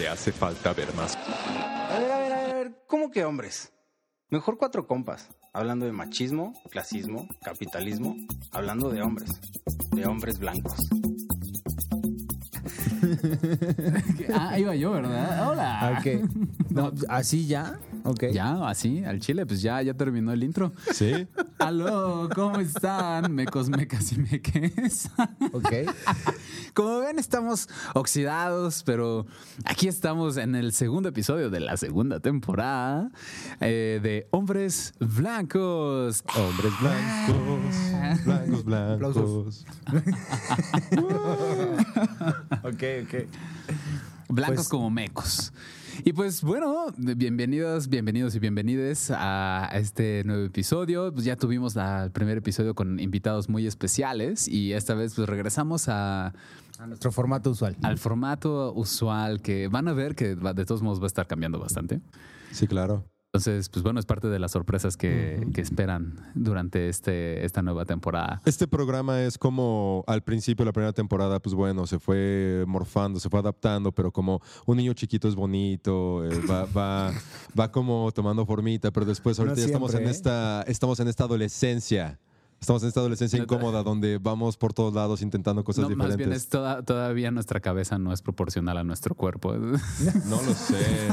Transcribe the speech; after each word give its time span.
Te 0.00 0.08
hace 0.08 0.32
falta 0.32 0.72
ver 0.72 0.94
más. 0.94 1.14
A 1.14 1.98
ver, 1.98 2.10
a 2.10 2.18
ver, 2.20 2.32
a 2.32 2.54
ver, 2.54 2.84
¿cómo 2.86 3.10
que 3.10 3.22
hombres? 3.22 3.70
Mejor 4.30 4.56
cuatro 4.56 4.86
compas, 4.86 5.28
hablando 5.52 5.84
de 5.84 5.92
machismo, 5.92 6.54
clasismo, 6.70 7.28
capitalismo, 7.42 8.16
hablando 8.50 8.88
de 8.88 9.02
hombres, 9.02 9.38
de 9.90 10.06
hombres 10.06 10.38
blancos. 10.38 10.78
Ah, 14.32 14.58
iba 14.58 14.74
yo, 14.74 14.92
¿verdad? 14.92 15.50
Hola. 15.50 16.02
No, 16.70 16.92
¿Así 17.08 17.46
ya? 17.46 17.78
Ok. 18.04 18.24
Ya, 18.32 18.66
así, 18.68 19.04
al 19.04 19.20
chile, 19.20 19.46
pues 19.46 19.62
ya, 19.62 19.80
ya 19.82 19.94
terminó 19.94 20.32
el 20.32 20.42
intro. 20.44 20.72
¿Sí? 20.92 21.26
Aló, 21.58 22.28
¿cómo 22.34 22.58
están? 22.58 23.32
Mecos, 23.34 23.68
mecas 23.68 24.12
y 24.12 24.18
meques. 24.18 25.10
Ok. 25.52 25.68
Como 26.74 27.00
ven, 27.00 27.18
estamos 27.18 27.68
oxidados, 27.94 28.82
pero 28.84 29.26
aquí 29.64 29.88
estamos 29.88 30.36
en 30.36 30.54
el 30.54 30.72
segundo 30.72 31.08
episodio 31.10 31.50
de 31.50 31.60
la 31.60 31.76
segunda 31.76 32.20
temporada 32.20 33.10
eh, 33.60 33.98
de 34.02 34.28
Hombres 34.30 34.94
Blancos. 35.00 36.24
Hombres 36.36 36.72
blancos, 36.80 38.64
blancos, 38.64 38.64
blancos. 38.64 39.66
Ok, 42.62 42.82
ok. 43.04 43.14
Blancos 44.28 44.56
Pues- 44.56 44.68
como 44.68 44.90
mecos. 44.90 45.52
Y 46.04 46.12
pues 46.12 46.42
bueno, 46.42 46.86
bienvenidos, 46.96 47.88
bienvenidos 47.88 48.34
y 48.34 48.38
bienvenides 48.38 49.10
a 49.14 49.68
este 49.74 50.22
nuevo 50.24 50.44
episodio. 50.44 51.12
Pues 51.12 51.24
ya 51.24 51.36
tuvimos 51.36 51.74
la- 51.74 52.04
el 52.04 52.10
primer 52.10 52.38
episodio 52.38 52.74
con 52.74 52.98
invitados 53.00 53.48
muy 53.48 53.66
especiales 53.66 54.48
y 54.48 54.72
esta 54.72 54.94
vez 54.94 55.14
pues 55.14 55.28
regresamos 55.28 55.88
a, 55.88 56.32
A 56.78 56.86
nuestro 56.86 57.12
formato 57.12 57.50
usual. 57.50 57.76
al 57.82 57.98
formato 57.98 58.72
usual 58.72 59.42
que 59.42 59.68
van 59.68 59.88
a 59.88 59.92
ver 59.92 60.14
que 60.14 60.34
va- 60.36 60.54
de 60.54 60.64
todos 60.64 60.80
modos 60.82 61.00
va 61.00 61.04
a 61.04 61.08
estar 61.08 61.26
cambiando 61.26 61.58
bastante. 61.58 62.00
Sí, 62.52 62.66
claro. 62.66 63.04
Entonces, 63.32 63.68
pues 63.68 63.84
bueno, 63.84 64.00
es 64.00 64.06
parte 64.06 64.26
de 64.26 64.40
las 64.40 64.50
sorpresas 64.50 64.96
que, 64.96 65.46
que 65.54 65.60
esperan 65.60 66.32
durante 66.34 66.88
este, 66.88 67.44
esta 67.44 67.62
nueva 67.62 67.84
temporada. 67.84 68.42
Este 68.44 68.66
programa 68.66 69.22
es 69.22 69.38
como 69.38 70.02
al 70.08 70.24
principio 70.24 70.64
de 70.64 70.70
la 70.70 70.72
primera 70.72 70.92
temporada, 70.92 71.38
pues 71.38 71.54
bueno, 71.54 71.86
se 71.86 72.00
fue 72.00 72.64
morfando, 72.66 73.20
se 73.20 73.28
fue 73.28 73.38
adaptando, 73.38 73.92
pero 73.92 74.10
como 74.10 74.42
un 74.66 74.78
niño 74.78 74.94
chiquito 74.94 75.28
es 75.28 75.36
bonito, 75.36 76.24
eh, 76.24 76.40
va, 76.50 76.64
va, 76.64 77.12
va 77.58 77.70
como 77.70 78.10
tomando 78.10 78.44
formita, 78.44 78.90
pero 78.90 79.06
después 79.06 79.38
ahorita 79.38 79.54
No 79.54 79.60
ya 79.60 79.66
estamos 79.66 79.94
en 79.94 80.08
¿eh? 80.08 80.10
esta, 80.10 80.62
estamos 80.62 80.98
en 80.98 81.06
esta 81.06 81.22
adolescencia. 81.22 82.18
Estamos 82.60 82.82
en 82.82 82.88
esta 82.88 83.00
adolescencia 83.00 83.38
incómoda 83.38 83.82
donde 83.82 84.18
vamos 84.18 84.58
por 84.58 84.74
todos 84.74 84.92
lados 84.92 85.22
intentando 85.22 85.64
cosas 85.64 85.84
No, 85.88 85.96
más 85.96 86.08
diferentes. 86.08 86.26
bien 86.26 86.32
es 86.36 86.48
toda- 86.48 86.82
todavía 86.82 87.30
nuestra 87.30 87.60
cabeza 87.60 87.98
no 87.98 88.12
es 88.12 88.20
proporcional 88.20 88.76
a 88.76 88.84
nuestro 88.84 89.14
cuerpo. 89.14 89.54
No 90.26 90.42
lo 90.42 90.52
sé. 90.54 91.08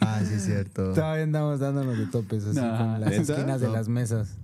Ah, 0.00 0.20
sí, 0.26 0.34
es 0.34 0.44
cierto. 0.44 0.92
Todavía 0.94 1.22
andamos 1.22 1.60
dándonos 1.60 1.96
de 1.98 2.06
topes 2.06 2.44
así 2.44 2.56
No, 2.60 2.76
con 2.76 3.00
las 3.00 3.10
¿neta? 3.10 3.32
esquinas 3.34 3.60
de 3.60 3.68
las 3.68 3.88
mesas. 3.88 4.36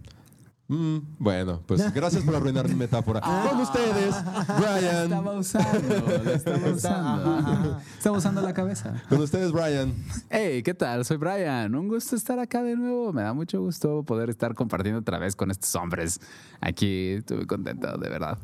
Mm, 0.67 0.99
bueno, 1.19 1.61
pues 1.67 1.93
gracias 1.95 2.23
por 2.23 2.35
arruinar 2.35 2.67
mi 2.69 2.75
metáfora. 2.75 3.21
Con 3.21 3.61
ustedes, 3.61 4.15
Brian. 4.59 5.05
Estaba 5.05 5.33
usando, 5.33 6.23
la 6.25 6.33
estaba 6.33 6.71
usando. 6.71 7.81
Estaba 7.99 8.19
usando 8.19 8.41
la 8.41 8.55
cabeza. 8.55 9.03
Con 9.11 9.21
ustedes, 9.21 9.53
Brian. 9.53 9.93
Hey, 10.31 10.63
¿qué 10.63 10.73
tal? 10.73 11.05
Soy 11.05 11.19
Brian. 11.19 11.75
Un 11.75 11.89
gusto 11.89 12.17
estar 12.17 12.39
acá 12.39 12.63
de 12.63 12.77
nuevo. 12.77 13.13
Me 13.13 13.23
da 13.23 13.35
mucho 13.35 13.61
gusto 13.61 14.03
poder 14.05 14.31
estar 14.31 14.55
compartiendo 14.55 15.01
otra 15.01 15.19
vez 15.19 15.37
con 15.37 15.51
estos 15.51 15.75
hombres. 15.75 16.19
Aquí 16.61 17.11
estuve 17.11 17.47
contento, 17.47 17.99
de 17.99 18.09
verdad. 18.09 18.39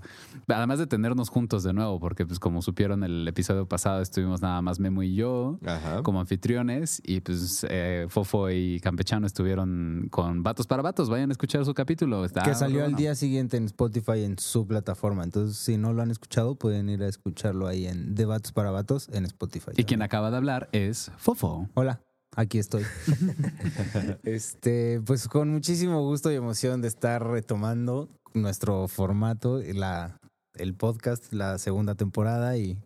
Además 0.46 0.78
de 0.78 0.86
tenernos 0.86 1.30
juntos 1.30 1.62
de 1.62 1.72
nuevo, 1.72 1.98
porque 2.00 2.26
pues 2.26 2.38
como 2.38 2.60
supieron 2.60 3.02
el 3.02 3.26
episodio 3.26 3.66
pasado 3.66 4.02
estuvimos 4.02 4.42
nada 4.42 4.60
más 4.60 4.78
Memo 4.78 5.02
y 5.02 5.14
yo 5.14 5.58
Ajá. 5.64 6.02
como 6.02 6.20
anfitriones 6.20 7.00
y 7.04 7.20
pues 7.20 7.64
eh, 7.70 8.06
Fofo 8.10 8.50
y 8.50 8.78
Campechano 8.80 9.26
estuvieron 9.26 10.08
con 10.10 10.42
Vatos 10.42 10.66
para 10.66 10.82
Vatos. 10.82 11.08
Vayan 11.08 11.30
a 11.30 11.32
escuchar 11.32 11.64
su 11.64 11.72
capítulo. 11.72 12.09
Está 12.24 12.42
que 12.42 12.54
salió 12.54 12.84
al 12.84 12.94
día 12.94 13.14
siguiente 13.14 13.56
en 13.56 13.64
Spotify 13.64 14.24
en 14.24 14.38
su 14.38 14.66
plataforma. 14.66 15.24
Entonces, 15.24 15.56
si 15.56 15.76
no 15.76 15.92
lo 15.92 16.02
han 16.02 16.10
escuchado, 16.10 16.54
pueden 16.56 16.88
ir 16.88 17.02
a 17.02 17.08
escucharlo 17.08 17.66
ahí 17.66 17.86
en 17.86 18.14
Debates 18.14 18.52
para 18.52 18.70
Vatos 18.70 19.08
en 19.12 19.24
Spotify. 19.24 19.72
Y 19.76 19.84
quien 19.84 20.02
acaba 20.02 20.30
de 20.30 20.36
hablar 20.36 20.68
es 20.72 21.10
Fofo. 21.16 21.68
Hola, 21.74 22.00
aquí 22.36 22.58
estoy. 22.58 22.84
este, 24.24 25.00
pues 25.06 25.28
con 25.28 25.50
muchísimo 25.50 26.02
gusto 26.02 26.30
y 26.30 26.34
emoción 26.34 26.82
de 26.82 26.88
estar 26.88 27.26
retomando 27.26 28.08
nuestro 28.34 28.86
formato, 28.88 29.60
la, 29.74 30.20
el 30.54 30.74
podcast, 30.74 31.32
la 31.32 31.58
segunda 31.58 31.94
temporada 31.94 32.56
y 32.56 32.78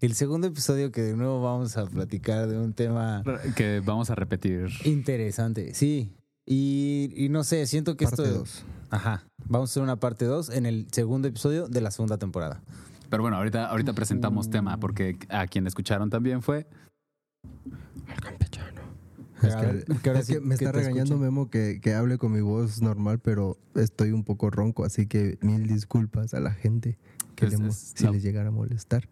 el 0.00 0.14
segundo 0.14 0.46
episodio 0.46 0.90
que 0.90 1.02
de 1.02 1.16
nuevo 1.16 1.42
vamos 1.42 1.76
a 1.76 1.86
platicar 1.86 2.48
de 2.48 2.58
un 2.58 2.72
tema 2.72 3.22
Que 3.54 3.80
vamos 3.84 4.08
a 4.10 4.14
repetir. 4.14 4.68
interesante. 4.84 5.74
Sí. 5.74 6.12
Y, 6.46 7.12
y 7.16 7.28
no 7.28 7.44
sé, 7.44 7.66
siento 7.66 7.96
que 7.96 8.06
Parte 8.06 8.22
esto. 8.22 8.38
dos. 8.38 8.64
Ajá. 8.90 9.24
Vamos 9.46 9.70
a 9.70 9.72
hacer 9.72 9.82
una 9.82 9.96
parte 9.96 10.24
2 10.24 10.50
en 10.50 10.66
el 10.66 10.86
segundo 10.90 11.28
episodio 11.28 11.68
de 11.68 11.80
la 11.80 11.90
segunda 11.90 12.18
temporada. 12.18 12.60
Pero 13.08 13.22
bueno, 13.22 13.36
ahorita, 13.36 13.66
ahorita 13.66 13.92
presentamos 13.92 14.50
tema, 14.50 14.78
porque 14.78 15.16
a 15.28 15.46
quien 15.46 15.66
escucharon 15.66 16.10
también 16.10 16.42
fue. 16.42 16.66
Es 19.42 19.54
A 19.54 19.60
ver, 19.62 19.84
que 20.02 20.10
ahora 20.10 20.20
es 20.20 20.26
sí 20.26 20.34
que 20.34 20.40
me 20.40 20.56
que 20.58 20.64
está 20.66 20.72
regañando. 20.72 21.16
Memo 21.16 21.48
que, 21.48 21.80
que 21.80 21.94
hable 21.94 22.18
con 22.18 22.30
mi 22.32 22.40
voz 22.42 22.82
normal, 22.82 23.18
pero 23.20 23.56
estoy 23.74 24.12
un 24.12 24.22
poco 24.22 24.50
ronco, 24.50 24.84
así 24.84 25.06
que 25.06 25.38
mil 25.40 25.66
disculpas 25.66 26.34
a 26.34 26.40
la 26.40 26.52
gente 26.52 26.98
que 27.36 27.46
Es- 27.46 27.58
le 27.58 27.68
es 27.68 27.92
si 27.96 28.04
la- 28.04 28.10
les 28.10 28.22
llegara 28.22 28.48
a 28.48 28.52
molestar. 28.52 29.08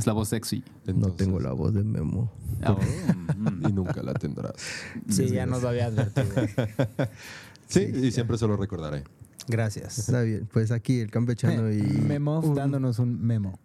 Es 0.00 0.06
la 0.06 0.12
voz 0.14 0.28
sexy. 0.30 0.64
no 0.86 1.12
tengo 1.12 1.38
la 1.40 1.52
voz 1.52 1.74
de 1.74 1.84
Memo. 1.84 2.32
Oh, 2.66 2.78
mm. 3.36 3.68
Y 3.68 3.72
nunca 3.72 4.02
la 4.02 4.14
tendrás. 4.14 4.54
Sí, 5.08 5.28
ya 5.28 5.46
nos 5.46 5.62
lo 5.62 5.68
había 5.68 5.86
advertido. 5.86 6.26
Sí, 7.68 7.82
y 7.82 8.10
siempre 8.10 8.36
se 8.36 8.48
lo 8.48 8.56
recordaré. 8.56 9.04
Gracias. 9.46 9.98
Está 9.98 10.22
bien, 10.22 10.48
pues 10.52 10.72
aquí 10.72 10.98
el 10.98 11.10
campechano 11.10 11.70
y, 11.70 11.80
Memo 11.82 12.40
un- 12.40 12.54
dándonos 12.56 12.98
un 12.98 13.24
memo. 13.24 13.60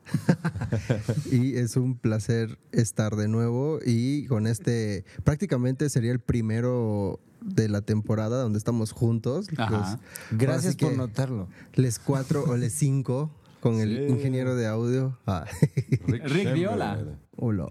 y 1.31 1.56
es 1.56 1.75
un 1.75 1.95
placer 1.97 2.59
estar 2.72 3.16
de 3.16 3.28
nuevo 3.28 3.79
y 3.84 4.28
con 4.28 4.45
este, 4.45 5.06
prácticamente 5.24 5.90
sería 5.90 6.12
el 6.12 6.19
primero 6.19 7.19
de 7.41 7.68
la 7.68 7.81
temporada 7.81 8.41
donde 8.44 8.59
estamos 8.59 8.91
juntos. 8.91 9.47
Ajá. 9.57 9.97
Pues, 10.29 10.40
Gracias 10.40 10.75
por 10.75 10.95
notarlo. 10.95 11.47
les 11.74 11.97
cuatro 11.97 12.44
o 12.47 12.57
les 12.57 12.74
cinco 12.74 13.31
con 13.66 13.80
el 13.80 13.98
Sí. 13.98 14.14
ingeniero 14.14 14.56
de 14.56 14.68
audio. 14.68 15.18
Ah, 15.26 15.44
Rick 16.08 16.53
Viola. 16.53 17.03
hola. 17.36 17.66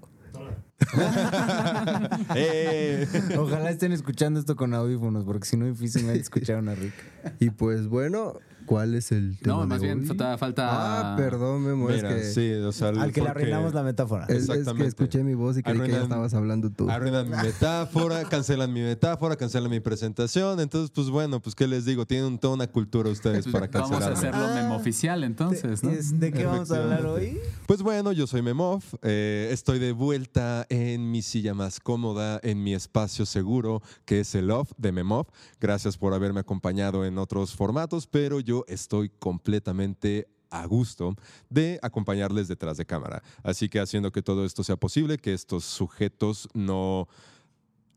¡Eh! 2.34 3.06
Ojalá 3.38 3.70
estén 3.70 3.92
escuchando 3.92 4.40
esto 4.40 4.56
con 4.56 4.74
audífonos, 4.74 5.24
porque 5.24 5.46
si 5.46 5.56
no, 5.56 5.66
difícilmente 5.66 6.20
escucharon 6.20 6.68
a 6.68 6.74
Rick. 6.74 6.94
Y 7.38 7.50
pues 7.50 7.86
bueno, 7.86 8.40
¿cuál 8.66 8.94
es 8.94 9.12
el 9.12 9.38
tema? 9.38 9.56
No, 9.58 9.66
más 9.66 9.80
de 9.80 9.86
bien 9.88 10.00
hoy? 10.00 10.06
falta. 10.06 10.38
falta 10.38 11.12
Ah, 11.12 11.16
perdón, 11.16 11.62
Memo, 11.62 11.90
es 11.90 11.96
Mira, 11.96 12.08
que, 12.16 12.22
sí, 12.24 12.52
o 12.52 12.72
sea, 12.72 12.88
Al 12.88 13.12
que 13.12 13.20
le 13.22 13.28
arruinamos 13.28 13.74
la 13.74 13.82
metáfora. 13.82 14.26
es, 14.28 14.48
es 14.48 14.68
que 14.72 14.84
escuché 14.86 15.22
mi 15.24 15.34
voz 15.34 15.56
y 15.58 15.62
creí 15.62 15.80
que 15.80 15.92
ya 15.92 16.02
estabas 16.02 16.34
hablando 16.34 16.70
tú. 16.70 16.88
Arruinan 16.90 17.28
mi 17.30 17.36
metáfora, 17.36 18.24
cancelan 18.30 18.72
mi 18.72 18.80
metáfora, 18.82 19.36
cancelan 19.36 19.70
mi 19.70 19.80
presentación. 19.80 20.60
Entonces, 20.60 20.90
pues 20.94 21.08
bueno, 21.10 21.40
pues 21.40 21.54
qué 21.54 21.66
les 21.66 21.84
digo, 21.84 22.06
tienen 22.06 22.38
toda 22.38 22.54
una 22.54 22.66
cultura 22.66 23.10
ustedes 23.10 23.46
para 23.48 23.68
Pues, 23.68 23.82
Vamos 23.90 24.02
a 24.04 24.12
hacerlo 24.12 24.48
memo 24.54 24.76
oficial 24.76 25.24
entonces, 25.24 25.82
¿no? 25.82 25.90
Es- 25.90 26.18
¿De 26.18 26.32
qué 26.32 26.44
vamos 26.46 26.70
a 26.70 26.82
hablar 26.82 27.06
hoy? 27.06 27.38
Pues 27.66 27.82
bueno, 27.82 28.12
yo 28.12 28.26
soy 28.26 28.42
Memov, 28.42 28.82
eh, 29.02 29.48
estoy 29.52 29.78
de 29.78 29.92
vuelta 29.92 30.66
en 30.68 31.10
mi 31.10 31.22
silla 31.22 31.54
más 31.54 31.80
cómoda, 31.80 32.38
en 32.42 32.62
mi 32.62 32.74
espacio 32.74 33.26
seguro, 33.26 33.82
que 34.04 34.20
es 34.20 34.34
el 34.34 34.50
Off 34.50 34.70
de 34.76 34.92
Memov. 34.92 35.26
Gracias 35.60 35.96
por 35.96 36.14
haberme 36.14 36.40
acompañado 36.40 37.04
en 37.04 37.18
otros 37.18 37.54
formatos, 37.56 38.06
pero 38.06 38.40
yo 38.40 38.53
estoy 38.68 39.10
completamente 39.18 40.28
a 40.50 40.66
gusto 40.66 41.16
de 41.50 41.80
acompañarles 41.82 42.46
detrás 42.46 42.76
de 42.76 42.86
cámara. 42.86 43.22
Así 43.42 43.68
que 43.68 43.80
haciendo 43.80 44.12
que 44.12 44.22
todo 44.22 44.44
esto 44.44 44.62
sea 44.62 44.76
posible, 44.76 45.18
que 45.18 45.34
estos 45.34 45.64
sujetos 45.64 46.48
no 46.54 47.08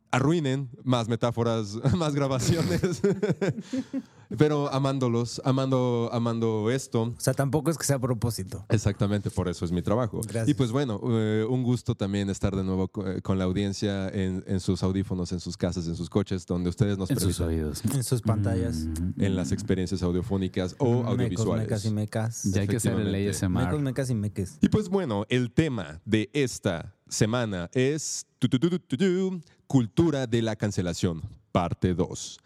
arruinen 0.09 0.69
más 0.83 1.07
metáforas, 1.07 1.75
más 1.95 2.15
grabaciones. 2.15 3.01
Pero 4.37 4.71
amándolos, 4.73 5.41
amando, 5.45 6.09
amando 6.11 6.69
esto. 6.71 7.03
O 7.03 7.15
sea, 7.19 7.33
tampoco 7.33 7.71
es 7.71 7.77
que 7.77 7.85
sea 7.85 7.97
a 7.97 7.99
propósito. 7.99 8.65
Exactamente, 8.69 9.29
por 9.29 9.47
eso 9.47 9.63
es 9.65 9.71
mi 9.71 9.81
trabajo. 9.81 10.21
Gracias. 10.21 10.49
Y 10.49 10.53
pues 10.53 10.71
bueno, 10.71 10.99
eh, 11.03 11.45
un 11.49 11.63
gusto 11.63 11.95
también 11.95 12.29
estar 12.29 12.55
de 12.55 12.63
nuevo 12.63 12.89
eh, 13.05 13.21
con 13.21 13.37
la 13.37 13.45
audiencia 13.45 14.09
en, 14.09 14.43
en 14.47 14.59
sus 14.59 14.83
audífonos, 14.83 15.31
en 15.31 15.39
sus 15.39 15.55
casas, 15.55 15.87
en 15.87 15.95
sus 15.95 16.09
coches, 16.09 16.45
donde 16.45 16.69
ustedes 16.69 16.97
nos 16.97 17.09
En 17.09 17.19
sus 17.19 17.39
oídos. 17.39 17.83
En 17.85 18.03
sus 18.03 18.21
pantallas. 18.21 18.85
Mm. 18.85 19.21
en 19.21 19.35
las 19.35 19.51
experiencias 19.51 20.03
audiofónicas 20.03 20.75
o 20.77 20.85
Mecos, 20.97 21.07
audiovisuales. 21.11 21.65
mecas 21.65 21.85
y 21.85 21.91
mecas. 21.91 22.43
Ya 22.43 22.61
hay 22.61 22.67
que 22.67 22.77
hacer 22.77 22.99
el. 22.99 23.29
ASMR. 23.29 23.49
Mecos, 23.49 23.81
mecas 23.81 24.09
y 24.09 24.15
meques. 24.15 24.57
Y 24.61 24.69
pues 24.69 24.89
bueno, 24.89 25.25
el 25.29 25.51
tema 25.51 26.01
de 26.05 26.29
esta 26.33 26.95
semana 27.07 27.69
es 27.73 28.25
tu, 28.39 28.47
tu, 28.47 28.59
tu, 28.59 28.69
tu, 28.69 28.79
tu, 28.79 28.97
tu, 28.97 29.41
cultura 29.67 30.27
de 30.27 30.41
la 30.41 30.55
cancelación, 30.55 31.21
parte 31.51 31.93
2. 31.93 32.39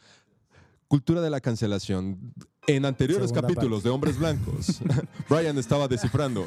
Cultura 0.91 1.21
de 1.21 1.29
la 1.29 1.39
cancelación. 1.39 2.33
En 2.67 2.83
anteriores 2.85 3.29
Segunda 3.29 3.47
capítulos 3.47 3.81
de 3.81 3.89
Hombres 3.89 4.19
Blancos, 4.19 4.81
Brian 5.29 5.57
estaba 5.57 5.87
descifrando. 5.87 6.45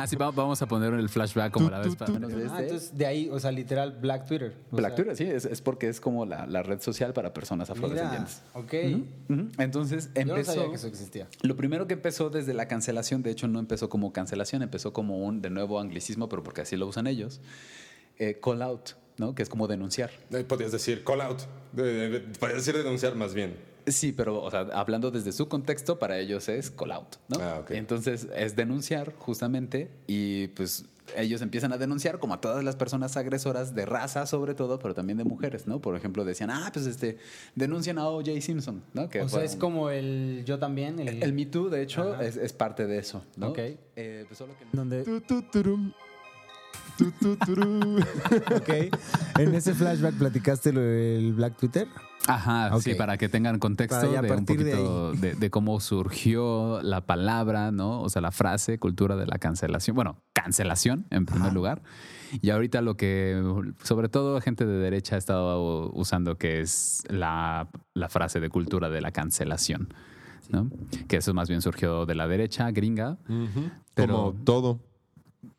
Ah, 0.00 0.06
sí, 0.06 0.16
va- 0.16 0.30
vamos 0.30 0.62
a 0.62 0.66
poner 0.66 0.94
el 0.94 1.10
flashback 1.10 1.52
como 1.52 1.68
la 1.68 1.80
vez 1.80 1.94
pa- 1.94 2.06
menos 2.06 2.32
de 2.32 2.46
Ah, 2.50 2.62
este. 2.62 2.96
de 2.96 3.04
ahí, 3.06 3.28
o 3.30 3.38
sea, 3.38 3.52
literal, 3.52 3.92
Black 4.00 4.26
Twitter. 4.26 4.56
Black 4.70 4.96
Twitter, 4.96 5.14
sí, 5.14 5.24
es, 5.24 5.44
es 5.44 5.60
porque 5.60 5.86
es 5.90 6.00
como 6.00 6.24
la, 6.24 6.46
la 6.46 6.62
red 6.62 6.80
social 6.80 7.12
para 7.12 7.34
personas 7.34 7.68
afrodescendientes. 7.68 8.40
ok. 8.54 8.74
Ujú. 9.28 9.48
Entonces 9.58 10.08
Yo 10.14 10.24
no 10.24 10.30
empezó. 10.36 10.54
sabía 10.54 10.70
que 10.70 10.76
eso 10.76 10.86
existía. 10.86 11.28
Lo 11.42 11.54
primero 11.54 11.86
que 11.86 11.92
empezó 11.92 12.30
desde 12.30 12.54
la 12.54 12.68
cancelación, 12.68 13.22
de 13.22 13.32
hecho 13.32 13.48
no 13.48 13.58
empezó 13.58 13.90
como 13.90 14.14
cancelación, 14.14 14.62
empezó 14.62 14.94
como 14.94 15.18
un 15.18 15.42
de 15.42 15.50
nuevo 15.50 15.78
anglicismo, 15.78 16.30
pero 16.30 16.42
porque 16.42 16.62
así 16.62 16.74
lo 16.78 16.86
usan 16.86 17.06
ellos, 17.06 17.42
eh, 18.18 18.40
call 18.42 18.62
out, 18.62 18.92
¿no? 19.18 19.34
Que 19.34 19.42
es 19.42 19.48
como 19.48 19.66
denunciar. 19.66 20.10
Eh, 20.32 20.44
Podrías 20.44 20.72
decir 20.72 21.04
call 21.04 21.20
out. 21.20 21.40
Eh, 21.76 22.22
eh, 22.24 22.32
Podrías 22.38 22.64
decir 22.64 22.76
denunciar 22.82 23.14
más 23.14 23.34
bien. 23.34 23.56
Sí, 23.86 24.12
pero 24.12 24.42
o 24.42 24.50
sea, 24.50 24.68
hablando 24.74 25.10
desde 25.10 25.32
su 25.32 25.48
contexto, 25.48 25.98
para 25.98 26.18
ellos 26.18 26.48
es 26.48 26.70
call 26.70 26.92
out, 26.92 27.16
¿no? 27.28 27.38
Ah, 27.40 27.58
ok. 27.62 27.70
Entonces 27.70 28.28
es 28.36 28.54
denunciar 28.54 29.14
justamente 29.14 29.90
y 30.06 30.48
pues 30.48 30.84
ellos 31.16 31.40
empiezan 31.40 31.72
a 31.72 31.78
denunciar 31.78 32.18
como 32.18 32.34
a 32.34 32.40
todas 32.42 32.62
las 32.62 32.76
personas 32.76 33.16
agresoras 33.16 33.74
de 33.74 33.86
raza 33.86 34.26
sobre 34.26 34.54
todo, 34.54 34.78
pero 34.78 34.92
también 34.92 35.16
de 35.16 35.24
mujeres, 35.24 35.66
¿no? 35.66 35.80
Por 35.80 35.96
ejemplo, 35.96 36.22
decían, 36.26 36.50
ah, 36.50 36.68
pues 36.70 36.84
este, 36.84 37.16
denuncian 37.54 37.96
a 37.98 38.06
O.J. 38.08 38.38
Simpson, 38.42 38.82
¿no? 38.92 39.08
Que 39.08 39.22
O 39.22 39.28
sea, 39.30 39.42
es 39.42 39.54
un- 39.54 39.58
como 39.60 39.88
el 39.88 40.42
yo 40.44 40.58
también. 40.58 40.98
El, 40.98 41.22
El 41.22 41.32
Me 41.32 41.46
Too, 41.46 41.70
de 41.70 41.80
hecho, 41.80 42.20
es 42.20 42.52
parte 42.52 42.86
de 42.86 42.98
eso, 42.98 43.24
¿no? 43.36 43.48
Ok. 43.48 43.58
Eh, 43.96 44.24
pues 44.28 44.36
solo 44.36 44.52
que... 44.58 44.66
donde, 44.70 45.02
Tu, 46.96 47.10
tu, 47.12 47.36
turum. 47.36 47.36
Tu, 47.36 47.36
tu, 47.36 47.36
turum. 47.46 47.96
ok. 48.56 48.68
En 49.38 49.54
ese 49.54 49.74
flashback 49.74 50.14
platicaste 50.14 50.72
lo 50.72 50.80
del 50.80 51.32
Black 51.32 51.56
Twitter. 51.56 51.86
Ajá, 52.26 52.78
sí, 52.80 52.94
para 52.94 53.16
que 53.16 53.28
tengan 53.30 53.58
contexto 53.58 54.10
de 54.10 54.18
un 54.20 54.26
partir 54.26 54.62
de 54.62 54.72
poquito 54.72 55.12
de, 55.12 55.34
de 55.34 55.50
cómo 55.50 55.80
surgió 55.80 56.80
la 56.82 57.06
palabra, 57.06 57.70
¿no? 57.70 58.02
O 58.02 58.08
sea, 58.10 58.20
la 58.20 58.32
frase, 58.32 58.78
cultura 58.78 59.16
de 59.16 59.26
la 59.26 59.38
cancelación. 59.38 59.94
Bueno, 59.94 60.20
cancelación 60.34 61.06
en 61.10 61.24
primer 61.24 61.52
lugar. 61.54 61.82
Y 62.42 62.50
ahorita 62.50 62.82
lo 62.82 62.96
que, 62.98 63.42
sobre 63.82 64.10
todo 64.10 64.38
gente 64.42 64.66
de 64.66 64.74
derecha 64.78 65.14
ha 65.14 65.18
estado 65.18 65.90
usando, 65.94 66.36
que 66.36 66.60
es 66.60 67.02
la, 67.08 67.68
la 67.94 68.08
frase 68.10 68.40
de 68.40 68.50
cultura 68.50 68.90
de 68.90 69.00
la 69.00 69.10
cancelación, 69.12 69.94
¿no? 70.50 70.70
Que 71.06 71.18
eso 71.18 71.32
más 71.32 71.48
bien 71.48 71.62
surgió 71.62 72.04
de 72.04 72.14
la 72.14 72.28
derecha 72.28 72.70
gringa. 72.72 73.16
Pero- 73.94 74.14
Como 74.16 74.32
todo. 74.44 74.80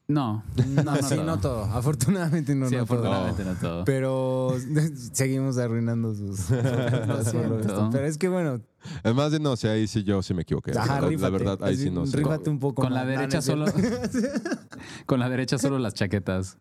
No, 0.10 0.44
No, 0.76 0.84
no, 0.84 0.96
no 0.96 0.96
sí, 1.04 1.16
todo. 1.16 1.24
no 1.24 1.40
todo. 1.40 1.64
Afortunadamente 1.66 2.56
no, 2.56 2.68
sí, 2.68 2.76
no 2.76 2.84
todo. 2.86 2.96
afortunadamente 2.98 3.46
no 3.46 3.54
todo. 3.54 3.86
Pero 3.86 4.56
seguimos 5.14 5.58
arruinando 5.60 6.16
sus. 6.16 6.50
las 6.50 7.28
siento. 7.30 7.90
Pero 7.92 8.06
es 8.08 8.18
que 8.18 8.28
bueno, 8.28 8.60
Además 9.04 9.32
de 9.32 9.40
no, 9.40 9.56
sé, 9.56 9.70
ahí 9.70 9.88
sí 9.88 10.04
yo 10.04 10.24
sí 10.24 10.34
me 10.34 10.42
equivoqué. 10.42 10.72
ajá, 10.76 11.00
la, 11.02 11.12
la 11.12 11.30
verdad, 11.30 11.60
ahí 11.62 11.78
sí 11.78 11.92
no 11.92 12.06
sé. 12.08 12.18
Rífate 12.18 12.50
un 12.50 12.58
poco 12.60 12.82
Con 12.82 12.94
la 12.94 13.02
más. 13.04 13.08
No, 13.08 13.14
no 13.14 13.20
derecha 13.20 13.42
solo. 13.42 13.66
Con 15.06 15.20
la 15.20 15.30
derecha 15.30 15.58
solo 15.58 15.78
las 15.80 15.94
chaquetas. 15.94 16.58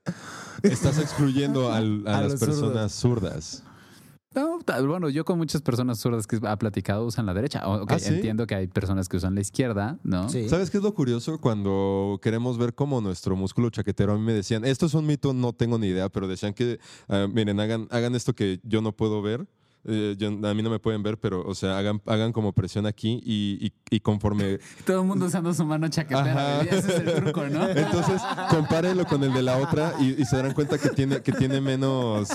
Estás 0.62 0.98
excluyendo 0.98 1.72
al- 1.72 2.06
a, 2.06 2.18
A 2.18 2.22
las 2.22 2.34
personas 2.40 2.92
zurdas. 2.92 3.62
Bueno, 4.86 5.08
yo 5.08 5.24
con 5.24 5.38
muchas 5.38 5.62
personas 5.62 5.98
zurdas 5.98 6.26
que 6.26 6.38
ha 6.42 6.56
platicado 6.56 7.04
usan 7.06 7.26
la 7.26 7.34
derecha. 7.34 7.62
¿Ah, 7.64 7.98
sí? 7.98 8.14
Entiendo 8.14 8.46
que 8.46 8.54
hay 8.54 8.66
personas 8.66 9.08
que 9.08 9.16
usan 9.16 9.34
la 9.34 9.40
izquierda, 9.40 9.98
¿no? 10.02 10.28
Sí. 10.28 10.48
¿Sabes 10.48 10.70
qué 10.70 10.78
es 10.78 10.82
lo 10.82 10.94
curioso? 10.94 11.40
Cuando 11.40 12.18
queremos 12.22 12.58
ver 12.58 12.74
como 12.74 13.00
nuestro 13.00 13.36
músculo 13.36 13.70
chaquetero, 13.70 14.12
a 14.12 14.18
mí 14.18 14.24
me 14.24 14.32
decían, 14.32 14.64
esto 14.64 14.86
es 14.86 14.94
un 14.94 15.06
mito, 15.06 15.32
no 15.32 15.52
tengo 15.52 15.78
ni 15.78 15.88
idea, 15.88 16.08
pero 16.08 16.28
decían 16.28 16.54
que, 16.54 16.78
ah, 17.08 17.26
miren, 17.32 17.58
hagan, 17.60 17.88
hagan 17.90 18.14
esto 18.14 18.34
que 18.34 18.60
yo 18.62 18.82
no 18.82 18.92
puedo 18.92 19.22
ver. 19.22 19.46
Eh, 19.84 20.14
yo- 20.18 20.28
a 20.28 20.54
mí 20.54 20.62
no 20.62 20.70
me 20.70 20.78
pueden 20.78 21.02
ver, 21.02 21.18
pero, 21.18 21.42
o 21.46 21.54
sea, 21.54 21.78
hagan, 21.78 22.00
hagan 22.06 22.32
como 22.32 22.52
presión 22.52 22.86
aquí 22.86 23.20
y, 23.24 23.66
y- 23.66 23.72
y 23.96 24.00
conforme... 24.00 24.58
Todo 24.84 25.00
el 25.00 25.06
mundo 25.06 25.26
usando 25.26 25.52
su 25.54 25.64
mano 25.64 25.88
chaquetera. 25.88 26.32
Ajá. 26.32 26.56
baby. 26.58 26.68
Ese 26.70 26.78
es 26.96 27.00
el 27.00 27.14
truco, 27.24 27.46
¿no? 27.46 27.68
Entonces, 27.68 28.20
compárenlo 28.50 29.06
con 29.06 29.22
el 29.24 29.32
de 29.32 29.42
la 29.42 29.56
otra 29.58 29.94
y, 30.00 30.20
y 30.20 30.24
se 30.24 30.36
darán 30.36 30.52
cuenta 30.54 30.78
que 30.78 30.90
tiene, 30.90 31.22
que 31.22 31.32
tiene 31.32 31.60
menos, 31.60 32.28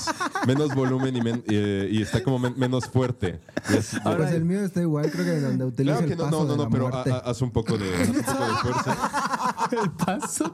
menos 0.48 0.74
volumen 0.74 1.16
y, 1.16 1.22
men- 1.22 1.44
eh, 1.48 1.88
y 1.92 2.02
está 2.02 2.24
como 2.24 2.40
men- 2.40 2.54
menos 2.58 2.86
fuerte. 2.86 3.40
Es- 3.70 3.96
pues 4.04 4.32
el 4.32 4.46
mío 4.46 4.62
está 4.62 4.82
igual, 4.82 5.12
creo 5.12 5.26
que 5.26 5.40
donde 5.40 5.66
utiliza 5.66 5.98
Claro 5.98 6.08
que 6.08 6.14
el 6.14 6.20
no, 6.20 6.26
paso 6.26 6.38
no, 6.38 6.44
no, 6.46 6.52
de 6.52 6.58
no, 6.80 6.90
la 6.90 7.04
pero 7.04 7.16
haz 7.26 7.42
un 7.42 7.52
poco 7.52 7.78
de, 7.78 7.94
haz 7.94 8.08
un 8.10 8.16
poco 8.24 8.44
de 8.46 8.54
fuerza. 8.62 8.98
el 9.84 9.92
paso. 9.92 10.54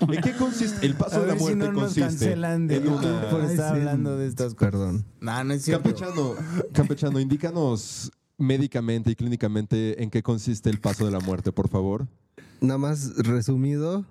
¿En 0.00 0.20
qué 0.20 0.32
consiste? 0.32 0.84
El 0.84 0.94
paso 0.94 1.16
A 1.16 1.20
de 1.20 1.26
la 1.26 1.32
ver 1.34 1.38
si 1.38 1.44
muerte 1.44 1.64
no 1.64 1.72
nos 1.72 1.82
consiste 1.82 2.26
cancelan 2.26 2.66
de 2.66 2.76
en 2.76 2.88
una... 2.88 3.20
por 3.30 3.40
Ay, 3.42 3.50
estar 3.50 3.74
sí. 3.74 3.80
hablando 3.80 4.16
de 4.16 4.26
estas 4.26 4.54
cosas. 4.54 4.70
Perdón. 4.72 5.04
No, 5.20 5.44
no 5.44 5.54
es 5.54 5.62
cierto. 5.62 5.82
Campechano, 5.84 6.34
Campechano, 6.72 7.20
indícanos 7.20 8.10
médicamente 8.38 9.10
y 9.10 9.14
clínicamente 9.14 10.02
en 10.02 10.10
qué 10.10 10.22
consiste 10.22 10.70
el 10.70 10.80
paso 10.80 11.04
de 11.04 11.12
la 11.12 11.20
muerte, 11.20 11.52
por 11.52 11.68
favor. 11.68 12.08
Nada 12.60 12.78
más 12.78 13.16
resumido, 13.16 14.04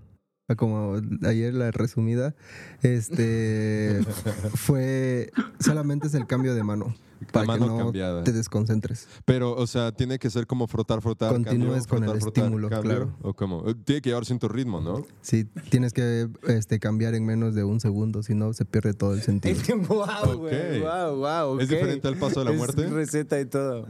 como 0.58 1.00
ayer 1.24 1.54
la 1.54 1.72
resumida, 1.72 2.36
este 2.82 4.02
fue 4.56 5.32
solamente 5.60 6.08
es 6.08 6.14
el 6.14 6.28
cambio 6.28 6.54
de 6.54 6.64
mano 6.64 6.96
para 7.32 7.46
mano 7.46 7.66
que 7.66 7.72
no 7.72 7.78
cambiada. 7.78 8.24
te 8.24 8.32
desconcentres. 8.32 9.08
Pero, 9.26 9.54
o 9.56 9.68
sea, 9.68 9.92
tiene 9.92 10.20
que 10.20 10.30
ser 10.30 10.48
como 10.48 10.68
frotar, 10.68 11.02
frotar, 11.02 11.32
Continúes 11.32 11.86
cambio, 11.86 11.88
con 11.88 11.98
frotar, 12.00 12.16
el 12.16 12.22
frotar, 12.22 12.44
estímulo, 12.44 12.70
cambio, 12.70 12.90
claro. 12.92 13.18
¿O 13.22 13.34
cómo? 13.34 13.64
Eh, 13.68 13.76
Tiene 13.84 14.02
que 14.02 14.10
llevar 14.10 14.26
cierto 14.26 14.48
ritmo, 14.48 14.82
¿no? 14.82 15.06
Sí, 15.22 15.46
tienes 15.70 15.94
que 15.94 16.30
este, 16.48 16.80
cambiar 16.80 17.14
en 17.16 17.26
menos 17.26 17.56
de 17.56 17.64
un 17.64 17.80
segundo, 17.80 18.24
si 18.24 18.34
no 18.36 18.54
se 18.54 18.66
pierde 18.66 18.94
todo 18.94 19.14
el 19.14 19.22
sentido. 19.22 19.56
Es 19.60 19.68
wow, 19.88 20.38
güey. 20.38 20.82
Ok. 20.82 20.88
Wow, 20.88 21.16
wow. 21.18 21.60
¿Es 21.60 21.70
diferente 21.70 22.08
al 22.08 22.18
paso 22.18 22.40
de 22.40 22.46
la 22.46 22.52
Es 22.52 22.58
muerte? 22.58 22.88
receta 22.88 23.40
y 23.40 23.46
todo. 23.46 23.88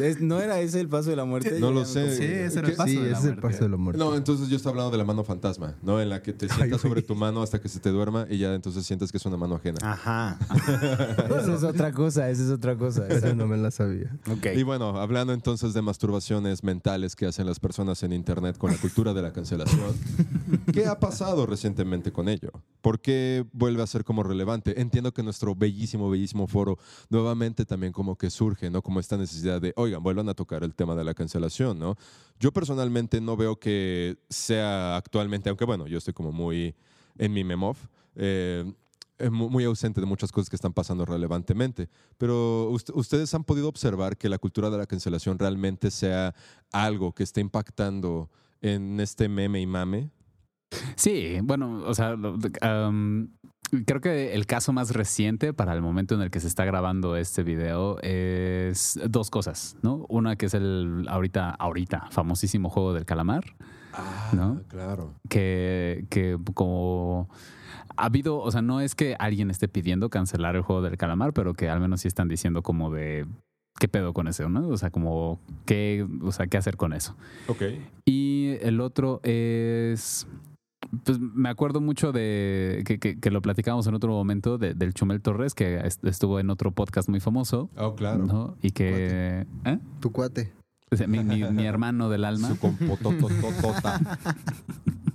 Es- 0.00 0.20
¿No 0.20 0.40
era 0.40 0.58
ese 0.60 0.80
el 0.80 0.88
paso 0.88 1.10
de 1.10 1.16
la 1.16 1.24
muerte? 1.24 1.58
No 1.60 1.70
lo 1.70 1.84
sé. 1.84 2.16
Sí, 2.16 2.24
ese 2.24 2.58
era 2.58 2.68
el 2.68 2.74
paso 2.76 2.88
sí, 2.90 2.96
de 2.96 3.10
la 3.10 3.18
ese 3.18 3.18
es 3.18 3.24
el 3.24 3.30
muerte. 3.32 3.42
paso 3.42 3.64
de 3.64 3.70
la 3.70 3.76
muerte. 3.76 3.98
No, 3.98 4.14
entonces 4.16 4.48
yo 4.48 4.56
estoy 4.56 4.70
hablando 4.70 4.90
de 4.90 4.98
la 4.98 5.04
mano 5.04 5.24
fantasma, 5.24 5.74
¿no? 5.82 6.00
En 6.00 6.08
la 6.08 6.22
que 6.22 6.32
te 6.32 6.48
sientas 6.48 6.80
sobre 6.80 7.02
tu 7.02 7.14
mano 7.14 7.42
hasta 7.42 7.60
que 7.60 7.68
se 7.68 7.80
te 7.80 7.90
duerma 7.90 8.26
y 8.28 8.38
ya 8.38 8.54
entonces 8.54 8.84
sientes 8.86 9.10
que 9.12 9.18
es 9.18 9.26
una 9.26 9.36
mano 9.36 9.54
ajena. 9.56 9.78
Ajá. 9.82 10.38
Eso 11.40 11.54
es 11.56 11.62
otra 11.62 11.92
cosa, 11.92 12.28
eso 12.30 12.42
es 12.44 12.50
otra 12.50 12.55
cosa. 12.78 13.06
Esa 13.08 13.34
no 13.34 13.46
me 13.46 13.56
la 13.56 13.70
sabía. 13.70 14.16
Ok. 14.30 14.46
Y 14.56 14.62
bueno, 14.62 14.98
hablando 15.00 15.32
entonces 15.32 15.74
de 15.74 15.82
masturbaciones 15.82 16.62
mentales 16.64 17.16
que 17.16 17.26
hacen 17.26 17.46
las 17.46 17.60
personas 17.60 18.02
en 18.02 18.12
Internet 18.12 18.58
con 18.58 18.70
la 18.70 18.78
cultura 18.78 19.14
de 19.14 19.22
la 19.22 19.32
cancelación, 19.32 19.94
¿qué 20.72 20.86
ha 20.86 20.98
pasado 20.98 21.46
recientemente 21.46 22.12
con 22.12 22.28
ello? 22.28 22.50
¿Por 22.80 23.00
qué 23.00 23.44
vuelve 23.52 23.82
a 23.82 23.86
ser 23.86 24.04
como 24.04 24.22
relevante? 24.22 24.80
Entiendo 24.80 25.12
que 25.12 25.22
nuestro 25.22 25.54
bellísimo, 25.54 26.10
bellísimo 26.10 26.46
foro 26.46 26.78
nuevamente 27.10 27.64
también 27.64 27.92
como 27.92 28.16
que 28.16 28.30
surge, 28.30 28.70
¿no? 28.70 28.82
Como 28.82 29.00
esta 29.00 29.16
necesidad 29.16 29.60
de, 29.60 29.72
oigan, 29.76 30.02
vuelvan 30.02 30.28
a 30.28 30.34
tocar 30.34 30.62
el 30.62 30.74
tema 30.74 30.94
de 30.94 31.04
la 31.04 31.14
cancelación, 31.14 31.78
¿no? 31.78 31.96
Yo 32.38 32.52
personalmente 32.52 33.20
no 33.20 33.36
veo 33.36 33.58
que 33.58 34.18
sea 34.28 34.96
actualmente, 34.96 35.48
aunque 35.48 35.64
bueno, 35.64 35.86
yo 35.86 35.98
estoy 35.98 36.14
como 36.14 36.32
muy 36.32 36.74
en 37.18 37.32
mi 37.32 37.44
memof, 37.44 37.86
eh, 38.14 38.64
mu- 39.30 39.48
muy 39.50 39.64
ausente 39.64 40.00
de 40.00 40.06
muchas 40.06 40.30
cosas 40.32 40.48
que 40.50 40.56
están 40.56 40.72
pasando 40.72 41.04
relevantemente. 41.04 41.88
Pero 42.18 42.70
ust- 42.70 42.92
ustedes 42.94 43.32
han 43.34 43.44
podido 43.44 43.68
observar 43.68 44.16
que 44.16 44.28
la 44.28 44.38
cultura 44.38 44.70
de 44.70 44.78
la 44.78 44.86
cancelación 44.86 45.38
realmente 45.38 45.90
sea 45.90 46.34
algo 46.72 47.12
que 47.12 47.22
esté 47.22 47.40
impactando 47.40 48.30
en 48.60 49.00
este 49.00 49.28
meme 49.28 49.60
y 49.60 49.66
mame. 49.66 50.10
Sí, 50.96 51.38
bueno, 51.42 51.82
o 51.86 51.94
sea, 51.94 52.14
um, 52.16 53.28
creo 53.86 54.00
que 54.00 54.34
el 54.34 54.46
caso 54.46 54.72
más 54.72 54.90
reciente 54.90 55.52
para 55.52 55.72
el 55.74 55.80
momento 55.80 56.14
en 56.16 56.22
el 56.22 56.30
que 56.30 56.40
se 56.40 56.48
está 56.48 56.64
grabando 56.64 57.16
este 57.16 57.42
video 57.44 57.98
es 58.02 58.98
dos 59.08 59.30
cosas, 59.30 59.76
¿no? 59.82 60.04
Una 60.08 60.36
que 60.36 60.46
es 60.46 60.54
el 60.54 61.06
ahorita, 61.08 61.50
ahorita, 61.50 62.08
famosísimo 62.10 62.68
juego 62.68 62.92
del 62.94 63.04
calamar, 63.04 63.44
¿no? 64.32 64.62
claro. 64.68 65.14
que, 65.28 66.06
que 66.10 66.36
como 66.54 67.28
ha 67.96 68.04
habido, 68.06 68.38
o 68.38 68.50
sea, 68.50 68.62
no 68.62 68.80
es 68.80 68.94
que 68.94 69.16
alguien 69.18 69.50
esté 69.50 69.68
pidiendo 69.68 70.08
cancelar 70.10 70.56
el 70.56 70.62
juego 70.62 70.82
del 70.82 70.96
calamar, 70.96 71.32
pero 71.32 71.54
que 71.54 71.68
al 71.68 71.80
menos 71.80 72.00
sí 72.02 72.08
están 72.08 72.28
diciendo 72.28 72.62
como 72.62 72.90
de 72.92 73.26
qué 73.78 73.88
pedo 73.88 74.12
con 74.14 74.28
eso, 74.28 74.48
¿no? 74.48 74.68
O 74.68 74.76
sea, 74.76 74.90
como 74.90 75.38
qué, 75.66 76.06
o 76.22 76.32
sea, 76.32 76.46
qué 76.46 76.56
hacer 76.56 76.76
con 76.76 76.92
eso. 76.92 77.14
Ok. 77.48 77.62
Y 78.06 78.56
el 78.62 78.80
otro 78.80 79.20
es 79.22 80.26
Pues 81.04 81.18
me 81.18 81.48
acuerdo 81.48 81.80
mucho 81.80 82.12
de 82.12 82.84
que, 82.86 82.98
que- 83.00 83.18
que 83.18 83.30
lo 83.32 83.42
platicábamos 83.42 83.88
en 83.88 83.94
otro 83.94 84.12
momento 84.12 84.56
de- 84.56 84.72
del 84.74 84.94
Chumel 84.94 85.20
Torres, 85.20 85.52
que 85.52 85.78
est- 85.78 86.04
estuvo 86.04 86.38
en 86.38 86.48
otro 86.48 86.70
podcast 86.70 87.08
muy 87.08 87.18
famoso. 87.18 87.68
Oh, 87.76 87.96
claro. 87.96 88.24
¿no? 88.24 88.56
Y 88.62 88.70
que. 88.70 89.46
¿eh? 89.64 89.78
Tu 90.00 90.12
cuate. 90.12 90.52
O 90.92 90.96
sea, 90.96 91.08
mi, 91.08 91.24
mi- 91.24 91.42
mi 91.42 91.66
hermano 91.66 92.08
del 92.08 92.24
alma. 92.24 92.48
Su 92.48 92.56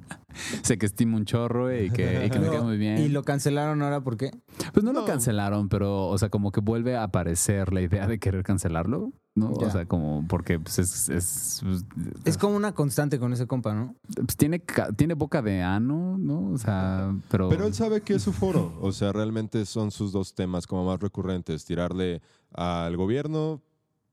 Sé 0.63 0.77
que 0.77 0.85
estima 0.85 1.17
un 1.17 1.25
chorro 1.25 1.73
y 1.73 1.89
que, 1.89 2.25
y 2.25 2.29
que 2.29 2.39
me 2.39 2.49
queda 2.49 2.63
muy 2.63 2.77
bien. 2.77 2.97
Y 2.97 3.09
lo 3.09 3.23
cancelaron 3.23 3.81
ahora, 3.81 4.01
¿por 4.01 4.17
qué? 4.17 4.31
Pues 4.73 4.83
no, 4.83 4.93
lo 4.93 5.05
cancelaron, 5.05 5.69
pero, 5.69 6.07
o 6.07 6.17
sea, 6.17 6.29
como 6.29 6.51
que 6.51 6.61
vuelve 6.61 6.95
a 6.95 7.03
aparecer 7.03 7.73
la 7.73 7.81
idea 7.81 8.07
de 8.07 8.19
querer 8.19 8.43
cancelarlo, 8.43 9.11
¿no? 9.35 9.59
Ya. 9.59 9.67
O 9.67 9.71
sea, 9.71 9.85
como 9.85 10.25
porque 10.27 10.59
pues, 10.59 10.79
es, 10.79 11.09
es, 11.09 11.61
pues, 11.63 11.85
Es 12.25 12.37
como 12.37 12.55
una 12.55 12.73
constante 12.73 13.19
con 13.19 13.33
ese 13.33 13.47
compa, 13.47 13.73
¿no? 13.73 13.95
pues, 14.15 14.35
tiene, 14.37 14.63
tiene 14.95 15.13
boca 15.13 15.41
de 15.41 15.61
ano, 15.61 16.17
¿no? 16.17 16.51
O 16.51 16.57
sea, 16.57 17.15
pero... 17.29 17.49
Pero 17.49 17.65
él 17.65 17.73
sabe 17.73 18.01
que 18.01 18.15
es 18.15 18.21
su 18.21 18.33
foro. 18.33 18.77
O 18.81 18.91
sea, 18.91 19.11
realmente 19.11 19.65
son 19.65 19.91
sus 19.91 20.11
dos 20.11 20.35
temas 20.35 20.67
como 20.67 20.85
más 20.85 20.99
recurrentes. 20.99 21.65
Tirarle 21.65 22.21
al 22.53 22.95
gobierno 22.97 23.61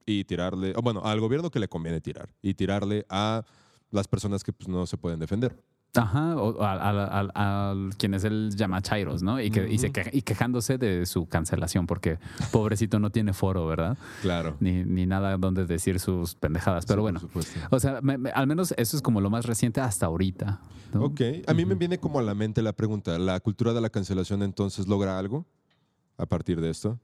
y 0.06 0.24
tirarle... 0.24 0.72
bueno, 0.82 1.02
al 1.04 1.20
gobierno 1.20 1.50
que 1.50 1.58
le 1.58 1.68
conviene 1.68 2.00
tirar. 2.00 2.30
Y 2.42 2.54
tirarle 2.54 3.04
a 3.08 3.44
las 3.90 4.08
personas 4.08 4.44
que 4.44 4.52
pues, 4.52 4.68
no 4.68 4.86
se 4.86 4.96
pueden 4.96 5.20
defender. 5.20 5.56
Ajá, 5.98 6.36
o 6.36 6.62
a, 6.62 6.72
a- 6.72 6.90
a- 6.90 7.28
a- 7.34 7.70
a 7.72 7.74
quienes 7.98 8.24
él 8.24 8.50
llama 8.54 8.80
chairos, 8.82 9.22
¿no? 9.22 9.40
Y, 9.40 9.50
que, 9.50 9.68
y, 9.68 9.78
se 9.78 9.90
queja- 9.90 10.10
y 10.12 10.22
quejándose 10.22 10.78
de 10.78 11.04
su 11.06 11.26
cancelación, 11.26 11.86
porque 11.86 12.18
pobrecito 12.52 12.98
no 12.98 13.10
tiene 13.10 13.32
foro, 13.32 13.66
¿verdad? 13.66 13.98
Claro. 14.22 14.56
Ni, 14.60 14.84
ni 14.84 15.06
nada 15.06 15.36
donde 15.36 15.66
decir 15.66 15.98
sus 16.00 16.34
pendejadas. 16.34 16.86
Pero 16.86 16.98
Sí, 17.00 17.02
bueno, 17.02 17.20
o 17.70 17.80
sea, 17.80 18.00
me- 18.00 18.16
me- 18.18 18.30
al 18.30 18.46
menos 18.46 18.72
eso 18.76 18.96
es 18.96 19.02
como 19.02 19.20
lo 19.20 19.30
más 19.30 19.44
reciente 19.46 19.80
hasta 19.80 20.06
ahorita. 20.06 20.60
¿no? 20.94 21.02
Ok, 21.04 21.20
a 21.46 21.52
mí 21.52 21.64
me 21.66 21.74
viene 21.74 21.98
como 21.98 22.18
a 22.18 22.22
la 22.22 22.34
mente 22.34 22.62
la 22.62 22.72
pregunta, 22.72 23.18
¿la 23.18 23.38
cultura 23.40 23.74
de 23.74 23.80
la 23.80 23.90
cancelación 23.90 24.42
entonces 24.42 24.88
logra 24.88 25.18
algo 25.18 25.44
a 26.16 26.24
partir 26.26 26.60
de 26.60 26.70
esto? 26.70 26.98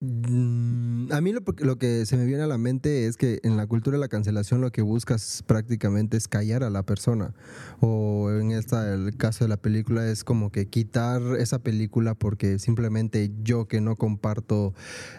Mm, 0.00 1.10
A 1.12 1.20
mí 1.20 1.32
lo, 1.32 1.40
lo 1.58 1.78
que 1.78 2.04
se 2.04 2.16
me 2.16 2.26
viene 2.26 2.42
a 2.42 2.46
la 2.46 2.58
mente 2.58 3.06
es 3.06 3.16
que 3.16 3.40
en 3.44 3.56
la 3.56 3.66
cultura 3.66 3.96
de 3.96 4.00
la 4.00 4.08
cancelación 4.08 4.60
lo 4.60 4.70
que 4.70 4.82
buscas 4.82 5.42
prácticamente 5.46 6.16
es 6.16 6.28
callar 6.28 6.62
a 6.64 6.70
la 6.70 6.82
persona. 6.82 7.32
O 7.80 8.30
en 8.30 8.50
esta, 8.50 8.92
el 8.92 9.16
caso 9.16 9.44
de 9.44 9.48
la 9.48 9.56
película 9.56 10.06
es 10.10 10.22
como 10.24 10.50
que 10.52 10.66
quitar 10.66 11.22
esa 11.38 11.58
película 11.60 12.14
porque 12.14 12.58
simplemente 12.58 13.30
yo 13.42 13.66
que 13.68 13.80
no 13.80 13.96
comparto 13.96 14.74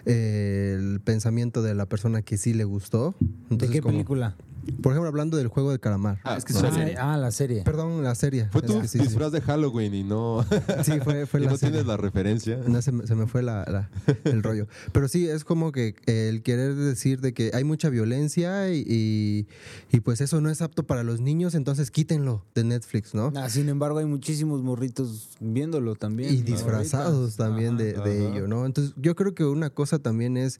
eh, 0.05 0.75
el 0.77 0.99
pensamiento 1.01 1.61
de 1.63 1.73
la 1.73 1.87
persona 1.87 2.21
que 2.21 2.37
sí 2.37 2.53
le 2.53 2.63
gustó. 2.63 3.15
¿De 3.49 3.67
qué 3.69 3.81
como- 3.81 3.93
película? 3.93 4.35
Por 4.81 4.91
ejemplo, 4.93 5.07
hablando 5.07 5.37
del 5.37 5.47
juego 5.47 5.71
de 5.71 5.79
calamar. 5.79 6.19
Ah, 6.23 6.35
es 6.37 6.45
que 6.45 6.53
¿no? 6.53 6.59
es 6.59 6.65
Ah, 6.65 6.67
una 6.69 6.77
serie. 6.77 6.97
ah, 6.97 7.17
la 7.17 7.31
serie. 7.31 7.61
Perdón, 7.63 8.03
la 8.03 8.15
serie. 8.15 8.47
Fue 8.51 8.61
tu 8.61 8.85
sí. 8.87 8.99
disfraz 8.99 9.31
de 9.31 9.41
Halloween 9.41 9.93
y 9.93 10.03
no, 10.03 10.45
Sí, 10.83 10.99
fue, 11.03 11.25
fue 11.25 11.39
y 11.41 11.43
la 11.45 11.51
no 11.51 11.57
serie. 11.57 11.71
tienes 11.73 11.87
la 11.87 11.97
referencia. 11.97 12.59
No, 12.67 12.81
se, 12.81 12.91
me, 12.91 13.07
se 13.07 13.15
me 13.15 13.27
fue 13.27 13.41
la, 13.43 13.65
la- 13.67 13.89
el 14.25 14.43
rollo. 14.43 14.67
Pero 14.91 15.07
sí, 15.07 15.27
es 15.27 15.43
como 15.43 15.71
que 15.71 15.95
el 16.05 16.43
querer 16.43 16.75
decir 16.75 17.21
de 17.21 17.33
que 17.33 17.51
hay 17.53 17.63
mucha 17.63 17.89
violencia 17.89 18.71
y, 18.73 18.83
y, 18.87 19.47
y 19.91 19.99
pues 20.01 20.21
eso 20.21 20.41
no 20.41 20.49
es 20.49 20.61
apto 20.61 20.83
para 20.83 21.03
los 21.03 21.21
niños, 21.21 21.55
entonces 21.55 21.89
quítenlo 21.91 22.43
de 22.55 22.63
Netflix, 22.63 23.13
¿no? 23.15 23.31
Ah, 23.35 23.49
sin 23.49 23.69
embargo, 23.69 23.99
hay 23.99 24.05
muchísimos 24.05 24.61
morritos 24.63 25.29
viéndolo 25.39 25.95
también. 25.95 26.33
Y 26.33 26.37
¿no? 26.39 26.43
disfrazados 26.45 27.39
Ahorita. 27.39 27.43
también 27.45 27.77
de, 27.77 27.93
de 27.93 28.27
ello, 28.27 28.47
¿no? 28.47 28.65
Entonces 28.65 28.93
yo 28.97 29.15
creo 29.15 29.33
que 29.33 29.43
una 29.45 29.69
cosa 29.69 29.99
también 29.99 30.37
es 30.37 30.59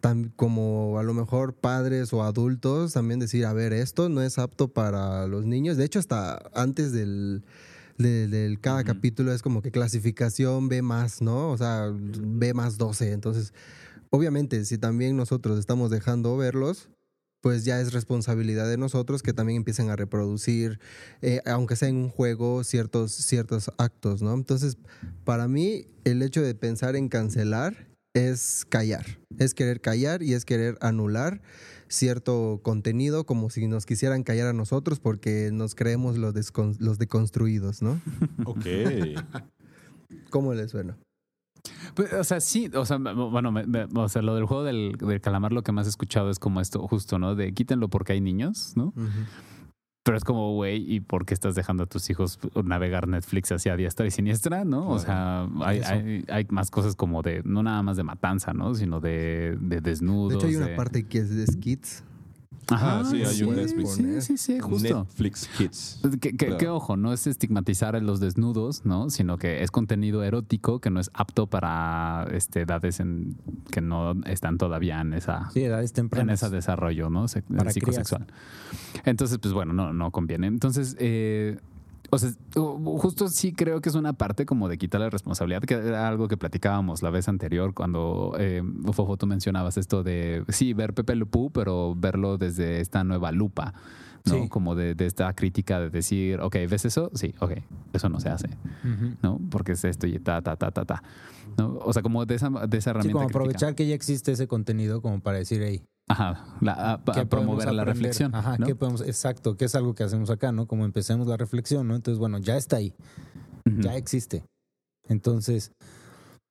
tan, 0.00 0.30
como 0.36 0.98
a 0.98 1.02
lo 1.02 1.14
mejor 1.14 1.54
padres 1.54 2.12
o 2.12 2.22
adultos 2.22 2.92
también 2.94 3.20
decir, 3.20 3.44
a 3.46 3.52
ver, 3.52 3.72
esto 3.72 4.08
no 4.08 4.22
es 4.22 4.38
apto 4.38 4.68
para 4.68 5.26
los 5.26 5.44
niños. 5.46 5.76
De 5.76 5.84
hecho, 5.84 5.98
hasta 5.98 6.40
antes 6.54 6.92
del, 6.92 7.44
de- 7.98 8.28
del 8.28 8.60
cada 8.60 8.82
capítulo 8.84 9.32
es 9.32 9.42
como 9.42 9.62
que 9.62 9.70
clasificación 9.70 10.68
B 10.68 10.82
más, 10.82 11.20
¿no? 11.22 11.50
O 11.50 11.58
sea, 11.58 11.92
B 11.92 12.54
más 12.54 12.78
12. 12.78 13.12
Entonces, 13.12 13.52
obviamente, 14.10 14.64
si 14.64 14.78
también 14.78 15.16
nosotros 15.16 15.58
estamos 15.58 15.90
dejando 15.90 16.36
verlos, 16.36 16.88
pues 17.42 17.64
ya 17.64 17.80
es 17.80 17.92
responsabilidad 17.94 18.68
de 18.68 18.76
nosotros 18.76 19.22
que 19.22 19.32
también 19.32 19.58
empiecen 19.58 19.88
a 19.88 19.96
reproducir, 19.96 20.78
eh, 21.22 21.40
aunque 21.46 21.74
sea 21.76 21.88
en 21.88 21.96
un 21.96 22.08
juego, 22.10 22.64
ciertos, 22.64 23.12
ciertos 23.12 23.70
actos, 23.78 24.20
¿no? 24.20 24.34
Entonces, 24.34 24.76
para 25.24 25.48
mí, 25.48 25.86
el 26.04 26.20
hecho 26.22 26.42
de 26.42 26.54
pensar 26.54 26.96
en 26.96 27.08
cancelar 27.08 27.89
es 28.14 28.66
callar, 28.68 29.06
es 29.38 29.54
querer 29.54 29.80
callar 29.80 30.22
y 30.22 30.34
es 30.34 30.44
querer 30.44 30.76
anular 30.80 31.40
cierto 31.88 32.60
contenido 32.62 33.24
como 33.24 33.50
si 33.50 33.66
nos 33.68 33.86
quisieran 33.86 34.22
callar 34.22 34.48
a 34.48 34.52
nosotros 34.52 35.00
porque 35.00 35.50
nos 35.52 35.74
creemos 35.74 36.16
los, 36.18 36.34
descon- 36.34 36.76
los 36.78 36.98
deconstruidos, 36.98 37.82
¿no? 37.82 38.00
Ok. 38.44 38.66
¿Cómo 40.30 40.54
les 40.54 40.70
suena? 40.70 40.96
Pues, 41.94 42.12
o 42.12 42.24
sea, 42.24 42.40
sí, 42.40 42.70
o 42.74 42.84
sea, 42.86 42.98
me- 42.98 43.12
bueno, 43.12 43.52
me- 43.52 43.66
me- 43.66 43.86
o 43.94 44.08
sea, 44.08 44.22
lo 44.22 44.34
del 44.34 44.44
juego 44.46 44.64
del, 44.64 44.92
del 44.98 45.20
calamar 45.20 45.52
lo 45.52 45.62
que 45.62 45.72
más 45.72 45.86
he 45.86 45.90
escuchado 45.90 46.30
es 46.30 46.38
como 46.38 46.60
esto, 46.60 46.86
justo, 46.88 47.18
¿no? 47.18 47.34
De 47.34 47.52
quítenlo 47.52 47.88
porque 47.88 48.12
hay 48.14 48.20
niños, 48.20 48.72
¿no? 48.76 48.92
Pero 50.10 50.18
es 50.18 50.24
como, 50.24 50.54
güey, 50.54 50.92
¿y 50.92 50.98
por 50.98 51.24
qué 51.24 51.34
estás 51.34 51.54
dejando 51.54 51.84
a 51.84 51.86
tus 51.86 52.10
hijos 52.10 52.40
navegar 52.64 53.06
Netflix 53.06 53.52
hacia 53.52 53.76
diestra 53.76 54.06
y 54.06 54.10
siniestra, 54.10 54.64
no? 54.64 54.88
O 54.88 54.98
sea, 54.98 55.48
hay, 55.60 55.82
hay, 55.82 56.24
hay 56.28 56.46
más 56.50 56.72
cosas 56.72 56.96
como 56.96 57.22
de, 57.22 57.42
no 57.44 57.62
nada 57.62 57.80
más 57.84 57.96
de 57.96 58.02
matanza, 58.02 58.52
¿no? 58.52 58.74
Sino 58.74 58.98
de, 58.98 59.56
de 59.60 59.80
desnudos. 59.80 60.30
De 60.30 60.34
hecho, 60.38 60.46
hay 60.48 60.56
una 60.56 60.66
de- 60.66 60.74
parte 60.74 61.04
que 61.04 61.18
es 61.18 61.30
de 61.30 61.46
skits. 61.46 62.02
Ajá, 62.68 63.00
Ah, 63.00 63.04
sí, 63.04 63.22
hay 63.24 63.42
un 63.42 63.56
Netflix. 63.56 63.94
Sí, 63.94 64.20
sí, 64.20 64.36
sí, 64.38 64.60
justo. 64.60 65.00
Netflix 65.04 65.48
Kids. 65.58 66.00
Que, 66.20 66.32
que- 66.32 66.36
Claro. 66.36 66.58
que, 66.58 66.68
ojo, 66.68 66.96
no 66.96 67.12
es 67.12 67.26
estigmatizar 67.26 67.96
a 67.96 68.00
los 68.00 68.20
desnudos, 68.20 68.84
¿no? 68.84 69.10
Sino 69.10 69.38
que 69.38 69.62
es 69.62 69.70
contenido 69.72 70.22
erótico 70.22 70.80
que 70.80 70.88
no 70.90 71.00
es 71.00 71.10
apto 71.14 71.48
para 71.48 72.28
este, 72.32 72.60
edades 72.60 73.00
en, 73.00 73.36
que 73.72 73.80
no 73.80 74.12
están 74.24 74.56
todavía 74.58 75.00
en 75.00 75.14
esa 75.14 75.50
Sí, 75.50 75.62
edades 75.64 75.90
en 75.90 75.94
tempranas. 75.94 76.42
ese 76.42 76.54
desarrollo, 76.54 77.10
¿no? 77.10 77.26
Se- 77.28 77.42
Para 77.42 77.72
psicosexual. 77.72 78.26
Entonces, 79.04 79.38
pues 79.38 79.52
bueno, 79.52 79.72
no, 79.72 79.92
no 79.92 80.10
conviene. 80.12 80.46
Entonces, 80.46 80.96
eh, 81.00 81.58
o 82.10 82.18
sea, 82.18 82.30
justo 82.54 83.28
sí 83.28 83.52
creo 83.52 83.80
que 83.80 83.88
es 83.88 83.94
una 83.94 84.12
parte 84.12 84.44
como 84.46 84.68
de 84.68 84.78
quitarle 84.78 85.08
responsabilidad, 85.10 85.62
que 85.62 85.74
era 85.74 86.08
algo 86.08 86.28
que 86.28 86.36
platicábamos 86.36 87.02
la 87.02 87.10
vez 87.10 87.28
anterior 87.28 87.72
cuando, 87.74 88.34
eh, 88.38 88.62
Fofo, 88.92 89.16
tú 89.16 89.26
mencionabas 89.26 89.76
esto 89.76 90.02
de, 90.02 90.44
sí, 90.48 90.72
ver 90.74 90.92
Pepe 90.94 91.14
Pew, 91.26 91.50
pero 91.52 91.94
verlo 91.96 92.36
desde 92.38 92.80
esta 92.80 93.04
nueva 93.04 93.32
lupa. 93.32 93.74
¿no? 94.26 94.34
Sí. 94.34 94.48
Como 94.50 94.74
de, 94.74 94.94
de 94.94 95.06
esta 95.06 95.32
crítica 95.34 95.80
de 95.80 95.88
decir, 95.88 96.40
ok, 96.40 96.54
¿ves 96.68 96.84
eso? 96.84 97.10
Sí, 97.14 97.34
ok, 97.40 97.52
eso 97.94 98.10
no 98.10 98.20
se 98.20 98.28
hace. 98.28 98.50
¿no? 99.22 99.40
Porque 99.50 99.72
es 99.72 99.84
esto 99.84 100.06
y 100.06 100.18
ta, 100.18 100.42
ta, 100.42 100.56
ta, 100.56 100.70
ta, 100.70 100.84
ta. 100.84 101.02
¿no? 101.56 101.78
O 101.78 101.92
sea, 101.94 102.02
como 102.02 102.26
de 102.26 102.34
esa, 102.34 102.50
de 102.50 102.76
esa 102.76 102.90
herramienta 102.90 103.08
Sí, 103.08 103.12
como 103.12 103.26
crítica. 103.26 103.38
aprovechar 103.38 103.74
que 103.74 103.86
ya 103.86 103.94
existe 103.94 104.32
ese 104.32 104.46
contenido 104.46 105.00
como 105.00 105.20
para 105.20 105.38
decir, 105.38 105.62
hey, 105.64 105.82
Ajá, 106.10 106.56
la- 106.60 106.72
a- 106.72 106.92
a 106.94 106.96
¿qué 106.98 107.24
podemos 107.24 107.28
promover 107.28 107.72
la 107.72 107.84
reflexión. 107.84 108.34
Ajá, 108.34 108.58
¿no? 108.58 108.66
¿qué 108.66 108.74
podemos? 108.74 109.00
Exacto, 109.02 109.56
que 109.56 109.66
es 109.66 109.74
algo 109.74 109.94
que 109.94 110.02
hacemos 110.02 110.28
acá, 110.30 110.50
¿no? 110.52 110.66
Como 110.66 110.84
empecemos 110.84 111.26
la 111.28 111.36
reflexión, 111.36 111.86
¿no? 111.86 111.94
Entonces, 111.94 112.18
bueno, 112.18 112.38
ya 112.38 112.56
está 112.56 112.76
ahí, 112.76 112.94
ya 113.78 113.96
existe. 113.96 114.44
Entonces, 115.08 115.72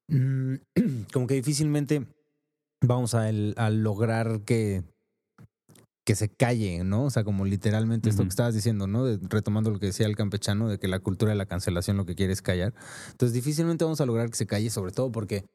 mm, 0.09 0.55
como 1.13 1.27
que 1.27 1.33
difícilmente 1.35 2.07
vamos 2.81 3.13
a, 3.15 3.27
el- 3.29 3.53
a 3.57 3.69
lograr 3.69 4.41
que, 4.45 4.83
que 6.05 6.15
se 6.15 6.29
calle, 6.29 6.83
¿no? 6.83 7.03
O 7.03 7.09
sea, 7.09 7.23
como 7.23 7.45
literalmente 7.45 8.09
esto 8.09 8.23
que 8.23 8.29
estabas 8.29 8.55
diciendo, 8.55 8.87
¿no? 8.87 9.03
De- 9.05 9.19
retomando 9.29 9.69
lo 9.71 9.79
que 9.79 9.87
decía 9.87 10.07
el 10.07 10.15
campechano, 10.15 10.69
de 10.69 10.79
que 10.79 10.87
la 10.87 10.99
cultura 10.99 11.31
de 11.31 11.37
la 11.37 11.45
cancelación 11.45 11.97
lo 11.97 12.05
que 12.05 12.15
quiere 12.15 12.33
es 12.33 12.41
callar. 12.41 12.73
Entonces, 13.11 13.33
difícilmente 13.33 13.83
vamos 13.83 13.99
a 14.01 14.05
lograr 14.05 14.29
que 14.29 14.37
se 14.37 14.47
calle, 14.47 14.69
sobre 14.69 14.91
todo 14.93 15.11
porque 15.11 15.45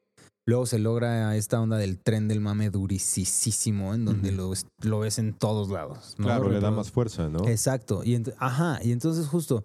luego 0.47 0.67
se 0.67 0.79
logra 0.79 1.35
esta 1.37 1.61
onda 1.61 1.77
del 1.79 1.99
tren 1.99 2.29
del 2.29 2.41
mame 2.41 2.71
durisísimo, 2.71 3.95
en 3.95 4.05
donde 4.05 4.31
lo, 4.33 4.53
es- 4.53 4.67
lo 4.83 5.01
ves 5.01 5.19
en 5.19 5.33
todos 5.33 5.69
lados. 5.71 6.15
¿no? 6.19 6.25
Claro, 6.27 6.51
le 6.51 6.61
da 6.61 6.71
más 6.71 6.91
fuerza, 6.91 7.29
¿no? 7.29 7.47
Exacto. 7.49 8.03
Y 8.05 8.23
ajá, 8.39 8.79
y 8.83 8.93
entonces 8.93 9.27
justo 9.27 9.65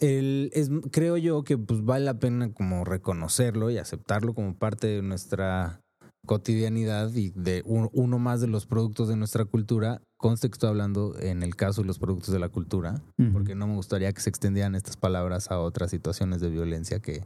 el, 0.00 0.50
es, 0.54 0.70
creo 0.92 1.16
yo 1.16 1.42
que 1.42 1.58
pues 1.58 1.84
vale 1.84 2.04
la 2.04 2.18
pena 2.18 2.52
como 2.52 2.84
reconocerlo 2.84 3.70
y 3.70 3.78
aceptarlo 3.78 4.32
como 4.34 4.54
parte 4.54 4.86
de 4.86 5.02
nuestra 5.02 5.80
cotidianidad 6.26 7.12
y 7.14 7.30
de 7.30 7.62
un- 7.64 7.88
uno 7.92 8.18
más 8.18 8.40
de 8.40 8.46
los 8.48 8.66
productos 8.66 9.08
de 9.08 9.16
nuestra 9.16 9.44
cultura. 9.44 10.00
Conste 10.18 10.48
que 10.48 10.54
estoy 10.54 10.68
hablando 10.70 11.14
en 11.18 11.42
el 11.42 11.56
caso 11.56 11.80
de 11.82 11.86
los 11.86 11.98
productos 11.98 12.32
de 12.32 12.38
la 12.38 12.48
cultura, 12.48 13.00
porque 13.32 13.54
no 13.54 13.66
me 13.66 13.74
gustaría 13.74 14.12
que 14.12 14.20
se 14.20 14.28
extendieran 14.30 14.74
estas 14.74 14.96
palabras 14.96 15.50
a 15.50 15.58
otras 15.58 15.90
situaciones 15.90 16.40
de 16.40 16.50
violencia 16.50 17.00
que 17.00 17.24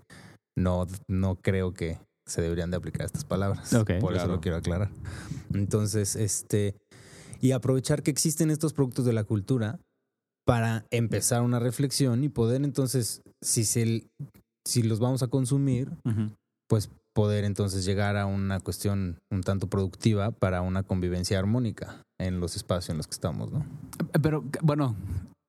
no, 0.56 0.86
no 1.08 1.36
creo 1.36 1.72
que 1.72 1.98
se 2.26 2.42
deberían 2.42 2.70
de 2.70 2.76
aplicar 2.76 3.06
estas 3.06 3.24
palabras. 3.24 3.74
Por 4.00 4.16
eso 4.16 4.26
lo 4.26 4.40
quiero 4.40 4.56
aclarar. 4.56 4.90
Entonces, 5.52 6.16
este, 6.16 6.76
y 7.40 7.52
aprovechar 7.52 8.02
que 8.02 8.10
existen 8.10 8.50
estos 8.50 8.72
productos 8.72 9.04
de 9.04 9.12
la 9.12 9.24
cultura 9.24 9.80
para 10.44 10.86
empezar 10.90 11.42
una 11.42 11.58
reflexión 11.58 12.24
y 12.24 12.28
poder 12.28 12.64
entonces, 12.64 13.22
si, 13.40 13.64
se, 13.64 14.06
si 14.64 14.82
los 14.82 15.00
vamos 15.00 15.22
a 15.22 15.28
consumir, 15.28 15.90
pues 16.68 16.90
poder 17.12 17.44
entonces 17.44 17.84
llegar 17.84 18.16
a 18.16 18.26
una 18.26 18.60
cuestión 18.60 19.20
un 19.30 19.42
tanto 19.42 19.66
productiva 19.66 20.30
para 20.30 20.62
una 20.62 20.82
convivencia 20.82 21.38
armónica 21.38 22.02
en 22.18 22.40
los 22.40 22.56
espacios 22.56 22.90
en 22.90 22.96
los 22.96 23.06
que 23.06 23.14
estamos, 23.14 23.52
¿no? 23.52 23.66
Pero 24.22 24.44
bueno, 24.62 24.96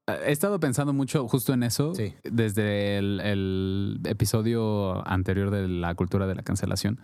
He 0.07 0.31
estado 0.33 0.60
pensando 0.60 0.91
mucho 0.91 1.27
justo 1.29 1.53
en 1.53 1.63
eso 1.63 1.95
Sí. 1.95 2.13
desde 2.24 2.98
el, 2.98 3.22
el 3.22 4.00
episodio 4.03 5.07
anterior 5.07 5.50
de 5.50 5.67
la 5.69 5.95
cultura 5.95 6.27
de 6.27 6.36
la 6.36 6.43
cancelación. 6.43 7.00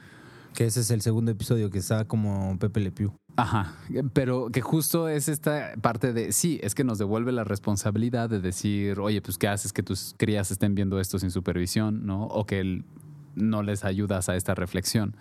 Que 0.54 0.66
ese 0.66 0.82
es 0.82 0.92
el 0.92 1.02
segundo 1.02 1.32
episodio 1.32 1.70
que 1.70 1.78
está 1.78 2.06
como 2.06 2.58
Pepe 2.60 2.82
Le 2.82 2.92
Pew. 2.92 3.14
Ajá, 3.38 3.76
pero 4.14 4.50
que 4.52 4.60
justo 4.62 5.08
es 5.08 5.30
esta 5.30 5.72
parte 5.82 6.12
de, 6.12 6.34
sí, 6.34 6.60
es 6.62 6.76
que 6.76 6.84
nos 6.84 6.98
devuelve 6.98 7.32
la 7.32 7.46
responsabilidad 7.46 8.30
de 8.30 8.42
decir, 8.42 9.00
oye, 9.00 9.22
pues 9.22 9.38
qué 9.38 9.48
haces 9.48 9.72
que 9.72 9.84
tus 9.84 10.14
crías 10.18 10.52
estén 10.52 10.76
viendo 10.76 11.00
esto 11.00 11.20
sin 11.20 11.32
supervisión, 11.32 12.06
¿no? 12.06 12.26
O 12.26 12.46
que 12.46 12.60
el- 12.60 12.84
no 13.36 13.64
les 13.64 13.86
ayudas 13.86 14.28
a 14.28 14.36
esta 14.36 14.56
reflexión. 14.56 15.16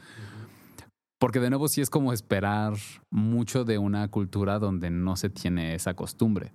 Porque 1.21 1.39
de 1.41 1.51
nuevo 1.51 1.69
sí 1.69 1.81
es 1.81 1.91
como 1.91 2.13
esperar 2.13 2.75
mucho 3.11 3.65
de 3.65 3.79
una 3.79 4.09
cultura 4.09 4.59
donde 4.59 4.91
no 4.91 5.15
se 5.17 5.29
tiene 5.31 5.75
esa 5.75 5.95
costumbre. 5.95 6.53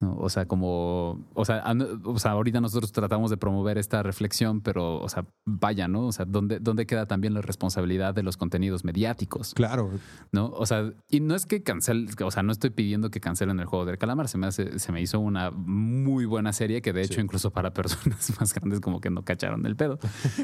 ¿No? 0.00 0.16
O 0.16 0.28
sea, 0.30 0.46
como, 0.46 1.26
o 1.34 1.44
sea, 1.44 1.62
o 2.04 2.18
sea, 2.18 2.32
ahorita 2.32 2.60
nosotros 2.60 2.90
tratamos 2.90 3.30
de 3.30 3.36
promover 3.36 3.76
esta 3.78 4.02
reflexión, 4.02 4.60
pero, 4.62 4.98
o 5.00 5.08
sea, 5.08 5.26
vaya, 5.46 5.88
¿no? 5.88 6.06
O 6.06 6.12
sea, 6.12 6.24
¿dónde, 6.24 6.58
dónde 6.58 6.86
queda 6.86 7.06
también 7.06 7.34
la 7.34 7.42
responsabilidad 7.42 8.14
de 8.14 8.22
los 8.22 8.36
contenidos 8.36 8.82
mediáticos? 8.84 9.52
Claro, 9.54 9.90
¿no? 10.32 10.46
O 10.54 10.64
sea, 10.64 10.92
y 11.08 11.20
no 11.20 11.34
es 11.34 11.44
que 11.44 11.62
cancel, 11.62 12.08
o 12.24 12.30
sea, 12.30 12.42
no 12.42 12.50
estoy 12.52 12.70
pidiendo 12.70 13.10
que 13.10 13.20
cancelen 13.20 13.60
el 13.60 13.66
juego 13.66 13.84
del 13.84 13.98
calamar, 13.98 14.28
se 14.28 14.38
me 14.38 14.46
hace, 14.46 14.78
se 14.78 14.90
me 14.92 15.02
hizo 15.02 15.20
una 15.20 15.50
muy 15.50 16.24
buena 16.24 16.52
serie 16.52 16.80
que 16.82 16.92
de 16.92 17.02
hecho 17.02 17.14
Sí. 17.14 17.20
incluso 17.20 17.50
para 17.50 17.72
personas 17.74 18.32
más 18.40 18.54
grandes 18.54 18.80
como 18.80 19.00
que 19.00 19.10
no 19.10 19.22
cacharon 19.22 19.66
el 19.66 19.76
pedo, 19.76 19.98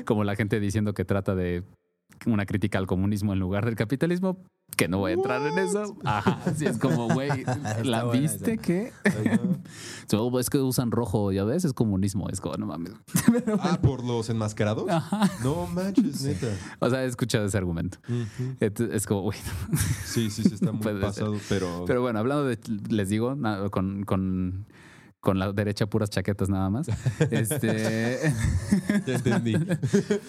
como 0.04 0.22
la 0.24 0.36
gente 0.36 0.60
diciendo 0.60 0.92
que 0.92 1.04
trata 1.06 1.34
de 1.34 1.64
una 2.26 2.46
crítica 2.46 2.78
al 2.78 2.86
comunismo 2.86 3.32
en 3.32 3.38
lugar 3.38 3.64
del 3.64 3.76
capitalismo, 3.76 4.38
que 4.76 4.88
no 4.88 4.98
voy 4.98 5.12
a 5.12 5.14
entrar 5.14 5.46
en 5.46 5.58
eso. 5.58 5.96
Ajá, 6.04 6.40
sí 6.54 6.66
es 6.66 6.78
como, 6.78 7.08
güey, 7.08 7.30
¿la 7.84 8.04
viste 8.04 8.54
esa. 8.54 8.62
que? 8.62 8.92
So, 10.08 10.38
es 10.38 10.50
que 10.50 10.58
usan 10.58 10.92
rojo, 10.92 11.32
ya 11.32 11.42
ves, 11.44 11.64
es 11.64 11.72
comunismo, 11.72 12.28
es 12.28 12.40
como, 12.40 12.56
no 12.56 12.66
mames. 12.66 12.92
Ah, 13.60 13.78
por 13.82 14.04
los 14.04 14.28
enmascarados. 14.30 14.86
No 15.42 15.66
manches, 15.66 16.22
neta. 16.22 16.48
O 16.78 16.88
sea, 16.90 17.04
he 17.04 17.06
escuchado 17.06 17.46
ese 17.46 17.58
argumento. 17.58 17.98
Es 18.60 19.06
como, 19.06 19.22
güey, 19.22 19.38
Sí, 20.04 20.30
sí, 20.30 20.42
sí, 20.42 20.54
está 20.54 20.72
muy 20.72 20.82
ser. 20.82 21.00
pasado, 21.00 21.36
pero. 21.48 21.84
Pero 21.86 22.02
bueno, 22.02 22.18
hablando 22.18 22.44
de, 22.44 22.58
les 22.88 23.08
digo, 23.08 23.36
con, 23.70 24.66
con 25.26 25.40
la 25.40 25.52
derecha 25.52 25.86
puras 25.88 26.08
chaquetas 26.08 26.48
nada 26.48 26.70
más. 26.70 26.86
Este, 27.32 28.32
Ya 29.06 29.14
entendí. 29.16 29.56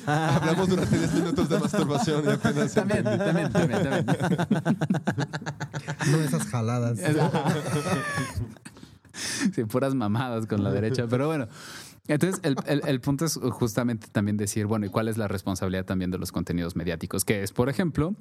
Hablamos 0.07 0.69
durante 0.69 0.97
10 0.97 1.13
minutos 1.13 1.49
de 1.49 1.59
masturbación 1.59 2.25
y 2.25 2.29
apenas 2.31 2.73
también, 2.73 3.05
entendí. 3.05 3.23
también, 3.25 3.51
también, 3.83 4.05
también. 4.05 4.77
No 6.11 6.17
esas 6.21 6.47
jaladas. 6.47 6.97
Sí, 9.53 9.63
puras 9.65 9.95
mamadas 9.95 10.45
con 10.45 10.63
la 10.63 10.71
derecha. 10.71 11.05
Pero 11.09 11.25
bueno, 11.27 11.47
entonces 12.07 12.39
el, 12.43 12.55
el- 12.67 12.81
el 12.87 13.01
punto 13.01 13.25
es 13.25 13.39
justamente 13.51 14.07
también 14.11 14.37
decir, 14.37 14.67
bueno, 14.67 14.85
¿y 14.85 14.89
cuál 14.89 15.07
es 15.07 15.17
la 15.17 15.27
responsabilidad 15.27 15.85
también 15.85 16.11
de 16.11 16.19
los 16.19 16.31
contenidos 16.31 16.75
mediáticos? 16.75 17.25
Que 17.25 17.41
es, 17.41 17.51
por 17.51 17.67
ejemplo, 17.69 18.15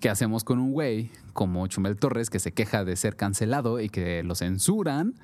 ¿qué 0.00 0.10
hacemos 0.10 0.42
con 0.42 0.58
un 0.58 0.72
güey 0.72 1.10
como 1.34 1.64
Chumel 1.68 1.96
Torres 1.96 2.30
que 2.30 2.40
se 2.40 2.52
queja 2.52 2.84
de 2.84 2.96
ser 2.96 3.14
cancelado 3.16 3.78
y 3.80 3.88
que 3.90 4.22
lo 4.24 4.34
censuran? 4.34 5.14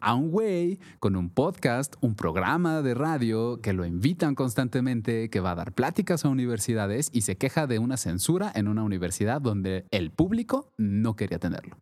A 0.00 0.14
un 0.14 0.30
güey 0.30 0.78
con 0.98 1.16
un 1.16 1.30
podcast, 1.30 1.94
un 2.00 2.14
programa 2.14 2.82
de 2.82 2.94
radio 2.94 3.60
que 3.60 3.72
lo 3.72 3.84
invitan 3.84 4.34
constantemente, 4.34 5.30
que 5.30 5.40
va 5.40 5.52
a 5.52 5.56
dar 5.56 5.72
pláticas 5.72 6.24
a 6.24 6.28
universidades 6.28 7.10
y 7.12 7.22
se 7.22 7.36
queja 7.36 7.66
de 7.66 7.78
una 7.78 7.96
censura 7.96 8.52
en 8.54 8.68
una 8.68 8.82
universidad 8.82 9.40
donde 9.40 9.86
el 9.90 10.10
público 10.10 10.72
no 10.78 11.16
quería 11.16 11.38
tenerlo. 11.38 11.78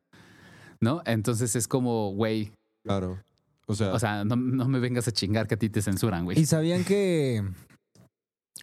¿No? 0.80 1.02
Entonces 1.06 1.56
es 1.56 1.66
como, 1.68 2.12
güey, 2.12 2.52
Claro. 2.84 3.18
O 3.66 3.74
sea, 3.74 3.94
o 3.94 3.98
sea, 3.98 4.24
no, 4.24 4.36
no 4.36 4.68
me 4.68 4.78
vengas 4.78 5.08
a 5.08 5.12
chingar 5.12 5.48
que 5.48 5.54
a 5.54 5.58
ti 5.58 5.70
te 5.70 5.80
censuran, 5.80 6.24
güey. 6.24 6.38
Y 6.38 6.44
sabían 6.44 6.84
que. 6.84 7.42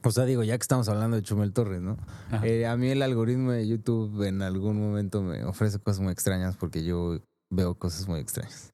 O 0.04 0.12
sea, 0.12 0.26
digo, 0.26 0.44
ya 0.44 0.58
que 0.58 0.62
estamos 0.62 0.88
hablando 0.90 1.18
de 1.18 1.24
Chumel 1.24 1.54
Torres, 1.54 1.82
¿no? 1.82 1.98
Eh, 2.44 2.66
a 2.66 2.78
mí 2.78 2.90
el 2.90 3.02
algoritmo 3.02 3.52
de 3.52 3.68
YouTube 3.68 4.24
en 4.24 4.42
algún 4.42 4.80
momento 4.80 5.22
me 5.22 5.44
ofrece 5.44 5.80
cosas 5.80 6.02
muy 6.02 6.14
extrañas 6.14 6.56
porque 6.56 6.84
yo 6.84 7.20
veo 7.52 7.76
cosas 7.76 8.08
muy 8.08 8.20
extrañas. 8.20 8.72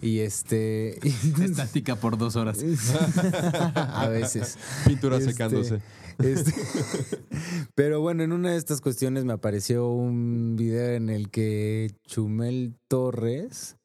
Y 0.00 0.20
este. 0.20 0.98
Estática 1.42 1.96
por 1.96 2.16
dos 2.18 2.36
horas. 2.36 2.58
a 3.74 4.08
veces. 4.08 4.56
pintura 4.86 5.16
este, 5.18 5.32
secándose. 5.32 5.80
Este, 6.18 6.52
pero 7.74 8.00
bueno, 8.00 8.22
en 8.22 8.32
una 8.32 8.50
de 8.50 8.58
estas 8.58 8.80
cuestiones 8.80 9.24
me 9.24 9.32
apareció 9.32 9.88
un 9.88 10.54
video 10.56 10.94
en 10.94 11.08
el 11.08 11.30
que 11.30 11.90
Chumel 12.06 12.74
Torres 12.88 13.76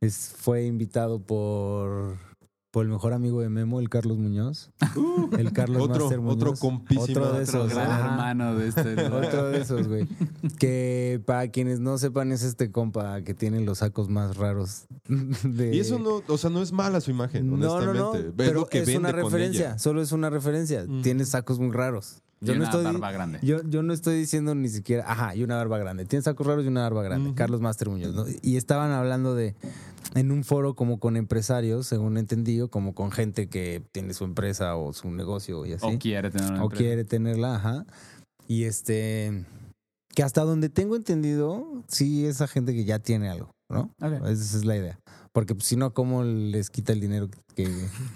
es- 0.00 0.34
fue 0.36 0.66
invitado 0.66 1.20
por, 1.24 2.18
el 2.82 2.88
mejor 2.88 3.12
amigo 3.12 3.40
de 3.40 3.48
Memo, 3.48 3.80
el 3.80 3.88
Carlos 3.88 4.18
Muñoz. 4.18 4.70
el 5.38 5.52
Carlos 5.52 5.82
Otro- 5.82 6.00
Master 6.04 6.20
Muñoz. 6.20 6.34
otro 6.36 6.54
compísima. 6.54 7.02
Otro 7.04 7.24
de 7.24 7.30
Otro 7.30 7.42
esos. 7.42 7.74
gran 7.74 7.90
ajá. 7.90 8.04
hermano 8.06 8.54
de 8.56 8.68
este. 8.68 8.80
Otro 9.06 9.50
de 9.50 9.60
esos, 9.60 9.88
güey. 9.88 10.06
Que 10.58 11.20
para 11.26 11.48
quienes 11.48 11.80
no 11.80 11.98
sepan, 11.98 12.32
es 12.32 12.42
este 12.42 12.70
compa 12.70 13.22
que 13.22 13.34
tiene 13.34 13.60
los 13.60 13.78
sacos 13.78 14.08
más 14.08 14.36
raros. 14.36 14.86
De... 15.44 15.74
Y 15.74 15.80
eso 15.80 15.98
no, 15.98 16.22
o 16.26 16.38
sea, 16.38 16.50
no 16.50 16.62
es 16.62 16.72
mala 16.72 17.00
su 17.00 17.10
imagen, 17.10 17.48
No, 17.50 17.56
no, 17.56 17.72
honestamente. 17.74 18.00
no. 18.00 18.14
Es 18.28 18.34
Pero 18.36 18.60
lo 18.60 18.66
que 18.66 18.80
es 18.80 18.86
vende 18.86 19.00
una 19.00 19.12
referencia. 19.12 19.78
Solo 19.78 20.02
es 20.02 20.12
una 20.12 20.30
referencia. 20.30 20.84
Mm. 20.86 21.02
Tiene 21.02 21.24
sacos 21.24 21.58
muy 21.58 21.70
raros. 21.70 22.22
Yo 22.40 22.52
y 22.54 22.56
no 22.58 22.62
una 22.62 22.70
estoy. 22.70 22.84
barba 22.84 23.10
grande. 23.12 23.38
Yo, 23.42 23.62
yo 23.64 23.82
no 23.82 23.92
estoy 23.92 24.16
diciendo 24.16 24.54
ni 24.54 24.68
siquiera, 24.68 25.04
ajá, 25.10 25.34
y 25.34 25.42
una 25.42 25.56
barba 25.56 25.78
grande. 25.78 26.04
Tiene 26.04 26.22
sacos 26.22 26.46
raros 26.46 26.64
y 26.64 26.68
una 26.68 26.82
barba 26.82 27.02
grande. 27.02 27.30
Ujú. 27.30 27.36
Carlos 27.36 27.60
Master 27.60 27.88
Muñoz, 27.88 28.14
¿no? 28.14 28.26
Y 28.42 28.56
estaban 28.56 28.92
hablando 28.92 29.34
de, 29.34 29.56
en 30.14 30.30
un 30.30 30.44
foro 30.44 30.74
como 30.74 31.00
con 31.00 31.16
empresarios, 31.16 31.86
según 31.86 32.16
he 32.16 32.20
entendido, 32.20 32.68
como 32.70 32.94
con 32.94 33.10
gente 33.10 33.48
que 33.48 33.82
tiene 33.92 34.14
su 34.14 34.24
empresa 34.24 34.76
o 34.76 34.92
su 34.92 35.10
negocio 35.10 35.66
y 35.66 35.72
así. 35.72 35.86
O 35.86 35.98
quiere 35.98 36.30
tener 36.30 36.50
una 36.52 36.60
o 36.60 36.64
empresa. 36.64 36.82
quiere 36.84 37.04
tenerla, 37.04 37.56
ajá. 37.56 37.86
Y 38.46 38.64
este, 38.64 39.44
que 40.14 40.22
hasta 40.22 40.42
donde 40.42 40.68
tengo 40.68 40.96
entendido, 40.96 41.82
sí, 41.88 42.24
esa 42.24 42.46
gente 42.46 42.72
que 42.72 42.84
ya 42.84 42.98
tiene 43.00 43.28
algo, 43.28 43.50
¿no? 43.68 43.90
Ok. 44.00 44.12
Esa 44.28 44.58
es 44.58 44.64
la 44.64 44.76
idea. 44.76 44.98
Porque 45.32 45.54
pues, 45.54 45.66
si 45.66 45.76
no, 45.76 45.92
¿cómo 45.92 46.24
les 46.24 46.70
quita 46.70 46.92
el 46.92 47.00
dinero 47.00 47.28
que, 47.54 47.68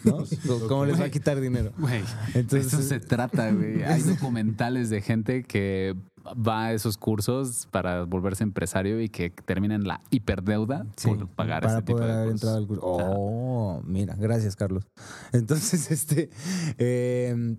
¿no? 0.04 0.24
¿Cómo 0.68 0.86
les 0.86 1.00
va 1.00 1.04
a 1.04 1.10
quitar 1.10 1.40
dinero? 1.40 1.72
Güey, 1.78 2.02
Entonces, 2.34 2.72
eso 2.72 2.82
se 2.82 3.00
trata, 3.00 3.50
güey. 3.52 3.82
Hay 3.82 4.02
documentales 4.02 4.90
de 4.90 5.00
gente 5.00 5.42
que 5.42 5.94
va 6.24 6.66
a 6.66 6.72
esos 6.72 6.96
cursos 6.96 7.66
para 7.72 8.04
volverse 8.04 8.44
empresario 8.44 9.00
y 9.00 9.08
que 9.08 9.30
termina 9.30 9.74
en 9.74 9.84
la 9.84 10.00
hiperdeuda 10.10 10.86
Sí, 10.96 11.08
por 11.08 11.26
pagar 11.28 11.62
para 11.62 11.74
ese 11.74 11.82
tipo 11.82 11.98
poder 11.98 12.06
de 12.08 12.12
haber 12.14 12.30
cursos. 12.30 12.42
entrado 12.42 12.56
al 12.58 12.66
curso. 12.66 12.82
Oh, 12.84 13.82
mira, 13.84 14.14
gracias, 14.16 14.54
Carlos. 14.54 14.84
Entonces, 15.32 15.90
este, 15.90 16.30
eh, 16.78 17.56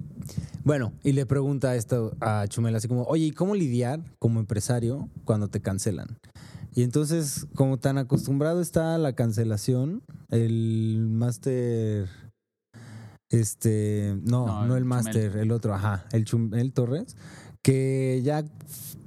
bueno, 0.63 0.93
y 1.03 1.11
le 1.11 1.25
pregunta 1.25 1.75
esto 1.75 2.15
a 2.21 2.45
Chumel 2.47 2.75
así 2.75 2.87
como, 2.87 3.03
oye, 3.03 3.25
¿y 3.25 3.31
cómo 3.31 3.53
lidiar 3.55 3.99
como 4.19 4.39
empresario 4.39 5.09
cuando 5.25 5.49
te 5.49 5.59
cancelan? 5.61 6.17
Y 6.75 6.83
entonces, 6.83 7.45
como 7.55 7.77
tan 7.77 7.97
acostumbrado 7.97 8.61
está 8.61 8.95
a 8.95 8.97
la 8.97 9.13
cancelación, 9.13 10.01
el 10.29 11.05
máster, 11.09 12.09
este, 13.29 14.17
no, 14.23 14.47
No, 14.47 14.65
no, 14.65 14.73
el 14.73 14.79
el 14.79 14.85
máster, 14.85 15.37
el 15.37 15.51
otro, 15.51 15.73
ajá, 15.73 16.05
el 16.11 16.25
Chumel 16.25 16.73
Torres, 16.73 17.15
que 17.61 18.21
ya 18.23 18.43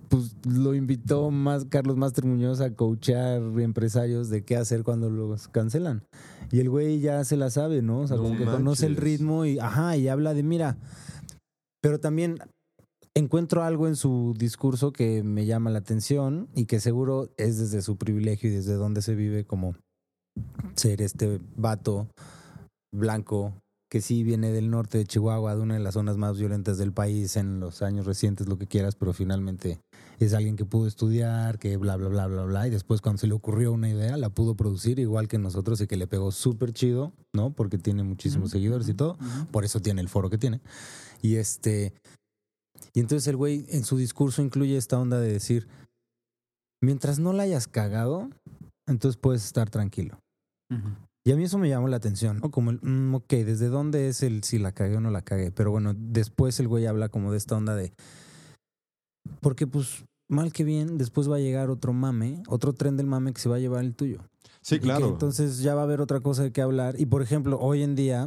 pues 0.09 0.37
lo 0.46 0.74
invitó 0.74 1.31
más 1.33 1.64
Carlos 1.64 1.96
Master 1.96 2.24
Muñoz 2.24 2.61
a 2.61 2.74
coachar 2.74 3.42
empresarios 3.59 4.31
de 4.31 4.44
qué 4.44 4.57
hacer 4.57 4.85
cuando 4.85 5.11
los 5.11 5.48
cancelan. 5.48 6.05
Y 6.52 6.61
el 6.61 6.70
güey 6.70 7.00
ya 7.00 7.24
se 7.24 7.37
la 7.37 7.50
sabe, 7.50 7.83
¿no? 7.83 8.00
O 8.00 8.07
sea, 8.07 8.16
No 8.16 8.22
como 8.22 8.38
que 8.38 8.44
conoce 8.44 8.87
el 8.87 8.96
ritmo 8.96 9.44
y 9.44 9.59
ajá, 9.59 9.96
y 9.96 10.07
habla 10.09 10.33
de 10.35 10.44
mira. 10.44 10.79
Pero 11.81 11.98
también 11.98 12.38
encuentro 13.16 13.62
algo 13.62 13.88
en 13.88 13.96
su 13.96 14.35
discurso 14.37 14.92
que 14.92 15.22
me 15.22 15.46
llama 15.46 15.70
la 15.70 15.79
atención 15.79 16.48
y 16.55 16.66
que 16.66 16.81
seguro 16.81 17.31
es 17.38 17.59
desde 17.59 17.81
su 17.81 17.96
privilegio 17.96 18.50
y 18.50 18.55
desde 18.55 18.74
donde 18.74 19.00
se 19.00 19.14
vive 19.14 19.44
como 19.44 19.74
ser 20.74 21.00
este 21.00 21.40
vato 21.57 22.09
blanco 22.94 23.55
que 23.88 24.02
sí 24.02 24.22
viene 24.22 24.52
del 24.52 24.68
norte 24.68 24.98
de 24.98 25.07
Chihuahua, 25.07 25.55
de 25.55 25.62
una 25.62 25.74
de 25.74 25.81
las 25.81 25.94
zonas 25.94 26.18
más 26.18 26.38
violentas 26.38 26.76
del 26.76 26.92
país 26.92 27.37
en 27.37 27.61
los 27.61 27.81
años 27.81 28.05
recientes, 28.05 28.48
lo 28.48 28.59
que 28.59 28.66
quieras, 28.66 28.96
pero 28.96 29.14
finalmente 29.14 29.81
es 30.18 30.35
alguien 30.35 30.57
que 30.57 30.66
pudo 30.66 30.87
estudiar, 30.87 31.59
que 31.59 31.76
bla, 31.79 31.96
bla, 31.96 32.09
bla, 32.09 32.26
bla, 32.26 32.42
bla, 32.42 32.66
y 32.66 32.70
después 32.70 33.00
cuando 33.00 33.20
se 33.20 33.29
le 33.29 33.33
ocurrió 33.33 33.72
una 33.72 33.88
idea, 33.88 34.16
la 34.18 34.29
pudo 34.29 34.57
producir 34.57 34.98
igual 34.98 35.29
que 35.29 35.38
nosotros 35.38 35.81
y 35.81 35.87
que 35.87 35.96
le 35.96 36.09
pegó 36.09 36.33
súper 36.33 36.72
chido, 36.72 37.12
¿no? 37.33 37.55
Porque 37.55 37.79
tiene 37.79 38.02
muchísimos 38.02 38.50
seguidores 38.50 38.88
y 38.88 38.94
todo, 38.94 39.16
por 39.52 39.64
eso 39.64 39.81
tiene 39.81 40.02
el 40.02 40.09
foro 40.09 40.29
que 40.29 40.38
tiene. 40.38 40.61
Y 41.22 41.37
este, 41.37 41.94
y 42.96 43.00
entonces 43.00 43.28
el 43.28 43.37
güey 43.37 43.66
en 43.68 43.85
su 43.85 43.98
discurso 43.98 44.40
incluye 44.40 44.74
esta 44.74 44.98
onda 44.98 45.20
de 45.20 45.30
decir, 45.30 45.68
mientras 46.82 47.18
no 47.18 47.35
la 47.35 47.42
hayas 47.42 47.68
cagado, 47.68 48.30
entonces 48.88 49.18
puedes 49.20 49.44
estar 49.44 49.68
tranquilo. 49.68 50.18
Y 51.22 51.30
a 51.30 51.37
mí 51.37 51.44
eso 51.44 51.59
me 51.59 51.68
llamó 51.68 51.88
la 51.88 51.98
atención, 51.98 52.40
¿no? 52.40 52.50
Como 52.50 52.70
el, 52.70 52.80
mm, 52.80 53.16
ok, 53.16 53.28
¿desde 53.28 53.68
dónde 53.68 54.09
es 54.09 54.22
el 54.22 54.42
si 54.44 54.59
la 54.59 54.72
cagué 54.72 54.96
o 54.96 55.02
no 55.02 55.11
la 55.11 55.20
cagué? 55.20 55.50
Pero 55.52 55.72
bueno, 55.72 55.92
después 55.94 56.59
el 56.59 56.68
güey 56.68 56.87
habla 56.87 57.11
como 57.11 57.32
de 57.32 57.37
esta 57.37 57.54
onda 57.54 57.74
de... 57.74 57.92
Porque 59.42 59.66
pues, 59.66 60.06
mal 60.30 60.50
que 60.54 60.64
bien, 60.64 60.96
después 60.96 61.30
va 61.30 61.37
a 61.37 61.40
llegar 61.40 61.68
otro 61.68 61.92
mame, 61.92 62.42
otro 62.48 62.72
tren 62.72 62.96
del 62.96 63.09
mame 63.09 63.35
que 63.35 63.42
se 63.42 63.50
va 63.50 63.56
a 63.56 63.61
llevar 63.61 63.85
el 63.85 63.94
tuyo. 63.94 64.24
Sí, 64.62 64.76
Y 64.76 64.78
que 64.78 64.85
claro. 64.85 65.09
entonces 65.09 65.59
ya 65.59 65.74
va 65.74 65.82
a 65.82 65.85
haber 65.85 66.00
otra 66.00 66.20
cosa 66.20 66.44
de 66.44 66.50
qué 66.50 66.62
hablar. 66.62 66.98
Y 66.98 67.04
por 67.04 67.20
ejemplo, 67.20 67.59
hoy 67.61 67.82
en 67.82 67.94
día, 67.94 68.26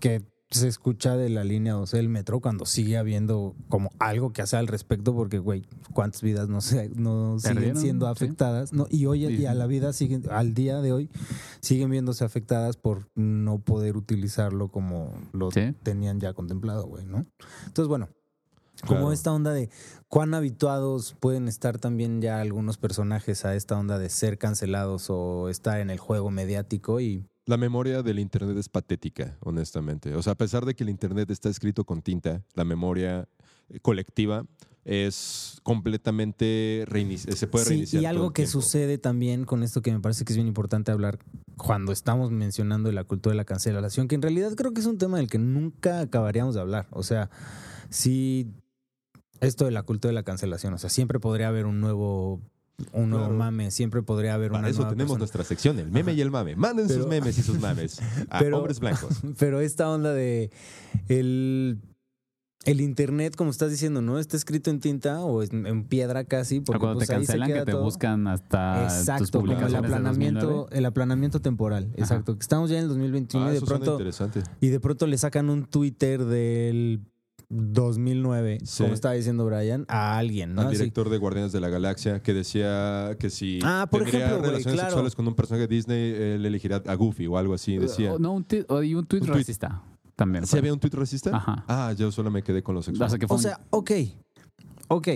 que 0.00 0.24
se 0.50 0.66
escucha 0.66 1.16
de 1.16 1.28
la 1.28 1.44
línea 1.44 1.74
12 1.74 1.96
del 1.96 2.08
metro 2.08 2.40
cuando 2.40 2.66
sigue 2.66 2.98
habiendo 2.98 3.54
como 3.68 3.90
algo 4.00 4.32
que 4.32 4.42
hacer 4.42 4.58
al 4.58 4.66
respecto, 4.66 5.14
porque, 5.14 5.38
güey, 5.38 5.64
cuántas 5.92 6.22
vidas 6.22 6.48
no, 6.48 6.60
se, 6.60 6.88
no 6.90 7.38
siguen 7.38 7.76
siendo 7.76 8.06
sí. 8.06 8.12
afectadas. 8.12 8.72
No, 8.72 8.86
y 8.90 9.06
hoy 9.06 9.26
y 9.26 9.46
a 9.46 9.54
la 9.54 9.66
vida 9.66 9.92
siguen, 9.92 10.24
al 10.30 10.52
día 10.54 10.80
de 10.80 10.92
hoy, 10.92 11.08
siguen 11.60 11.90
viéndose 11.90 12.24
afectadas 12.24 12.76
por 12.76 13.08
no 13.14 13.60
poder 13.60 13.96
utilizarlo 13.96 14.68
como 14.68 15.12
lo 15.32 15.50
Sí. 15.52 15.72
tenían 15.84 16.18
ya 16.18 16.32
contemplado, 16.32 16.84
güey, 16.86 17.06
¿no? 17.06 17.26
Entonces, 17.66 17.86
bueno, 17.88 18.08
como 18.86 19.00
Claro. 19.00 19.12
esta 19.12 19.32
onda 19.32 19.52
de 19.52 19.68
cuán 20.08 20.34
habituados 20.34 21.14
pueden 21.20 21.46
estar 21.48 21.78
también 21.78 22.20
ya 22.22 22.40
algunos 22.40 22.76
personajes 22.76 23.44
a 23.44 23.54
esta 23.54 23.78
onda 23.78 23.98
de 23.98 24.08
ser 24.08 24.36
cancelados 24.38 25.10
o 25.10 25.48
estar 25.48 25.80
en 25.80 25.90
el 25.90 25.98
juego 25.98 26.30
mediático 26.30 26.98
y 27.00 27.24
La 27.50 27.56
memoria 27.56 28.04
del 28.04 28.20
Internet 28.20 28.56
es 28.56 28.68
patética, 28.68 29.36
honestamente. 29.40 30.14
O 30.14 30.22
sea, 30.22 30.34
a 30.34 30.36
pesar 30.36 30.64
de 30.64 30.74
que 30.74 30.84
el 30.84 30.88
Internet 30.88 31.32
está 31.32 31.48
escrito 31.48 31.84
con 31.84 32.00
tinta, 32.00 32.44
la 32.54 32.64
memoria 32.64 33.28
eh, 33.68 33.80
colectiva 33.80 34.46
es 34.84 35.58
completamente 35.64 36.84
se 37.18 37.46
puede 37.48 37.64
Sí, 37.64 37.70
reiniciar. 37.70 38.02
y 38.02 38.04
todo 38.04 38.10
algo 38.10 38.32
que 38.32 38.46
sucede 38.46 38.98
también 38.98 39.44
con 39.44 39.64
esto 39.64 39.82
que 39.82 39.90
me 39.90 39.98
parece 39.98 40.24
que 40.24 40.32
es 40.32 40.36
bien 40.36 40.46
importante 40.46 40.92
hablar 40.92 41.18
cuando 41.56 41.90
estamos 41.90 42.30
mencionando 42.30 42.92
la 42.92 43.02
cultura 43.02 43.32
de 43.32 43.38
la 43.38 43.44
cancelación, 43.44 44.06
que 44.06 44.14
en 44.14 44.22
realidad 44.22 44.54
creo 44.54 44.72
que 44.72 44.80
es 44.80 44.86
un 44.86 44.98
tema 44.98 45.16
del 45.16 45.28
que 45.28 45.38
nunca 45.40 45.98
acabaríamos 45.98 46.54
de 46.54 46.60
hablar. 46.60 46.86
O 46.92 47.02
sea, 47.02 47.30
sí, 47.88 48.46
esto 49.40 49.64
de 49.64 49.72
la 49.72 49.82
cultura 49.82 50.10
de 50.10 50.14
la 50.14 50.22
cancelación, 50.22 50.72
o 50.74 50.78
sea, 50.78 50.88
siempre 50.88 51.18
podría 51.18 51.48
haber 51.48 51.66
un 51.66 51.80
nuevo, 51.80 52.40
un 52.92 53.10
nuevo 53.10 53.26
Claro. 53.26 53.38
mame, 53.38 53.70
siempre 53.70 54.02
podría 54.02 54.34
haber 54.34 54.50
Para 54.50 54.60
una 54.60 54.68
eso 54.68 54.78
nueva 54.78 54.90
tenemos 54.92 55.08
persona. 55.12 55.18
nuestra 55.20 55.44
sección, 55.44 55.78
el 55.78 55.90
meme 55.90 56.12
y 56.14 56.20
el 56.20 56.30
mame. 56.30 56.56
Manden 56.56 56.88
sus 56.88 57.06
memes 57.06 57.38
y 57.38 57.42
sus 57.42 57.58
mames 57.60 57.98
a 58.30 58.38
Pero- 58.38 58.58
hombres 58.58 58.80
blancos. 58.80 59.18
Pero 59.38 59.60
esta 59.60 59.88
onda 59.90 60.12
de 60.12 60.50
el, 61.08 61.78
el 62.64 62.80
internet, 62.82 63.36
como 63.36 63.50
estás 63.50 63.70
diciendo, 63.70 64.02
¿no? 64.02 64.18
Está 64.18 64.36
escrito 64.36 64.70
en 64.70 64.80
tinta 64.80 65.20
o 65.22 65.42
en, 65.42 65.84
piedra 65.84 66.24
casi. 66.24 66.60
Porque 66.60 66.78
cuando 66.80 66.96
pues, 66.98 67.08
te 67.08 67.14
ahí 67.14 67.20
se 67.24 67.32
cancelan, 67.38 67.48
que 67.60 67.64
te 67.64 67.72
todo. 67.72 67.82
buscan 67.84 68.26
hasta 68.26 68.84
tus 68.88 68.98
Exacto, 68.98 69.24
como 69.32 69.44
el 69.44 69.50
publicaciones 69.58 69.90
de 69.90 69.96
aplanamiento, 69.96 70.40
2009. 70.46 70.78
el 70.78 70.86
aplanamiento 70.86 71.40
temporal, 71.40 71.92
exacto. 71.96 72.36
Estamos 72.38 72.68
ya 72.70 72.76
en 72.76 72.82
el 72.84 72.88
2021 72.88 73.46
Ah, 73.46 73.48
y 73.48 73.52
de 73.52 73.56
eso 73.58 73.66
suena 73.66 73.78
pronto 73.84 73.92
interesante. 73.98 74.42
y 74.60 74.68
de 74.68 74.80
pronto 74.80 75.06
le 75.06 75.16
sacan 75.18 75.48
un 75.48 75.64
Twitter 75.64 76.24
del 76.24 77.00
2009, 77.50 78.58
Sí. 78.64 78.82
como 78.84 78.94
estaba 78.94 79.14
diciendo 79.14 79.44
Brian, 79.44 79.84
a 79.88 80.16
alguien, 80.18 80.54
¿no? 80.54 80.62
Al 80.62 80.68
Así- 80.68 80.76
director 80.78 81.10
de 81.10 81.18
Guardianes 81.18 81.52
de 81.52 81.60
la 81.60 81.68
Galaxia 81.68 82.22
que 82.22 82.32
decía 82.32 83.16
que 83.18 83.28
si 83.28 83.58
Ah, 83.64 83.88
por 83.90 84.02
tendría 84.02 84.26
ejemplo, 84.26 84.46
relaciones 84.46 84.74
claro. 84.74 84.90
sexuales 84.90 85.14
con 85.16 85.26
un 85.28 85.34
personaje 85.34 85.66
de 85.66 85.74
Disney, 85.74 86.10
él 86.14 86.46
elegirá 86.46 86.82
a 86.86 86.94
Goofy 86.94 87.26
o 87.26 87.36
algo 87.36 87.54
así. 87.54 87.76
Decía. 87.76 88.14
O- 88.14 88.18
no, 88.18 88.32
un 88.32 88.44
tuit, 88.44 88.70
o- 88.70 88.82
y 88.82 88.94
un 88.94 89.04
tuit 89.04 89.24
racista 89.24 89.82
también. 90.16 90.46
¿Sí 90.46 90.56
había 90.56 90.72
un 90.72 90.78
tuit 90.78 90.94
racista? 90.94 91.36
Ajá. 91.36 91.64
Ah, 91.66 91.92
yo 91.98 92.12
solo 92.12 92.30
me 92.30 92.42
quedé 92.42 92.62
con 92.62 92.74
los 92.74 92.84
O 92.86 92.90
sexuales. 92.90 93.10
sea, 93.12 93.18
que 93.18 93.26
fue 93.26 93.34
o 93.34 93.38
un- 93.38 93.42
sea, 93.42 93.60
ok, 93.70 93.90
ok. 94.88 95.08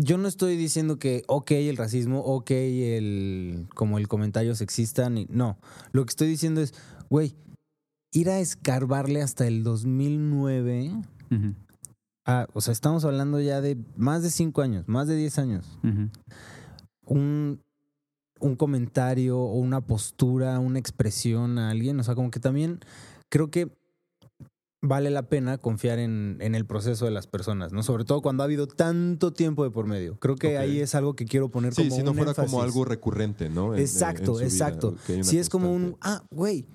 Yo 0.00 0.16
no 0.18 0.28
estoy 0.28 0.56
diciendo 0.56 0.98
que 0.98 1.22
ok 1.26 1.50
el 1.52 1.76
racismo, 1.76 2.20
ok 2.20 2.50
el 2.52 3.66
como 3.74 3.98
el 3.98 4.06
comentario 4.08 4.54
sexista, 4.54 5.08
ni 5.10 5.26
no. 5.30 5.58
Lo 5.92 6.04
que 6.04 6.10
estoy 6.10 6.28
diciendo 6.28 6.60
es, 6.60 6.72
güey, 7.10 7.34
ir 8.12 8.30
a 8.30 8.38
escarbarle 8.40 9.22
hasta 9.22 9.46
el 9.46 9.62
2009. 9.64 10.92
Ah, 12.24 12.46
o 12.52 12.60
sea, 12.60 12.72
estamos 12.72 13.04
hablando 13.04 13.40
ya 13.40 13.60
de 13.60 13.78
más 13.96 14.22
de 14.22 14.30
cinco 14.30 14.60
años, 14.62 14.86
más 14.86 15.08
de 15.08 15.16
10 15.16 15.38
años. 15.38 15.78
Un, 17.06 17.62
un 18.40 18.56
comentario 18.56 19.38
o 19.38 19.54
una 19.58 19.80
postura, 19.80 20.58
una 20.58 20.78
expresión 20.78 21.58
a 21.58 21.70
alguien. 21.70 21.98
O 21.98 22.02
sea, 22.04 22.14
como 22.14 22.30
que 22.30 22.38
también 22.40 22.80
creo 23.30 23.50
que 23.50 23.74
vale 24.82 25.10
la 25.10 25.22
pena 25.28 25.58
confiar 25.58 25.98
en, 25.98 26.36
en 26.40 26.54
el 26.54 26.64
proceso 26.66 27.04
de 27.06 27.10
las 27.10 27.26
personas, 27.26 27.72
¿no? 27.72 27.82
Sobre 27.82 28.04
todo 28.04 28.20
cuando 28.20 28.42
ha 28.42 28.44
habido 28.44 28.66
tanto 28.68 29.32
tiempo 29.32 29.64
de 29.64 29.70
por 29.70 29.86
medio. 29.86 30.18
Creo 30.20 30.36
que 30.36 30.56
ahí 30.58 30.80
es 30.80 30.94
algo 30.94 31.16
que 31.16 31.24
quiero 31.24 31.50
poner 31.50 31.74
Sí, 31.74 31.84
como 31.84 31.96
si 31.96 32.02
no 32.04 32.10
un 32.12 32.16
fuera 32.18 32.34
como 32.34 32.62
algo 32.62 32.84
recurrente, 32.84 33.48
¿no? 33.48 33.74
En- 33.74 33.80
Exacto, 33.80 34.20
en 34.40 34.50
su 34.50 34.54
vida, 34.54 34.68
exacto. 34.68 34.94
Si 35.24 35.38
es 35.38 35.48
como 35.48 35.72
un, 35.72 35.96
ah, 36.02 36.22
güey. 36.30 36.66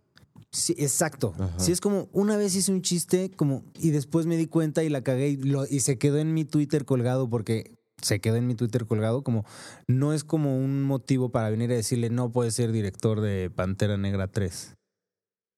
Sí, 0.54 0.76
exacto. 0.78 1.34
Ajá. 1.38 1.60
Si 1.60 1.72
es 1.74 1.82
como 1.82 2.08
una 2.14 2.38
vez 2.38 2.56
hice 2.56 2.72
un 2.72 2.82
chiste 2.84 3.32
como 3.36 3.64
y 3.80 3.90
después 3.90 4.26
me 4.28 4.38
di 4.38 4.46
cuenta 4.48 4.84
y 4.84 4.90
la 4.90 5.02
cagué 5.02 5.30
y, 5.30 5.38
lo- 5.38 5.66
y 5.66 5.80
se 5.82 5.98
quedó 5.98 6.20
en 6.20 6.34
mi 6.34 6.46
Twitter 6.46 6.86
colgado 6.86 7.28
porque 7.30 7.76
se 8.02 8.22
quedó 8.22 8.36
en 8.36 8.46
mi 8.48 8.54
Twitter 8.56 8.86
colgado 8.86 9.24
como 9.24 9.46
no 9.88 10.14
es 10.14 10.24
como 10.24 10.58
un 10.58 10.84
motivo 10.84 11.30
para 11.32 11.50
venir 11.50 11.72
a 11.72 11.76
decirle 11.76 12.10
no 12.12 12.32
puede 12.32 12.52
ser 12.52 12.72
director 12.72 13.20
de 13.20 13.50
Pantera 13.50 13.98
Negra 13.98 14.28
3. 14.28 14.76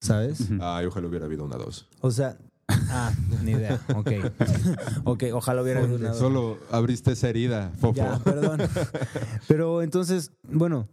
¿Sabes? 0.00 0.48
Ay, 0.60 0.86
ojalá 0.86 1.08
hubiera 1.08 1.26
habido 1.26 1.44
una 1.44 1.56
dos. 1.56 1.88
O 2.00 2.10
sea, 2.10 2.38
ah, 2.68 3.12
ni 3.42 3.52
idea. 3.52 3.80
Ok. 3.94 4.10
ok, 5.04 5.24
ojalá 5.34 5.62
hubiera 5.62 5.80
habido 5.80 5.96
una- 5.98 6.14
Solo 6.14 6.58
abriste 6.70 7.12
esa 7.12 7.28
herida, 7.28 7.70
Fofo. 7.80 7.94
Ya, 7.96 8.18
perdón. 8.20 8.60
Pero 9.48 9.82
entonces, 9.82 10.32
bueno, 10.44 10.88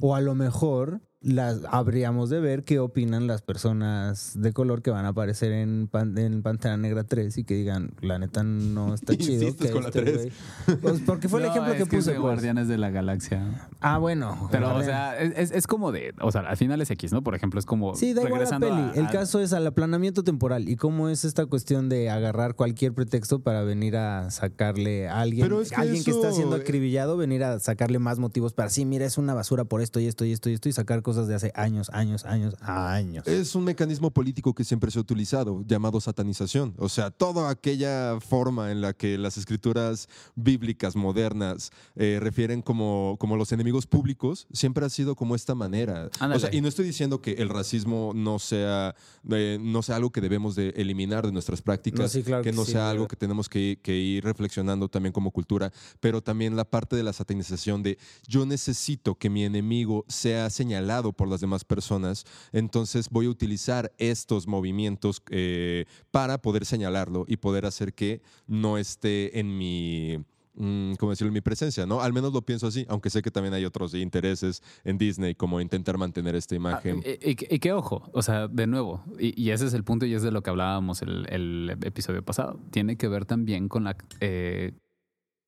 o 0.00 0.14
a 0.16 0.20
lo 0.20 0.34
mejor 0.34 1.00
las 1.24 1.60
habríamos 1.70 2.28
de 2.30 2.38
ver 2.40 2.64
qué 2.64 2.78
opinan 2.78 3.26
las 3.26 3.42
personas 3.42 4.32
de 4.40 4.52
color 4.52 4.82
que 4.82 4.90
van 4.90 5.06
a 5.06 5.08
aparecer 5.08 5.52
en, 5.52 5.88
Pan- 5.90 6.16
en 6.18 6.42
Pantera 6.42 6.76
Negra 6.76 7.04
3 7.04 7.38
y 7.38 7.44
que 7.44 7.54
digan, 7.54 7.92
la 8.00 8.18
neta 8.18 8.42
no 8.42 8.94
está 8.94 9.16
chido. 9.16 9.56
Que 9.56 9.70
con 9.70 9.82
la 9.82 9.88
este 9.88 10.02
3. 10.02 10.28
güey- 10.66 10.78
Pues 10.80 11.00
porque 11.06 11.28
fue 11.28 11.40
el 11.40 11.46
No, 11.46 11.50
ejemplo 11.52 11.72
es 11.72 11.78
que 11.78 11.82
es 11.84 11.88
puse. 11.88 12.10
de 12.12 12.20
pues. 12.20 12.22
Guardianes 12.34 12.68
de 12.68 12.78
la 12.78 12.90
Galaxia. 12.90 13.68
Ah, 13.80 13.98
bueno. 13.98 14.48
Pero, 14.50 14.76
o 14.76 14.82
sea, 14.82 15.18
es, 15.18 15.50
es- 15.50 15.66
como 15.66 15.92
de. 15.92 16.12
O 16.20 16.30
sea, 16.30 16.42
al 16.42 16.56
final 16.58 16.80
es 16.82 16.90
X, 16.90 17.12
¿no? 17.12 17.22
Por 17.22 17.34
ejemplo, 17.34 17.58
es 17.58 17.66
como. 17.66 17.94
Sí, 17.94 18.12
da 18.12 18.22
igual 18.22 18.44
la 18.44 18.58
peli. 18.58 18.72
a- 18.72 18.92
el 18.94 19.06
a- 19.06 19.10
caso 19.10 19.40
es 19.40 19.52
al 19.54 19.66
aplanamiento 19.66 20.22
temporal 20.24 20.68
y 20.68 20.76
cómo 20.76 21.08
es 21.08 21.24
esta 21.24 21.46
cuestión 21.46 21.88
de 21.88 22.10
agarrar 22.10 22.54
cualquier 22.54 22.92
pretexto 22.92 23.40
para 23.40 23.62
venir 23.62 23.96
a 23.96 24.30
sacarle 24.30 25.08
a 25.08 25.20
alguien, 25.20 25.46
Pero 25.46 25.60
es 25.62 25.70
que 25.70 25.76
alguien 25.76 26.04
que 26.04 26.10
está 26.10 26.32
siendo 26.32 26.56
eh, 26.56 26.60
acribillado, 26.60 27.16
venir 27.16 27.44
a 27.44 27.58
sacarle 27.60 27.98
más 27.98 28.18
motivos 28.18 28.52
para 28.52 28.68
sí, 28.68 28.84
mira, 28.84 29.06
es 29.06 29.16
una 29.16 29.32
basura 29.34 29.64
por 29.64 29.80
esto 29.80 30.00
y 30.00 30.06
esto 30.06 30.24
y 30.24 30.32
esto 30.32 30.50
y 30.50 30.54
esto 30.54 30.68
y 30.68 30.72
sacar 30.72 31.00
cosas 31.02 31.13
de 31.14 31.34
hace 31.34 31.52
años, 31.54 31.90
años, 31.92 32.24
años, 32.24 32.54
años. 32.60 33.26
Es 33.26 33.54
un 33.54 33.64
mecanismo 33.64 34.10
político 34.10 34.54
que 34.54 34.64
siempre 34.64 34.90
se 34.90 34.98
ha 34.98 35.02
utilizado, 35.02 35.62
llamado 35.66 36.00
satanización. 36.00 36.74
O 36.78 36.88
sea, 36.88 37.10
toda 37.10 37.50
aquella 37.50 38.18
forma 38.20 38.70
en 38.70 38.80
la 38.80 38.92
que 38.92 39.18
las 39.18 39.36
escrituras 39.36 40.08
bíblicas 40.34 40.96
modernas 40.96 41.70
eh, 41.96 42.18
refieren 42.20 42.62
como, 42.62 43.16
como 43.18 43.36
los 43.36 43.52
enemigos 43.52 43.86
públicos, 43.86 44.46
siempre 44.52 44.84
ha 44.84 44.88
sido 44.88 45.14
como 45.16 45.34
esta 45.34 45.54
manera. 45.54 46.10
O 46.20 46.38
sea, 46.38 46.50
y 46.52 46.60
no 46.60 46.68
estoy 46.68 46.86
diciendo 46.86 47.20
que 47.20 47.32
el 47.32 47.48
racismo 47.48 48.12
no 48.14 48.38
sea, 48.38 48.94
eh, 49.30 49.58
no 49.60 49.82
sea 49.82 49.96
algo 49.96 50.10
que 50.10 50.20
debemos 50.20 50.54
de 50.54 50.70
eliminar 50.76 51.26
de 51.26 51.32
nuestras 51.32 51.62
prácticas, 51.62 52.00
No, 52.00 52.08
sí, 52.08 52.22
claro 52.22 52.42
que 52.42 52.50
que 52.50 52.56
no 52.56 52.64
sí, 52.64 52.72
sea 52.72 52.84
de 52.84 52.90
algo 52.90 53.08
que 53.08 53.16
tenemos 53.16 53.48
que, 53.48 53.78
que 53.82 53.96
ir 53.96 54.24
reflexionando 54.24 54.88
también 54.88 55.12
como 55.12 55.30
cultura, 55.30 55.72
pero 56.00 56.22
también 56.22 56.56
la 56.56 56.64
parte 56.64 56.96
de 56.96 57.02
la 57.02 57.12
satanización 57.12 57.82
de 57.82 57.98
yo 58.26 58.46
necesito 58.46 59.16
que 59.16 59.30
mi 59.30 59.44
enemigo 59.44 60.04
sea 60.08 60.50
señalado 60.50 61.03
por 61.12 61.28
las 61.28 61.40
demás 61.40 61.64
personas, 61.64 62.24
entonces 62.52 63.08
voy 63.10 63.26
a 63.26 63.30
utilizar 63.30 63.92
estos 63.98 64.46
movimientos 64.46 65.22
eh, 65.30 65.84
para 66.10 66.38
poder 66.38 66.64
señalarlo 66.64 67.24
y 67.28 67.36
poder 67.36 67.66
hacer 67.66 67.92
que 67.94 68.22
no 68.46 68.78
esté 68.78 69.38
en 69.38 69.56
mi 69.58 70.18
mm, 70.56 70.94
¿cómo 71.00 71.10
decirlo? 71.10 71.28
En 71.30 71.34
mi 71.34 71.40
presencia, 71.40 71.84
¿no? 71.84 72.00
Al 72.00 72.12
menos 72.12 72.32
lo 72.32 72.42
pienso 72.42 72.68
así, 72.68 72.86
aunque 72.88 73.10
sé 73.10 73.22
que 73.22 73.30
también 73.32 73.54
hay 73.54 73.64
otros 73.64 73.92
intereses 73.94 74.62
en 74.84 74.98
Disney, 74.98 75.34
como 75.34 75.60
intentar 75.60 75.98
mantener 75.98 76.36
esta 76.36 76.54
Ah, 76.54 76.58
imagen. 76.58 77.02
y, 77.04 77.30
y 77.30 77.34
que- 77.34 77.48
y 77.52 77.58
que 77.58 77.72
ojo, 77.72 78.08
o 78.12 78.22
sea, 78.22 78.46
de 78.46 78.66
nuevo, 78.68 79.02
y, 79.18 79.34
y 79.42 79.50
ese 79.50 79.66
es 79.66 79.74
el 79.74 79.82
punto 79.82 80.06
y 80.06 80.14
es 80.14 80.22
de 80.22 80.30
lo 80.30 80.42
que 80.44 80.50
hablábamos 80.50 81.02
el, 81.02 81.26
el 81.28 81.76
episodio 81.82 82.24
pasado. 82.24 82.60
Tiene 82.70 82.96
que 82.96 83.08
ver 83.08 83.24
también 83.26 83.68
con 83.68 83.82
la, 83.82 83.96
eh, 84.20 84.72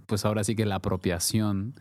pues 0.06 0.24
ahora 0.24 0.42
sí 0.42 0.56
que 0.56 0.66
la 0.66 0.76
apropiación 0.76 1.74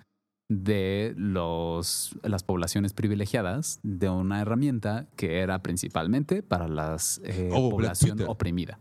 de 0.47 1.13
los, 1.17 2.15
las 2.23 2.43
poblaciones 2.43 2.93
privilegiadas 2.93 3.79
de 3.83 4.09
una 4.09 4.41
herramienta 4.41 5.07
que 5.15 5.39
era 5.39 5.59
principalmente 5.63 6.43
para 6.43 6.67
las 6.67 7.19
eh, 7.23 7.49
Oh, 7.53 7.69
población 7.71 8.21
oprimida. 8.27 8.79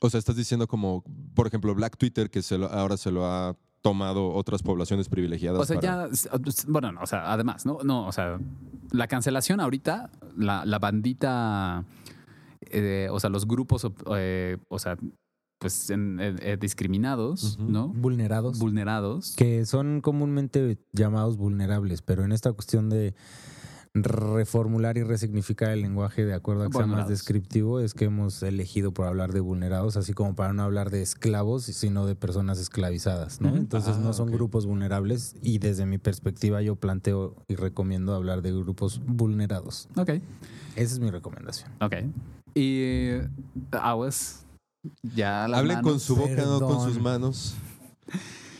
O 0.00 0.10
sea, 0.10 0.18
estás 0.18 0.36
diciendo 0.36 0.66
como, 0.66 1.04
por 1.34 1.46
ejemplo, 1.46 1.74
Black 1.74 1.96
Twitter, 1.96 2.30
que 2.30 2.42
se 2.42 2.58
lo- 2.58 2.66
ahora 2.72 2.96
se 2.96 3.10
lo 3.12 3.26
ha 3.26 3.56
tomado 3.80 4.30
otras 4.32 4.62
poblaciones 4.62 5.08
privilegiadas. 5.08 5.60
O 5.60 5.64
sea, 5.64 5.80
para- 5.80 6.08
ya, 6.10 6.18
bueno, 6.66 6.90
no, 6.92 7.00
o 7.02 7.06
sea, 7.06 7.32
además, 7.32 7.64
¿no? 7.64 7.78
No, 7.84 8.06
o 8.06 8.12
sea, 8.12 8.38
la 8.90 9.06
cancelación 9.06 9.60
ahorita, 9.60 10.10
la, 10.36 10.64
la 10.64 10.78
bandita, 10.80 11.84
eh, 12.60 13.08
o 13.10 13.20
sea, 13.20 13.30
los 13.30 13.46
grupos, 13.46 13.86
eh, 14.16 14.58
o 14.68 14.78
sea, 14.80 14.96
pues 15.58 15.90
en- 15.90 16.18
eh, 16.20 16.36
eh, 16.40 16.56
discriminados. 16.60 17.58
¿no? 17.58 17.88
Vulnerados. 17.88 18.58
Vulnerados. 18.58 19.34
que 19.36 19.66
son 19.66 20.00
comúnmente 20.00 20.78
llamados 20.92 21.36
vulnerables, 21.36 22.02
pero 22.02 22.24
en 22.24 22.32
esta 22.32 22.52
cuestión 22.52 22.88
de 22.90 23.14
reformular 23.94 24.96
y 24.98 25.02
resignificar 25.02 25.70
el 25.70 25.80
lenguaje 25.80 26.24
de 26.24 26.34
acuerdo 26.34 26.64
a 26.64 26.66
que 26.68 26.76
sea 26.76 26.86
más 26.86 27.08
descriptivo 27.08 27.80
es 27.80 27.94
que 27.94 28.04
hemos 28.04 28.42
elegido 28.42 28.92
por 28.92 29.06
hablar 29.06 29.32
de 29.32 29.40
vulnerados, 29.40 29.96
así 29.96 30.12
como 30.12 30.36
para 30.36 30.52
no 30.52 30.62
hablar 30.62 30.90
de 30.90 31.02
esclavos, 31.02 31.64
sino 31.64 32.06
de 32.06 32.14
personas 32.14 32.60
esclavizadas, 32.60 33.40
¿no? 33.40 33.56
Entonces 33.56 33.96
Ah, 33.96 34.00
no 34.02 34.12
son 34.12 34.30
grupos 34.30 34.66
vulnerables 34.66 35.34
y 35.42 35.58
desde 35.58 35.86
mi 35.86 35.98
perspectiva 35.98 36.62
yo 36.62 36.76
planteo 36.76 37.34
y 37.48 37.56
recomiendo 37.56 38.14
hablar 38.14 38.42
de 38.42 38.52
grupos 38.52 39.00
vulnerados. 39.04 39.88
Ok, 39.96 40.10
Esa 40.76 40.94
es 40.94 41.00
mi 41.00 41.10
recomendación. 41.10 41.70
ok. 41.80 41.94
Y 42.54 42.78
eh, 42.80 43.28
aguas. 43.72 44.44
Ya 45.02 45.48
las 45.48 45.60
Hablen 45.60 45.82
con 45.82 46.00
su 46.00 46.16
boca, 46.16 46.44
no 46.44 46.60
con 46.60 46.84
sus 46.88 47.00
manos. 47.00 47.54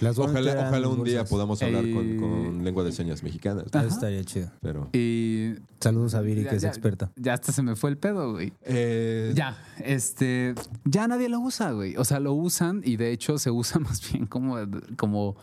Las 0.01 0.17
Ojalá, 0.17 0.69
ojalá 0.69 0.89
un 0.89 1.03
día 1.03 1.25
podamos 1.25 1.61
hablar 1.61 1.83
con, 1.93 2.07
Eh, 2.07 2.17
con 2.21 2.65
lengua 2.65 2.85
de 2.85 2.93
señas 2.93 3.25
mexicanas. 3.25 3.65
Eso 3.67 3.81
estaría 3.89 4.23
chido. 4.23 4.49
Pero. 4.61 4.89
Y 4.93 5.55
Saludos 5.81 6.15
a 6.15 6.21
Viri, 6.21 6.45
Ya, 6.45 6.51
que 6.51 6.57
es 6.57 6.63
ya. 6.63 6.69
experta. 6.69 7.11
ya 7.17 7.35
hasta 7.35 7.51
se 7.51 7.63
me 7.63 7.75
fue 7.75 7.91
el 7.91 7.99
pedo, 7.99 8.33
güey. 8.33 8.53
Eh, 8.63 9.33
Ya, 9.35 9.57
este, 9.85 10.55
ya 10.85 11.09
nadie 11.09 11.29
lo 11.29 11.41
usa, 11.41 11.73
güey. 11.73 11.97
O 11.97 12.05
sea, 12.05 12.21
lo 12.21 12.33
usan 12.33 12.81
y 12.85 12.97
de 12.97 13.11
hecho 13.11 13.39
se 13.39 13.51
usa 13.51 13.81
más 13.81 14.01
bien 14.13 14.27
como, 14.27 14.57
como 14.97 15.37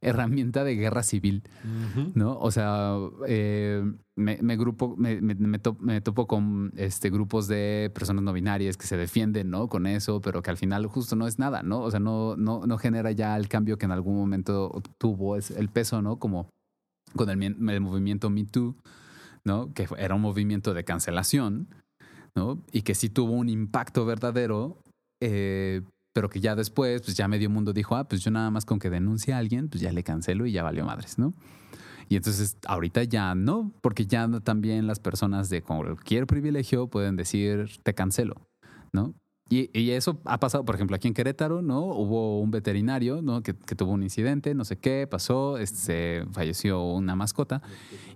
herramienta 0.00 0.64
de 0.64 0.76
guerra 0.76 1.02
civil. 1.02 1.42
¿no? 2.14 2.38
O 2.38 2.50
sea, 2.50 2.96
eh, 3.26 3.82
me, 4.14 4.38
me 4.42 4.56
grupo, 4.56 4.94
me, 4.96 5.20
me- 5.20 5.34
me 5.34 5.58
to- 5.58 5.76
me 5.80 6.00
topo 6.00 6.26
con 6.26 6.72
este 6.76 7.10
grupos 7.10 7.48
de 7.48 7.90
personas 7.94 8.22
no 8.22 8.32
binarias 8.32 8.76
que 8.76 8.86
se 8.86 8.96
defienden, 8.96 9.50
¿no? 9.50 9.68
Con 9.68 9.86
eso, 9.86 10.20
pero 10.20 10.42
que 10.42 10.50
al 10.50 10.56
final 10.56 10.86
justo 10.86 11.16
no 11.16 11.26
es 11.26 11.38
nada, 11.38 11.62
¿no? 11.62 11.80
O 11.80 11.90
sea, 11.90 12.00
no, 12.00 12.36
no, 12.36 12.66
no 12.66 12.78
genera 12.78 13.10
ya 13.12 13.36
el 13.36 13.48
cambio 13.48 13.78
que 13.78 13.84
en 13.86 13.92
algún 13.92 14.16
momento 14.16 14.82
tuvo 14.98 15.36
es 15.36 15.50
el 15.50 15.68
peso, 15.68 16.00
¿no? 16.02 16.18
Como 16.18 16.48
con 17.14 17.28
el 17.30 17.80
movimiento 17.80 18.30
Me 18.30 18.44
Too, 18.44 18.76
¿no? 19.44 19.72
Que 19.74 19.86
era 19.98 20.14
un 20.14 20.20
movimiento 20.22 20.74
de 20.74 20.84
cancelación, 20.84 21.68
¿no? 22.34 22.62
Y 22.72 22.82
que 22.82 22.94
sí 22.94 23.08
tuvo 23.08 23.32
un 23.32 23.48
impacto 23.48 24.04
verdadero, 24.04 24.82
eh, 25.20 25.82
pero 26.16 26.30
que 26.30 26.40
ya 26.40 26.56
después, 26.56 27.02
pues 27.02 27.14
ya 27.14 27.28
medio 27.28 27.50
mundo 27.50 27.74
dijo, 27.74 27.94
ah, 27.94 28.08
pues 28.08 28.22
yo 28.22 28.30
nada 28.30 28.50
más 28.50 28.64
con 28.64 28.78
que 28.78 28.88
denuncie 28.88 29.34
a 29.34 29.36
alguien, 29.36 29.68
pues 29.68 29.82
ya 29.82 29.92
le 29.92 30.02
cancelo 30.02 30.46
y 30.46 30.52
ya 30.52 30.62
valió 30.62 30.86
madres, 30.86 31.18
¿no? 31.18 31.34
Y 32.08 32.16
entonces 32.16 32.56
ahorita 32.66 33.04
ya 33.04 33.34
no, 33.34 33.70
porque 33.82 34.06
ya 34.06 34.26
también 34.42 34.86
las 34.86 34.98
personas 34.98 35.50
de 35.50 35.60
cualquier 35.60 36.26
privilegio 36.26 36.88
pueden 36.88 37.16
decir, 37.16 37.68
te 37.82 37.92
cancelo, 37.92 38.48
¿no? 38.94 39.12
Y, 39.50 39.68
y 39.78 39.90
eso 39.90 40.18
ha 40.24 40.40
pasado, 40.40 40.64
por 40.64 40.76
ejemplo, 40.76 40.96
aquí 40.96 41.06
en 41.06 41.12
Querétaro, 41.12 41.60
¿no? 41.60 41.82
Hubo 41.82 42.40
un 42.40 42.50
veterinario, 42.50 43.20
¿no? 43.20 43.42
Que, 43.42 43.54
que 43.54 43.74
tuvo 43.74 43.92
un 43.92 44.02
incidente, 44.02 44.54
no 44.54 44.64
sé 44.64 44.78
qué, 44.78 45.06
pasó, 45.06 45.58
este, 45.58 46.24
falleció 46.32 46.82
una 46.82 47.14
mascota 47.14 47.60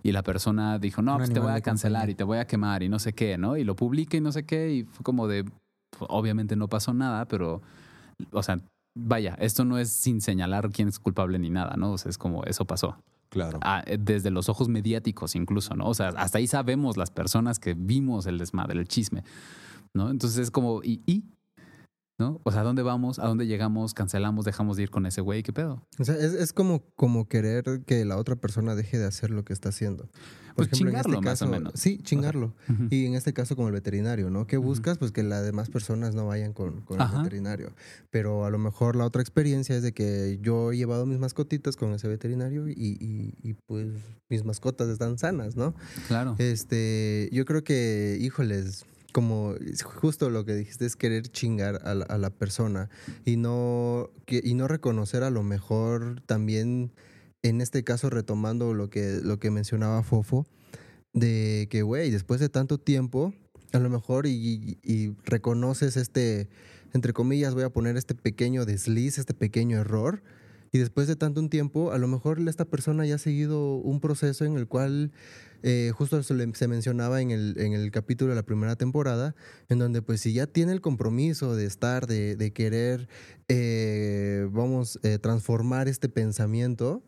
y 0.03 0.13
la 0.13 0.23
persona 0.23 0.79
dijo, 0.79 1.03
no, 1.03 1.19
pues 1.19 1.31
te 1.35 1.39
voy 1.39 1.53
a 1.53 1.61
cancelar 1.61 2.09
y 2.09 2.15
te 2.15 2.25
voy 2.25 2.39
a 2.39 2.47
quemar 2.47 2.83
y 2.83 2.89
no 2.89 2.99
sé 2.99 3.13
qué, 3.13 3.37
¿no? 3.37 3.59
Y 3.59 3.65
lo 3.65 3.77
publica 3.77 4.17
y 4.17 4.23
no 4.23 4.33
sé 4.33 4.47
qué 4.47 4.73
y 4.73 4.85
fue 4.85 5.05
como 5.05 5.29
de, 5.29 5.45
obviamente 5.99 6.57
no 6.57 6.67
pasó 6.67 6.95
nada, 6.95 7.29
pero, 7.29 7.61
o 8.33 8.43
sea, 8.43 8.61
vaya, 8.95 9.35
esto 9.41 9.65
no 9.65 9.79
es 9.79 9.91
sin 9.91 10.21
señalar 10.21 10.71
quién 10.71 10.89
es 10.89 10.99
culpable 10.99 11.39
ni 11.39 11.51
nada, 11.51 11.77
¿no? 11.77 11.93
O 11.93 11.99
sea, 11.99 12.11
es 12.11 12.19
como 12.19 12.45
eso 12.45 12.65
pasó. 12.65 12.97
Claro. 13.29 13.61
Ah, 13.63 13.83
eh, 13.87 13.97
desde 13.99 14.31
los 14.31 14.49
ojos 14.49 14.69
mediáticos 14.69 15.37
incluso, 15.37 15.75
¿no? 15.77 15.87
O 15.87 15.95
sea, 15.95 16.09
hasta 16.09 16.39
ahí 16.39 16.47
sabemos 16.47 16.97
las 16.97 17.11
personas 17.11 17.59
que 17.61 17.75
vimos 17.75 18.27
el 18.27 18.39
desmadre, 18.39 18.81
el 18.81 18.89
chisme, 18.89 19.23
¿no? 19.95 20.11
Entonces 20.11 20.39
es 20.39 20.51
como, 20.51 20.83
¿y? 20.83 21.01
y? 21.07 21.23
¿No? 22.21 22.41
O 22.45 22.53
sea, 22.53 22.61
¿a 22.61 22.65
dónde 22.65 22.83
vamos? 22.83 23.19
¿A 23.19 23.27
dónde 23.27 23.47
llegamos? 23.47 23.95
¿Cancelamos? 23.95 24.45
¿Dejamos 24.45 24.77
de 24.77 24.85
ir 24.85 24.91
con 24.91 25.07
ese 25.07 25.23
güey? 25.23 25.43
¿Qué 25.43 25.53
pedo? 25.53 25.83
O 25.99 26.05
sea, 26.05 26.15
es, 26.17 26.35
es 26.35 26.53
como, 26.53 26.83
como 26.95 27.27
querer 27.29 27.83
que 27.87 28.05
la 28.05 28.19
otra 28.19 28.37
persona 28.37 28.75
deje 28.75 28.99
de 28.99 29.07
hacer 29.07 29.31
lo 29.31 29.45
que 29.45 29.53
está 29.55 29.71
haciendo. 29.71 30.05
Por 30.55 30.69
Pues 30.69 30.69
en 30.69 30.73
chingarlo, 30.89 31.15
este 31.15 31.25
más 31.25 31.41
o 31.43 31.47
caso- 31.47 31.51
menos. 31.51 31.73
Sí, 31.77 31.99
chingarlo. 32.03 32.55
Y 32.91 33.07
en 33.07 33.15
este 33.15 33.33
caso 33.33 33.57
como 33.57 33.69
el 33.69 33.73
veterinario, 33.75 34.29
¿no? 34.29 34.47
¿Qué 34.47 34.59
buscas? 34.59 34.99
Pues 34.99 35.13
que 35.13 35.23
las 35.23 35.45
demás 35.45 35.71
personas 35.71 36.15
no 36.15 36.27
vayan 36.27 36.53
con, 36.53 36.83
con 36.83 37.01
el 37.01 37.09
veterinario. 37.17 37.73
Pero 38.11 38.45
a 38.45 38.51
lo 38.51 38.59
mejor 38.59 38.97
la 38.97 39.07
otra 39.07 39.23
experiencia 39.23 39.75
es 39.77 39.83
de 39.83 39.93
que 39.93 40.39
yo 40.43 40.73
he 40.73 40.77
llevado 40.77 41.07
mis 41.07 41.19
mascotitas 41.19 41.77
con 41.77 41.93
ese 41.95 42.07
veterinario 42.09 42.69
y, 42.69 42.73
y- 42.73 43.35
y, 43.43 43.55
pues 43.55 43.89
mis 44.29 44.45
mascotas 44.45 44.89
están 44.89 45.17
sanas, 45.17 45.57
¿no? 45.57 45.75
Claro. 46.09 46.35
Este, 46.39 47.31
yo 47.33 47.47
creo 47.47 47.65
que, 47.65 48.19
híjoles, 48.21 48.85
como 49.13 49.55
justo 49.85 50.31
lo 50.31 50.45
que 50.45 50.55
dijiste 50.55 50.87
es 50.87 50.97
querer 50.97 51.29
chingar 51.29 51.81
a 51.85 51.95
la, 51.95 52.31
persona 52.31 52.89
y 53.25 53.37
no, 53.37 54.11
y 54.27 54.55
no 54.55 54.69
reconocer 54.69 55.23
a 55.23 55.31
lo 55.31 55.43
mejor 55.43 56.23
también, 56.27 56.93
en 57.43 57.61
este 57.61 57.85
caso 57.85 58.11
retomando 58.11 58.75
lo 58.75 58.91
que, 58.91 59.21
lo 59.23 59.39
que 59.39 59.51
mencionaba 59.51 60.03
Fofo, 60.03 60.47
de 61.13 61.67
que, 61.71 61.83
güey, 61.83 62.11
después 62.11 62.41
de 62.41 62.49
tanto 62.49 62.79
tiempo, 62.79 63.35
a 63.73 63.79
lo 63.79 63.91
mejor 63.91 64.27
y- 64.27 64.79
y 64.83 65.15
reconoces 65.25 65.97
este, 65.97 66.49
entre 66.93 67.13
comillas, 67.13 67.55
voy 67.55 67.63
a 67.65 67.71
poner 67.71 67.97
este 67.97 68.15
pequeño 68.15 68.65
desliz, 68.65 69.19
este 69.19 69.35
pequeño 69.35 69.79
error, 69.79 70.23
y 70.73 70.79
después 70.79 71.07
de 71.09 71.17
tanto 71.17 71.41
un 71.41 71.51
tiempo, 71.51 71.93
a 71.93 71.99
lo 71.99 72.07
mejor 72.09 72.41
esta 72.49 72.65
persona 72.65 73.05
ya 73.07 73.17
ha 73.17 73.19
seguido 73.19 73.75
un 73.77 74.01
proceso 74.01 74.45
en 74.45 74.57
el 74.57 74.67
cual 74.69 75.11
eh, 75.63 75.93
justo 75.95 76.23
se, 76.23 76.33
le- 76.35 76.55
se 76.55 76.69
mencionaba 76.69 77.21
en 77.21 77.31
el, 77.33 77.55
en 77.59 77.73
el 77.75 77.91
capítulo 77.91 78.31
de 78.31 78.37
la 78.37 78.45
primera 78.45 78.77
temporada, 78.77 79.35
en 79.69 79.79
donde 79.79 80.01
pues 80.01 80.21
si 80.21 80.33
ya 80.33 80.47
tiene 80.47 80.73
el 80.73 80.81
compromiso 80.81 81.55
de 81.57 81.67
estar, 81.67 82.07
de, 82.07 82.37
de 82.37 82.53
querer, 82.53 83.09
eh, 83.49 84.49
vamos, 84.53 84.99
eh, 85.03 85.19
transformar 85.19 85.89
este 85.89 86.09
pensamiento, 86.09 87.03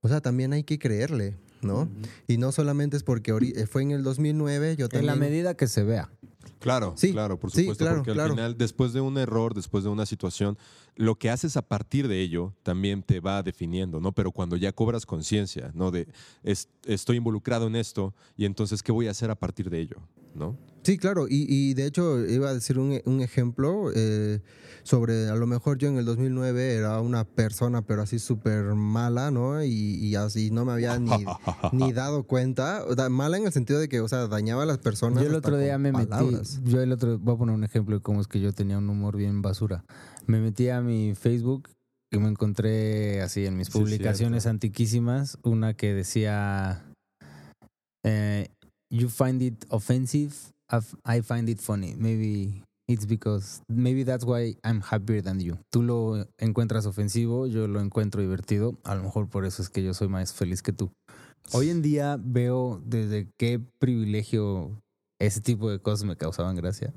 o 0.00 0.08
sea, 0.08 0.20
también 0.20 0.52
hay 0.52 0.62
que 0.64 0.78
creerle, 0.78 1.34
¿no? 1.60 1.88
Y 2.28 2.36
no 2.38 2.52
solamente 2.52 2.96
es 2.96 3.02
porque 3.02 3.32
eh, 3.56 3.66
fue 3.66 3.82
en 3.82 3.90
el 3.90 4.02
2009, 4.04 4.76
yo 4.76 4.84
En 4.86 4.90
también... 4.90 5.06
la 5.06 5.16
medida 5.16 5.54
que 5.54 5.66
se 5.66 5.82
vea. 5.82 6.08
Claro, 6.58 6.94
Sí, 6.96 7.12
claro, 7.12 7.38
por 7.38 7.50
sí, 7.50 7.60
supuesto, 7.62 7.84
claro, 7.84 7.96
porque 7.98 8.10
al 8.10 8.16
claro. 8.16 8.34
final, 8.34 8.58
después 8.58 8.92
de 8.92 9.00
un 9.00 9.16
error, 9.18 9.54
después 9.54 9.84
de 9.84 9.90
una 9.90 10.06
situación, 10.06 10.58
lo 10.96 11.14
que 11.16 11.30
haces 11.30 11.56
a 11.56 11.62
partir 11.62 12.08
de 12.08 12.20
ello 12.20 12.54
también 12.62 13.02
te 13.02 13.20
va 13.20 13.42
definiendo, 13.42 14.00
¿no? 14.00 14.12
Pero 14.12 14.32
cuando 14.32 14.56
ya 14.56 14.72
cobras 14.72 15.06
conciencia, 15.06 15.70
¿no? 15.74 15.90
De 15.90 16.08
es- 16.42 16.68
estoy 16.84 17.16
involucrado 17.18 17.66
en 17.68 17.76
esto 17.76 18.14
y 18.36 18.44
entonces, 18.44 18.82
¿qué 18.82 18.90
voy 18.92 19.06
a 19.08 19.12
hacer 19.12 19.30
a 19.30 19.36
partir 19.36 19.70
de 19.70 19.80
ello? 19.80 19.96
¿No? 20.34 20.56
Sí, 20.88 20.96
claro, 20.96 21.26
y, 21.28 21.44
y 21.46 21.74
de 21.74 21.84
hecho 21.84 22.26
iba 22.26 22.48
a 22.48 22.54
decir 22.54 22.78
un, 22.78 22.98
un 23.04 23.20
ejemplo 23.20 23.90
eh, 23.94 24.40
sobre, 24.84 25.28
a 25.28 25.34
lo 25.34 25.46
mejor 25.46 25.76
yo 25.76 25.86
en 25.90 25.98
el 25.98 26.06
2009 26.06 26.76
era 26.76 26.98
una 27.02 27.24
persona, 27.24 27.82
pero 27.82 28.00
así 28.00 28.18
súper 28.18 28.74
mala, 28.74 29.30
¿no? 29.30 29.62
Y, 29.62 29.68
y 29.68 30.14
así 30.14 30.50
no 30.50 30.64
me 30.64 30.72
había 30.72 30.98
ni, 30.98 31.10
ni 31.72 31.92
dado 31.92 32.22
cuenta, 32.22 32.86
mala 33.10 33.36
en 33.36 33.44
el 33.44 33.52
sentido 33.52 33.80
de 33.80 33.90
que, 33.90 34.00
o 34.00 34.08
sea, 34.08 34.28
dañaba 34.28 34.62
a 34.62 34.64
las 34.64 34.78
personas. 34.78 35.22
Yo 35.22 35.28
el 35.28 35.34
otro 35.34 35.58
día 35.58 35.76
me 35.76 35.92
palabras. 35.92 36.60
metí, 36.60 36.70
yo 36.70 36.80
el 36.80 36.90
otro, 36.90 37.18
voy 37.18 37.34
a 37.34 37.36
poner 37.36 37.54
un 37.54 37.64
ejemplo 37.64 37.96
de 37.96 38.00
cómo 38.00 38.22
es 38.22 38.26
que 38.26 38.40
yo 38.40 38.54
tenía 38.54 38.78
un 38.78 38.88
humor 38.88 39.14
bien 39.18 39.42
basura. 39.42 39.84
Me 40.26 40.40
metí 40.40 40.70
a 40.70 40.80
mi 40.80 41.14
Facebook 41.14 41.68
y 42.10 42.16
me 42.16 42.28
encontré 42.28 43.20
así 43.20 43.44
en 43.44 43.58
mis 43.58 43.68
publicaciones 43.68 44.46
antiquísimas 44.46 45.36
una 45.42 45.74
que 45.74 45.92
decía, 45.92 46.82
eh, 48.06 48.48
you 48.90 49.10
find 49.10 49.42
it 49.42 49.66
offensive, 49.68 50.32
I've- 50.70 50.96
I 51.04 51.22
find 51.22 51.48
it 51.48 51.60
funny. 51.60 51.94
Maybe 51.96 52.62
it's 52.88 53.06
because, 53.06 53.62
maybe 53.68 54.04
that's 54.04 54.24
why 54.24 54.56
I'm 54.64 54.82
happier 54.82 55.22
than 55.22 55.40
you. 55.40 55.58
Tú 55.70 55.82
lo 55.82 56.26
encuentras 56.38 56.86
ofensivo, 56.86 57.46
yo 57.46 57.66
lo 57.68 57.80
encuentro 57.80 58.20
divertido. 58.22 58.78
A 58.84 58.94
lo 58.94 59.02
mejor 59.02 59.28
por 59.28 59.44
eso 59.44 59.62
es 59.62 59.68
que 59.68 59.82
yo 59.82 59.94
soy 59.94 60.08
más 60.08 60.32
feliz 60.32 60.62
que 60.62 60.72
tú. 60.72 60.90
Hoy 61.52 61.70
en 61.70 61.80
día 61.82 62.18
veo 62.22 62.82
desde 62.84 63.28
qué 63.38 63.58
privilegio 63.78 64.80
ese 65.20 65.40
tipo 65.40 65.70
de 65.70 65.80
cosas 65.80 66.04
me 66.04 66.16
causaban 66.16 66.56
gracia. 66.56 66.92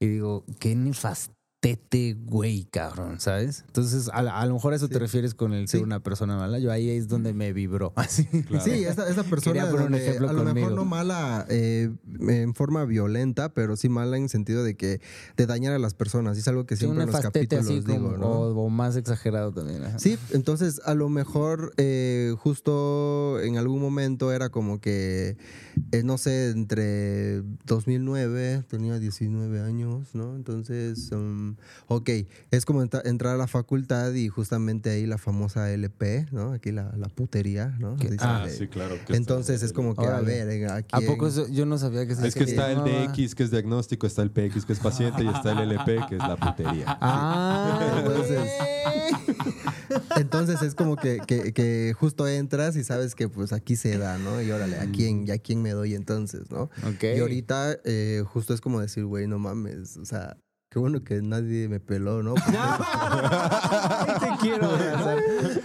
Y 0.00 0.06
digo, 0.06 0.44
qué 0.58 0.74
nefastete, 1.64 2.16
güey, 2.24 2.64
cabrón, 2.70 3.20
¿sabes? 3.20 3.64
Entonces, 3.66 4.08
a, 4.12 4.18
a 4.18 4.46
lo 4.46 4.54
mejor 4.54 4.72
a 4.72 4.76
eso 4.76 4.88
te 4.88 4.98
refieres 4.98 5.34
con 5.34 5.52
el 5.52 5.68
ser 5.68 5.80
Sí. 5.80 5.84
una 5.84 6.00
persona 6.00 6.36
mala. 6.36 6.58
Yo 6.58 6.70
ahí 6.70 6.90
es 6.90 7.08
donde 7.08 7.32
me 7.32 7.52
vibró. 7.52 7.92
Así. 7.96 8.24
Claro. 8.26 8.64
Sí, 8.64 8.84
esta, 8.84 9.08
esta 9.08 9.22
persona 9.24 9.54
Quería 9.54 9.70
poner 9.70 9.86
un 9.86 9.92
donde 9.92 10.06
ejemplo 10.06 10.28
a 10.28 10.32
lo 10.32 10.44
mejor 10.54 10.72
no 10.72 10.84
mala 10.84 11.46
eh, 11.48 11.90
en 12.20 12.54
forma 12.54 12.84
violenta, 12.84 13.52
pero 13.54 13.76
sí 13.76 13.88
mala 13.88 14.16
en 14.16 14.28
sentido 14.28 14.62
de 14.62 14.76
que 14.76 15.00
de 15.36 15.46
dañar 15.46 15.72
a 15.72 15.78
las 15.78 15.94
personas. 15.94 16.36
Y 16.36 16.40
es 16.40 16.48
algo 16.48 16.66
que 16.66 16.76
Sí, 16.76 16.84
siempre 16.84 17.04
en 17.04 17.10
los 17.10 17.20
capítulos 17.20 17.64
así 17.64 17.80
como, 17.82 17.94
digo, 17.94 18.16
¿no? 18.18 18.26
o, 18.26 18.64
o 18.66 18.68
más 18.68 18.96
exagerado 18.96 19.52
también. 19.52 19.82
ajá. 19.84 19.98
Sí, 19.98 20.18
entonces 20.32 20.80
a 20.84 20.94
lo 20.94 21.08
mejor 21.08 21.72
eh, 21.76 22.34
justo 22.38 23.40
en 23.40 23.56
algún 23.56 23.80
momento 23.80 24.32
era 24.32 24.50
como 24.50 24.80
que, 24.80 25.36
eh, 25.92 26.02
no 26.04 26.18
sé, 26.18 26.50
entre 26.50 27.42
2009, 27.64 28.64
tenía 28.68 28.98
19 28.98 29.60
años, 29.60 30.14
¿no? 30.14 30.36
Entonces, 30.36 31.10
um, 31.12 31.53
ok, 31.88 32.10
es 32.50 32.64
como 32.64 32.82
entra- 32.82 33.02
entrar 33.04 33.34
a 33.34 33.38
la 33.38 33.46
facultad 33.46 34.12
y 34.14 34.28
justamente 34.28 34.90
ahí 34.90 35.06
la 35.06 35.18
famosa 35.18 35.70
LP, 35.72 36.26
¿no? 36.32 36.52
Aquí 36.52 36.72
la, 36.72 36.92
la 36.96 37.08
putería, 37.08 37.74
¿no? 37.78 37.96
Dice 37.96 38.16
Ah, 38.20 38.44
de- 38.46 38.50
sí, 38.52 38.68
claro. 38.68 38.96
entonces 39.08 39.62
es 39.62 39.72
como 39.72 39.94
que, 39.94 40.06
a 40.06 40.20
ver, 40.20 40.48
eh, 40.50 40.66
aquí 40.70 40.88
¿A 40.92 41.00
poco 41.00 41.26
eso? 41.26 41.46
Yo 41.48 41.66
no 41.66 41.78
sabía 41.78 42.06
que 42.06 42.14
se 42.14 42.26
Es 42.26 42.34
que 42.34 42.44
está 42.44 42.70
el 42.72 42.78
DX, 42.84 43.34
que 43.34 43.42
es 43.42 43.50
diagnóstico, 43.50 44.06
está 44.06 44.22
el 44.22 44.30
PX, 44.30 44.64
que 44.64 44.72
es 44.72 44.78
paciente, 44.80 45.22
y 45.24 45.28
está 45.28 45.52
el 45.52 45.58
LP, 45.70 46.00
que 46.08 46.16
es 46.16 46.20
la 46.22 46.36
putería. 46.36 46.84
Ah, 47.00 48.02
Entonces- 48.04 48.50
Entonces 50.16 50.62
es 50.62 50.74
como 50.74 50.96
que, 50.96 51.20
que, 51.26 51.52
que 51.52 51.94
justo 51.98 52.26
entras 52.26 52.76
y 52.76 52.84
sabes 52.84 53.14
que 53.14 53.28
pues 53.28 53.52
aquí 53.52 53.76
se 53.76 53.98
da, 53.98 54.18
¿no? 54.18 54.40
Y 54.42 54.50
órale, 54.50 54.78
¿a 54.78 54.86
quién, 54.90 55.26
ya 55.26 55.38
quién 55.38 55.62
me 55.62 55.70
doy 55.70 55.94
entonces, 55.94 56.50
no? 56.50 56.64
Ok. 56.88 57.04
Y 57.16 57.20
ahorita 57.20 57.78
eh, 57.84 58.22
justo 58.26 58.54
es 58.54 58.60
como 58.60 58.80
decir, 58.80 59.04
güey, 59.04 59.26
no 59.26 59.38
mames, 59.38 59.96
o 59.96 60.04
sea, 60.04 60.36
qué 60.74 60.80
bueno 60.80 61.04
que 61.04 61.22
nadie 61.22 61.68
me 61.68 61.78
peló, 61.78 62.20
¿no? 62.24 62.34
Porque- 62.44 62.50
te 64.26 64.36
quiero 64.40 64.66
abrazar. 64.70 65.18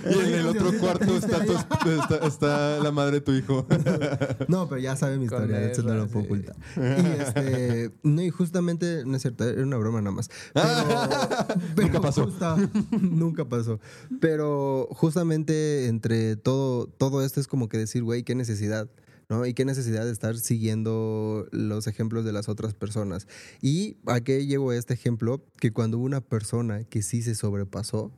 Y 0.08 0.20
en 0.20 0.34
el 0.36 0.48
otro 0.48 0.72
cuarto 0.80 1.16
está, 1.18 1.44
tu- 1.44 1.54
está, 1.90 2.16
está 2.28 2.80
la 2.80 2.92
madre 2.92 3.14
de 3.14 3.22
tu 3.22 3.32
hijo. 3.32 3.66
No, 4.48 4.68
pero 4.70 4.80
ya 4.82 4.96
sabe 4.96 5.18
mi 5.18 5.26
Con 5.28 5.42
historia, 5.44 5.72
eso 5.72 5.82
no 5.84 5.94
lo 5.96 6.08
puedo 6.08 6.26
sí. 6.26 6.32
ocultar. 6.32 6.56
Y 6.78 7.22
este, 7.22 7.92
no, 8.04 8.22
y 8.22 8.30
justamente, 8.30 9.04
no 9.06 9.16
es 9.16 9.22
cierto, 9.24 9.44
era 9.50 9.62
una 9.64 9.78
broma 9.78 10.00
nada 10.02 10.16
más. 10.16 10.30
Pero, 10.54 10.68
pero 11.76 11.88
Nunca 11.88 12.02
pasó. 12.02 12.26
justa- 12.26 12.58
nunca 13.02 13.46
pasó. 13.46 13.80
Pero 14.22 14.88
justamente 14.92 15.88
entre 15.88 16.36
todo, 16.36 16.86
todo 16.88 17.24
esto 17.26 17.40
es 17.40 17.48
como 17.48 17.68
que 17.70 17.78
decir, 17.80 18.04
güey, 18.04 18.24
qué 18.24 18.36
necesidad. 18.36 18.88
¿No? 19.30 19.46
Y 19.46 19.54
qué 19.54 19.64
necesidad 19.64 20.06
de 20.06 20.12
estar 20.12 20.38
siguiendo 20.38 21.48
los 21.52 21.88
ejemplos 21.88 22.26
de 22.26 22.34
las 22.34 22.50
otras 22.50 22.74
personas. 22.74 23.28
Y 23.62 23.98
a 24.08 24.22
qué 24.22 24.46
llevo 24.46 24.74
este 24.74 24.96
ejemplo, 24.96 25.46
que 25.60 25.72
cuando 25.72 26.00
una 26.00 26.20
persona 26.20 26.84
que 26.84 27.04
sí 27.04 27.22
se 27.22 27.36
sobrepasó, 27.36 28.12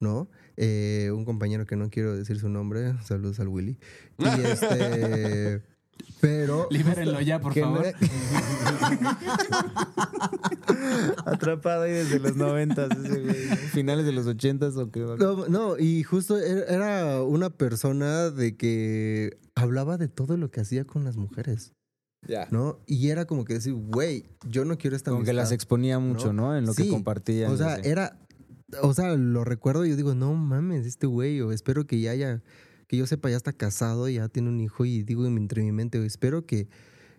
¿no? 0.00 0.28
Eh, 0.56 1.10
un 1.14 1.24
compañero 1.24 1.66
que 1.66 1.76
no 1.76 1.90
quiero 1.90 2.16
decir 2.16 2.38
su 2.38 2.48
nombre, 2.48 2.94
saludos 3.04 3.40
al 3.40 3.48
Willy. 3.48 3.78
Y 4.18 4.40
este, 4.46 5.62
pero 6.20 6.68
Libérenlo 6.70 7.20
ya, 7.20 7.40
por 7.40 7.54
favor. 7.54 7.86
Atrapado 11.26 11.82
ahí 11.82 11.92
desde 11.92 12.18
los 12.18 12.36
noventas, 12.36 12.90
ese 12.96 13.20
güey. 13.20 13.34
finales 13.72 14.04
de 14.06 14.12
los 14.12 14.26
ochentas 14.26 14.76
o 14.76 14.90
qué. 14.90 15.00
No, 15.00 15.46
no, 15.48 15.78
y 15.78 16.02
justo 16.02 16.38
era- 16.38 16.64
era 16.66 17.22
una 17.22 17.50
persona 17.50 18.30
de 18.30 18.56
que 18.56 19.38
hablaba 19.54 19.96
de 19.98 20.08
todo 20.08 20.36
lo 20.36 20.50
que 20.50 20.60
hacía 20.60 20.84
con 20.84 21.04
las 21.04 21.16
mujeres, 21.16 21.72
Ya. 22.26 22.48
¿no? 22.50 22.80
Y 22.86 23.08
era 23.08 23.24
como 23.26 23.44
que 23.44 23.54
decir, 23.54 23.74
güey, 23.74 24.24
yo 24.48 24.64
no 24.64 24.78
quiero 24.78 24.96
esta 24.96 25.10
Como 25.10 25.24
que 25.24 25.32
las 25.32 25.44
amistad". 25.48 25.54
exponía 25.54 25.98
mucho, 25.98 26.32
¿no? 26.32 26.56
En 26.56 26.66
lo 26.66 26.74
que 26.74 26.88
compartían. 26.88 27.50
O 27.52 27.56
sea, 27.56 27.76
era, 27.76 28.18
o 28.82 28.94
sea, 28.94 29.14
lo 29.14 29.44
recuerdo 29.44 29.84
y 29.84 29.90
yo 29.90 29.96
digo, 29.96 30.14
no 30.14 30.34
mames, 30.34 30.86
este 30.86 31.06
güey, 31.06 31.40
o 31.40 31.52
espero 31.52 31.86
que 31.86 32.00
ya 32.00 32.10
haya, 32.12 32.42
que 32.94 32.98
yo 32.98 33.06
sepa, 33.06 33.30
ya 33.30 33.36
está 33.36 33.52
casado, 33.52 34.08
ya 34.08 34.28
tiene 34.28 34.48
un 34.48 34.60
hijo 34.60 34.84
y 34.84 35.02
digo 35.02 35.26
entre 35.26 35.62
mi 35.62 35.72
mente, 35.72 36.04
espero 36.04 36.46
que, 36.46 36.68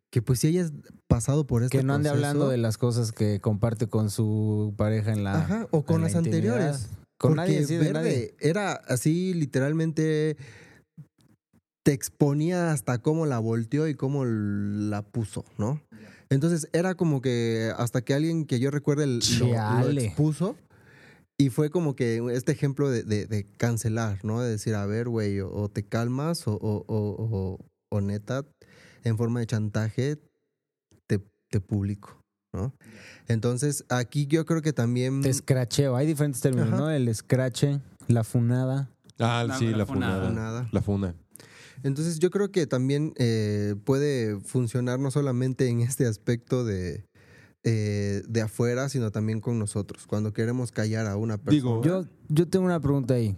que 0.10 0.22
pues 0.22 0.40
si 0.40 0.48
hayas 0.48 0.72
pasado 1.08 1.46
por 1.46 1.64
este 1.64 1.78
que 1.78 1.84
no 1.84 1.94
ande 1.94 2.10
proceso, 2.10 2.28
hablando 2.28 2.50
de 2.50 2.58
las 2.58 2.78
cosas 2.78 3.12
que 3.12 3.42
comparte 3.42 3.88
con 3.88 4.10
su 4.10 4.74
pareja 4.78 5.12
en 5.12 5.24
la. 5.24 5.42
Ajá, 5.42 5.68
o 5.72 5.84
con 5.84 6.02
la 6.02 6.08
las 6.08 6.16
anteriores. 6.16 6.90
Con 7.18 7.36
Porque 7.36 7.52
nadie, 7.54 7.66
sí, 7.66 7.74
de 7.74 7.80
verde 7.80 7.94
nadie. 7.94 8.36
era 8.40 8.74
así 8.74 9.34
literalmente 9.34 10.38
te 11.84 11.94
exponía 11.94 12.72
hasta 12.72 12.98
cómo 12.98 13.26
la 13.26 13.40
volteó 13.40 13.88
y 13.88 13.96
cómo 13.96 14.26
la 14.26 15.02
puso, 15.04 15.46
¿no? 15.58 15.82
Entonces 16.30 16.68
era 16.74 16.96
como 16.96 17.22
que 17.22 17.72
hasta 17.78 18.02
que 18.02 18.14
alguien 18.14 18.46
que 18.46 18.60
yo 18.60 18.72
recuerde 18.72 19.06
lo, 19.06 19.48
lo 19.48 20.02
expuso 20.02 20.56
y 21.38 21.50
fue 21.50 21.70
como 21.70 21.96
que 21.96 22.22
este 22.32 22.52
ejemplo 22.52 22.90
de, 22.90 23.04
de- 23.04 23.26
de 23.26 23.46
cancelar, 23.58 24.24
¿no? 24.24 24.42
De 24.42 24.50
decir, 24.52 24.76
a 24.76 24.86
ver, 24.86 25.10
güey, 25.10 25.40
o, 25.42 25.52
o 25.52 25.70
te 25.70 25.84
calmas 25.84 26.48
o, 26.48 26.54
o- 26.56 26.86
o- 26.88 27.28
o- 27.58 27.60
o 27.92 28.02
neta, 28.02 28.46
en 29.04 29.18
forma 29.18 29.40
de 29.42 29.48
chantaje, 29.48 30.18
te, 31.08 31.20
te 31.50 31.60
publico, 31.62 32.20
¿no? 32.54 32.74
Entonces 33.28 33.84
aquí 33.90 34.28
yo 34.28 34.46
creo 34.46 34.62
que 34.62 34.74
también... 34.74 35.22
Te 35.22 35.30
escracheo. 35.30 35.96
Hay 35.96 36.08
diferentes 36.08 36.42
términos, 36.42 36.70
Ajá. 36.70 36.78
¿no? 36.78 36.90
El 36.92 37.08
escrache, 37.08 37.80
la 38.08 38.24
funada. 38.24 38.90
Ah, 39.20 39.44
La- 39.48 39.58
sí, 39.58 39.68
la 39.68 39.78
la, 39.80 39.86
funada. 39.86 40.28
funada. 40.28 40.30
Funada. 40.30 40.70
La 40.72 40.82
funa. 40.82 41.16
Entonces 41.84 42.20
yo 42.20 42.32
creo 42.32 42.52
que 42.52 42.66
también 42.66 43.14
eh, 43.18 43.76
puede 43.84 44.40
funcionar 44.40 45.00
no 45.00 45.12
solamente 45.12 45.68
en 45.68 45.82
este 45.82 46.06
aspecto 46.08 46.64
de, 46.66 47.06
eh, 47.66 48.22
de 48.28 48.42
afuera, 48.42 48.88
sino 48.88 49.12
también 49.12 49.42
con 49.42 49.60
nosotros, 49.60 50.06
cuando 50.08 50.32
queremos 50.32 50.72
callar 50.72 51.08
a 51.08 51.18
una 51.18 51.38
persona. 51.38 51.56
Digo, 51.56 51.82
Yo, 51.84 52.06
yo 52.30 52.48
tengo 52.48 52.66
una 52.66 52.80
pregunta 52.80 53.16
ahí. 53.16 53.36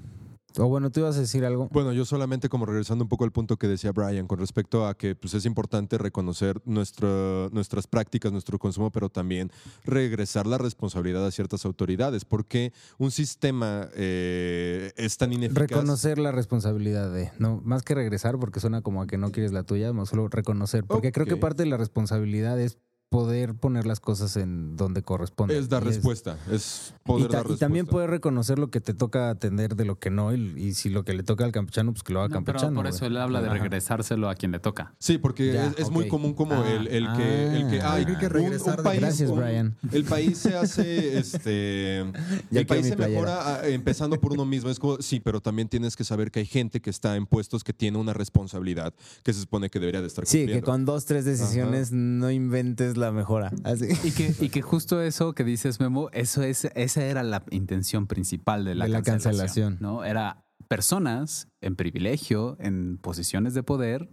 O 0.60 0.68
bueno, 0.68 0.90
tú 0.90 1.02
ibas 1.02 1.16
a 1.18 1.20
decir 1.20 1.46
algo. 1.46 1.70
Bueno, 1.72 1.94
yo 1.94 2.04
solamente 2.04 2.50
como 2.50 2.66
regresando 2.66 3.04
un 3.06 3.10
poco 3.10 3.24
al 3.26 3.32
punto 3.32 3.58
que 3.58 3.68
decía 3.68 3.92
Brian 3.92 4.26
con 4.26 4.40
respecto 4.40 4.88
a 4.88 4.98
que 4.98 5.14
pues, 5.14 5.36
es 5.36 5.46
importante 5.46 6.00
reconocer 6.00 6.60
nuestra- 6.66 7.48
nuestras 7.52 7.86
prácticas, 7.86 8.32
nuestro 8.32 8.58
consumo, 8.58 8.92
pero 8.92 9.10
también 9.10 9.52
regresar 9.86 10.48
la 10.48 10.58
responsabilidad 10.58 11.24
a 11.28 11.32
ciertas 11.32 11.64
autoridades, 11.64 12.26
porque 12.26 12.74
un 12.98 13.12
sistema 13.12 13.88
eh, 13.94 14.92
es 14.98 15.18
tan 15.18 15.32
ineficaz. 15.32 15.70
Reconocer 15.70 16.18
la 16.18 16.32
responsabilidad 16.32 17.14
de, 17.14 17.32
no, 17.38 17.62
más 17.64 17.84
que 17.84 17.94
regresar, 17.94 18.40
porque 18.40 18.60
suena 18.60 18.82
como 18.82 19.04
a 19.04 19.06
que 19.08 19.20
no 19.20 19.32
quieres 19.32 19.52
la 19.54 19.62
tuya, 19.62 19.94
más 19.94 20.10
solo 20.10 20.28
reconocer. 20.28 20.86
Porque 20.86 21.12
creo 21.12 21.28
que 21.28 21.38
parte 21.38 21.64
de 21.64 21.70
la 21.70 21.78
responsabilidad 21.78 22.60
es 22.60 22.80
poder 23.10 23.56
poner 23.56 23.86
las 23.86 24.02
cosas 24.02 24.36
en 24.36 24.76
donde 24.76 25.02
corresponde. 25.02 25.58
Es 25.58 25.70
dar 25.70 25.84
Y 25.84 25.88
respuesta, 25.88 26.38
es 26.52 26.94
Y, 26.94 27.08
poder 27.08 27.28
ta- 27.28 27.38
dar 27.38 27.40
y 27.40 27.44
respuesta. 27.44 27.66
también 27.66 27.86
poder 27.88 28.10
reconocer 28.10 28.60
lo 28.60 28.70
que 28.70 28.82
te 28.82 28.94
toca 28.94 29.30
atender 29.30 29.76
de 29.78 29.86
lo 29.86 29.98
que 29.98 30.10
no, 30.10 30.36
y, 30.36 30.54
y 30.58 30.74
si 30.74 30.90
lo 30.90 31.06
que 31.06 31.14
le 31.14 31.24
toca 31.24 31.46
al 31.46 31.54
campechano, 31.54 31.94
pues 31.94 32.04
que 32.04 32.12
lo 32.12 32.20
haga 32.20 32.28
No, 32.36 32.44
pero 32.44 32.58
campechano. 32.60 32.76
por 32.76 32.88
eso 32.88 33.06
él 33.06 33.16
habla 33.16 33.40
de 33.42 33.48
Ajá. 33.48 33.58
regresárselo 33.60 34.30
a 34.30 34.36
quien 34.36 34.52
le 34.52 34.60
toca. 34.60 34.94
Sí, 35.00 35.18
porque 35.18 35.54
Ya, 35.54 35.68
es, 35.68 35.80
es 35.80 35.90
muy 35.90 36.10
común 36.10 36.34
como 36.34 36.56
Ah, 36.56 36.70
el, 36.70 36.88
el 36.88 37.08
que, 37.16 37.56
el 37.58 37.70
que 37.70 37.82
ah. 37.82 37.94
ay, 37.94 38.06
Hay 38.08 38.16
que 38.18 38.26
un- 38.26 38.32
regresar 38.32 38.72
un 38.72 38.78
de- 38.78 38.84
país, 38.84 39.02
Gracias, 39.02 39.30
un- 39.30 39.40
Brian. 39.40 39.76
El 39.94 40.04
país 40.04 40.38
se 40.38 40.58
hace, 40.58 41.18
este, 41.18 42.04
Ya 42.52 42.60
el 42.60 42.68
país 42.68 42.88
se 42.88 42.96
mejora 42.98 43.66
empezando 43.68 44.20
por 44.20 44.34
uno 44.34 44.46
mismo. 44.46 44.70
Es 44.70 44.80
como, 44.80 44.98
sí, 45.02 45.22
pero 45.22 45.40
también 45.40 45.70
tienes 45.70 45.96
que 45.96 46.04
saber 46.04 46.30
que 46.30 46.40
hay 46.42 46.46
gente 46.46 46.82
que 46.82 46.90
está 46.90 47.16
en 47.16 47.26
puestos 47.26 47.64
que 47.64 47.72
tiene 47.72 47.98
una 47.98 48.12
responsabilidad 48.14 48.94
que 49.24 49.32
se 49.34 49.40
supone 49.40 49.70
que 49.70 49.80
debería 49.80 50.02
de 50.02 50.08
estar 50.08 50.26
Sí, 50.26 50.40
cumpliendo. 50.40 50.66
que 50.66 50.72
con 50.72 50.84
dos, 50.86 51.06
tres 51.06 51.24
decisiones 51.24 51.92
no 51.94 52.30
inventes 52.32 52.97
la 52.98 53.12
mejora. 53.12 53.52
Así. 53.64 53.88
Y 54.04 54.12
que, 54.12 54.34
y 54.40 54.50
que 54.50 54.62
justo 54.62 55.02
eso 55.02 55.34
que 55.34 55.44
dices, 55.44 55.80
Memo, 55.80 56.10
eso 56.12 56.44
es, 56.44 56.66
esa 56.76 57.04
era 57.04 57.24
la 57.24 57.44
intención 57.52 58.08
principal 58.08 58.66
de 58.66 58.76
la, 58.76 58.86
De 58.86 58.92
la 58.92 59.02
cancelación, 59.02 59.76
cancelación. 59.76 59.78
¿no? 59.80 60.04
Era 60.04 60.46
personas 60.68 61.48
en 61.62 61.76
privilegio, 61.76 62.58
en 62.60 62.98
posiciones 62.98 63.54
de 63.54 63.64
poder, 63.64 64.10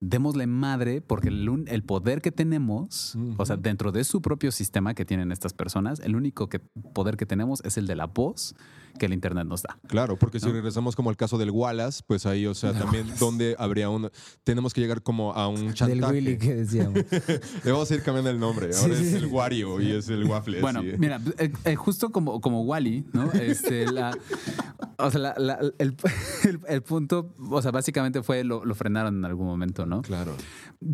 démosle 0.00 0.46
madre, 0.46 1.02
porque 1.02 1.28
el, 1.28 1.84
poder 1.84 2.22
que 2.22 2.32
tenemos, 2.32 3.16
o 3.36 3.44
sea, 3.44 3.56
dentro 3.56 3.92
de 3.92 4.04
su 4.04 4.22
propio 4.22 4.50
sistema 4.50 4.94
que 4.94 5.04
tienen 5.04 5.30
estas 5.30 5.52
personas, 5.52 6.00
el 6.00 6.16
único 6.16 6.48
que, 6.48 6.58
poder 6.58 7.16
que 7.16 7.26
tenemos 7.26 7.62
es 7.64 7.76
el 7.76 7.86
de 7.86 7.96
la 7.96 8.06
voz 8.06 8.54
que 8.98 9.06
el 9.06 9.12
Internet 9.12 9.46
nos 9.46 9.62
da. 9.62 9.78
Claro, 9.86 10.16
porque 10.18 10.40
si 10.40 10.50
regresamos 10.50 10.96
como 10.96 11.10
al 11.10 11.16
caso 11.16 11.38
del 11.38 11.50
Wallace, 11.50 12.02
pues 12.06 12.26
ahí, 12.26 12.46
o 12.46 12.54
sea, 12.54 12.72
también 12.72 13.06
donde 13.18 13.56
habría 13.58 13.88
un... 13.90 14.10
Tenemos 14.44 14.74
que 14.74 14.80
llegar 14.80 15.02
como 15.02 15.32
a 15.32 15.48
un 15.48 15.72
chantaje. 15.74 16.00
Del 16.00 16.04
Willy 16.12 16.38
que 16.38 16.54
decíamos. 16.54 16.94
Le 17.64 17.72
vamos 17.72 17.90
a 17.90 17.94
ir 17.94 18.02
cambiando 18.02 18.30
el 18.30 18.38
nombre. 18.38 18.66
Ahora 18.74 18.94
Sí, 18.96 19.02
es 19.02 19.10
sí. 19.10 19.16
el 19.16 19.26
Wario 19.26 19.80
y 19.80 19.92
es 19.92 20.08
el 20.08 20.24
Waffle. 20.24 20.60
Bueno, 20.60 20.82
sí. 20.82 20.92
mira, 20.98 21.20
eh, 21.38 21.52
eh, 21.64 21.76
justo 21.76 22.10
como, 22.10 22.40
como 22.40 22.62
Wally, 22.62 23.06
¿no? 23.12 23.30
Este, 23.32 23.90
la, 23.90 24.16
o 24.98 25.10
sea, 25.10 25.20
la- 25.20 25.34
la- 25.38 25.58
el, 25.78 25.96
el- 26.44 26.60
el 26.68 26.82
punto, 26.82 27.34
o 27.50 27.62
sea, 27.62 27.70
básicamente 27.70 28.22
fue 28.22 28.44
lo, 28.44 28.64
lo 28.64 28.74
frenaron 28.74 29.16
en 29.16 29.24
algún 29.24 29.46
momento, 29.46 29.86
¿no? 29.86 30.02
Claro. 30.02 30.34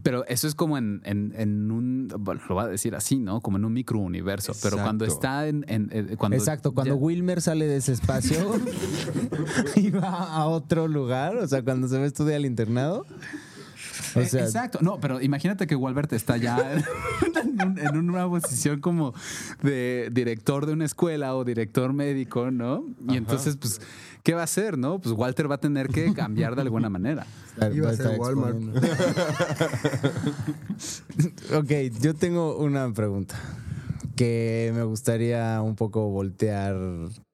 Pero 0.03 0.27
eso 0.27 0.49
es 0.49 0.55
como 0.55 0.79
en, 0.79 1.01
en, 1.05 1.33
en 1.37 1.71
un, 1.71 2.09
bueno, 2.19 2.41
lo 2.49 2.57
voy 2.57 2.65
a 2.65 2.69
decir 2.69 2.95
así, 2.97 3.19
¿no? 3.19 3.41
Como 3.41 3.57
en 3.57 3.65
un 3.65 3.73
microuniverso. 3.73 4.53
Pero 4.63 4.77
cuando 4.79 5.05
está 5.05 5.47
en, 5.47 5.65
en- 5.69 5.89
eh, 5.93 6.17
cuando 6.19 6.37
Exacto, 6.37 6.73
cuando 6.75 6.95
ya- 6.95 7.01
Wilmer 7.01 7.41
sale 7.41 7.67
de 7.67 7.81
ese 7.87 7.93
espacio 7.93 8.55
y 9.77 9.91
va 9.91 10.09
a 10.35 10.47
otro 10.47 10.89
lugar, 10.89 11.37
o 11.37 11.47
sea, 11.47 11.63
cuando 11.63 11.87
se 11.89 11.97
va 11.99 12.05
a 12.05 12.07
estudiar 12.07 12.37
al 12.37 12.47
internado. 12.47 13.07
O 14.15 14.21
Eh, 14.21 14.27
sea, 14.27 14.45
Exacto, 14.45 14.79
no, 14.83 14.99
pero 15.01 15.21
imagínate 15.21 15.67
que 15.67 15.77
Walbert 15.77 16.13
está 16.13 16.37
ya 16.37 16.57
en, 17.45 17.61
un- 17.63 17.79
en 17.79 17.97
una 17.97 18.27
posición 18.29 18.81
como 18.81 19.15
de 19.63 20.09
director 20.13 20.67
de 20.67 20.73
una 20.73 20.85
escuela 20.85 21.35
o 21.37 21.45
director 21.45 21.93
médico, 21.93 22.51
¿no? 22.51 22.85
Y 23.09 23.17
entonces, 23.17 23.57
pues, 23.57 23.81
¿qué 24.23 24.35
va 24.35 24.41
a 24.43 24.45
hacer, 24.45 24.77
no? 24.79 24.99
Pues 25.01 25.15
Walter 25.15 25.51
va 25.51 25.57
a 25.57 25.61
tener 25.61 25.89
que 25.89 26.13
cambiar 26.15 26.57
de 26.57 26.63
alguna 26.63 26.89
manera. 26.91 27.27
Iba 27.73 27.91
a 27.91 27.95
ser 27.97 28.19
Walmart. 28.19 28.57
ok, 31.55 31.71
yo 32.01 32.15
tengo 32.15 32.57
una 32.59 32.93
pregunta 32.93 33.37
que 34.17 34.73
me 34.75 34.83
gustaría 34.83 35.61
un 35.63 35.77
poco 35.77 36.09
voltear. 36.09 36.75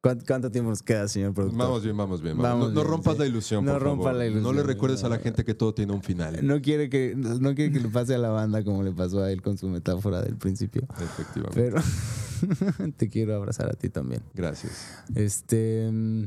¿Cuánto, 0.02 0.24
cuánto 0.26 0.50
tiempo 0.50 0.70
nos 0.70 0.82
queda, 0.82 1.06
señor 1.08 1.32
productor? 1.32 1.58
Vamos 1.60 1.84
bien, 1.84 1.96
vamos 1.96 2.20
bien. 2.22 2.36
vamos. 2.36 2.68
Vamos 2.68 2.74
no, 2.74 2.82
rompas 2.84 3.14
sí. 3.14 3.20
la 3.20 3.26
ilusión, 3.26 3.64
No 3.64 3.72
por 3.74 3.82
rompa 3.82 4.04
favor. 4.06 4.18
la 4.18 4.24
No 4.24 4.30
le 4.30 4.38
ilusión. 4.40 4.66
recuerdes 4.66 5.04
a 5.04 5.08
la 5.08 5.18
gente 5.18 5.44
que 5.44 5.54
todo 5.54 5.72
tiene 5.74 5.92
un 5.92 6.02
final. 6.02 6.44
No 6.46 6.60
quiere 6.60 6.90
que 6.90 7.14
no 7.16 7.54
quiere 7.54 7.72
que 7.72 7.80
le 7.80 7.88
pase 7.88 8.14
a 8.16 8.18
la 8.18 8.30
banda 8.30 8.64
como 8.64 8.82
le 8.82 8.90
pasó 8.92 9.22
a 9.22 9.30
él 9.30 9.40
con 9.42 9.56
su 9.56 9.68
metáfora 9.68 10.20
del 10.22 10.36
principio. 10.36 10.82
Efectivamente. 11.00 11.54
Pero 11.54 12.92
te 12.96 13.08
quiero 13.08 13.36
abrazar 13.36 13.68
a 13.70 13.74
ti 13.74 13.88
también. 13.88 14.22
Gracias. 14.34 14.86
Este, 15.14 15.88
mm, 15.90 16.24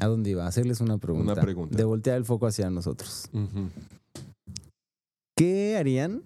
¿a 0.00 0.06
dónde 0.06 0.30
iba? 0.30 0.44
A 0.44 0.48
hacerles 0.48 0.80
una 0.80 0.98
pregunta. 0.98 1.32
Una 1.34 1.40
pregunta. 1.40 1.76
De 1.76 1.84
voltear 1.84 2.16
el 2.16 2.24
foco 2.24 2.48
hacia 2.48 2.68
nosotros. 2.70 3.30
¿Qué 5.36 5.76
harían 5.78 6.22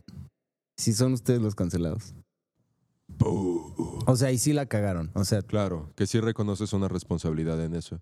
si 0.79 0.95
son 0.95 1.13
ustedes 1.13 1.43
los 1.43 1.55
cancelados? 1.55 2.15
O 3.23 4.17
sea, 4.17 4.33
y 4.33 4.39
sí 4.39 4.53
la 4.53 4.67
cagaron. 4.67 5.11
O 5.15 5.25
sea, 5.25 5.43
Claro, 5.43 5.93
que 5.97 6.07
sí 6.07 6.21
reconoces 6.21 6.73
una 6.73 6.89
responsabilidad 6.89 7.63
en 7.65 7.75
eso. 7.75 8.01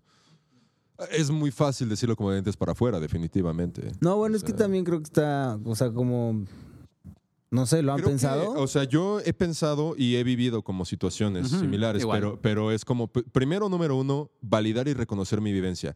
Es 1.11 1.29
muy 1.31 1.51
fácil 1.51 1.87
decirlo 1.87 2.15
como 2.15 2.29
de 2.31 2.37
dientes 2.37 2.57
para 2.57 2.73
afuera, 2.73 2.99
definitivamente. 2.99 3.91
No, 4.01 4.17
bueno, 4.17 4.35
es 4.35 4.43
que 4.43 4.51
también 4.53 4.83
creo 4.83 4.97
que 4.99 5.05
está, 5.05 5.57
o 5.63 5.73
sea, 5.75 5.91
como, 5.93 6.43
no 7.51 7.65
sé, 7.65 7.81
¿lo 7.81 7.93
han 7.93 7.99
Creo 7.99 8.07
que, 8.07 8.11
pensado? 8.11 8.51
o 8.51 8.67
sea, 8.67 8.83
yo 8.83 9.21
he 9.21 9.31
pensado 9.33 9.95
y 9.97 10.17
he 10.17 10.23
vivido 10.25 10.61
como 10.61 10.83
situaciones 10.83 11.47
Ujú, 11.47 11.61
similares, 11.61 12.01
igual. 12.01 12.19
pero, 12.19 12.41
pero 12.41 12.71
es 12.73 12.83
como, 12.83 13.07
p- 13.07 13.23
primero, 13.23 13.69
número 13.69 13.95
uno, 13.95 14.29
validar 14.41 14.89
y 14.89 14.93
reconocer 14.93 15.39
mi 15.39 15.53
vivencia. 15.53 15.95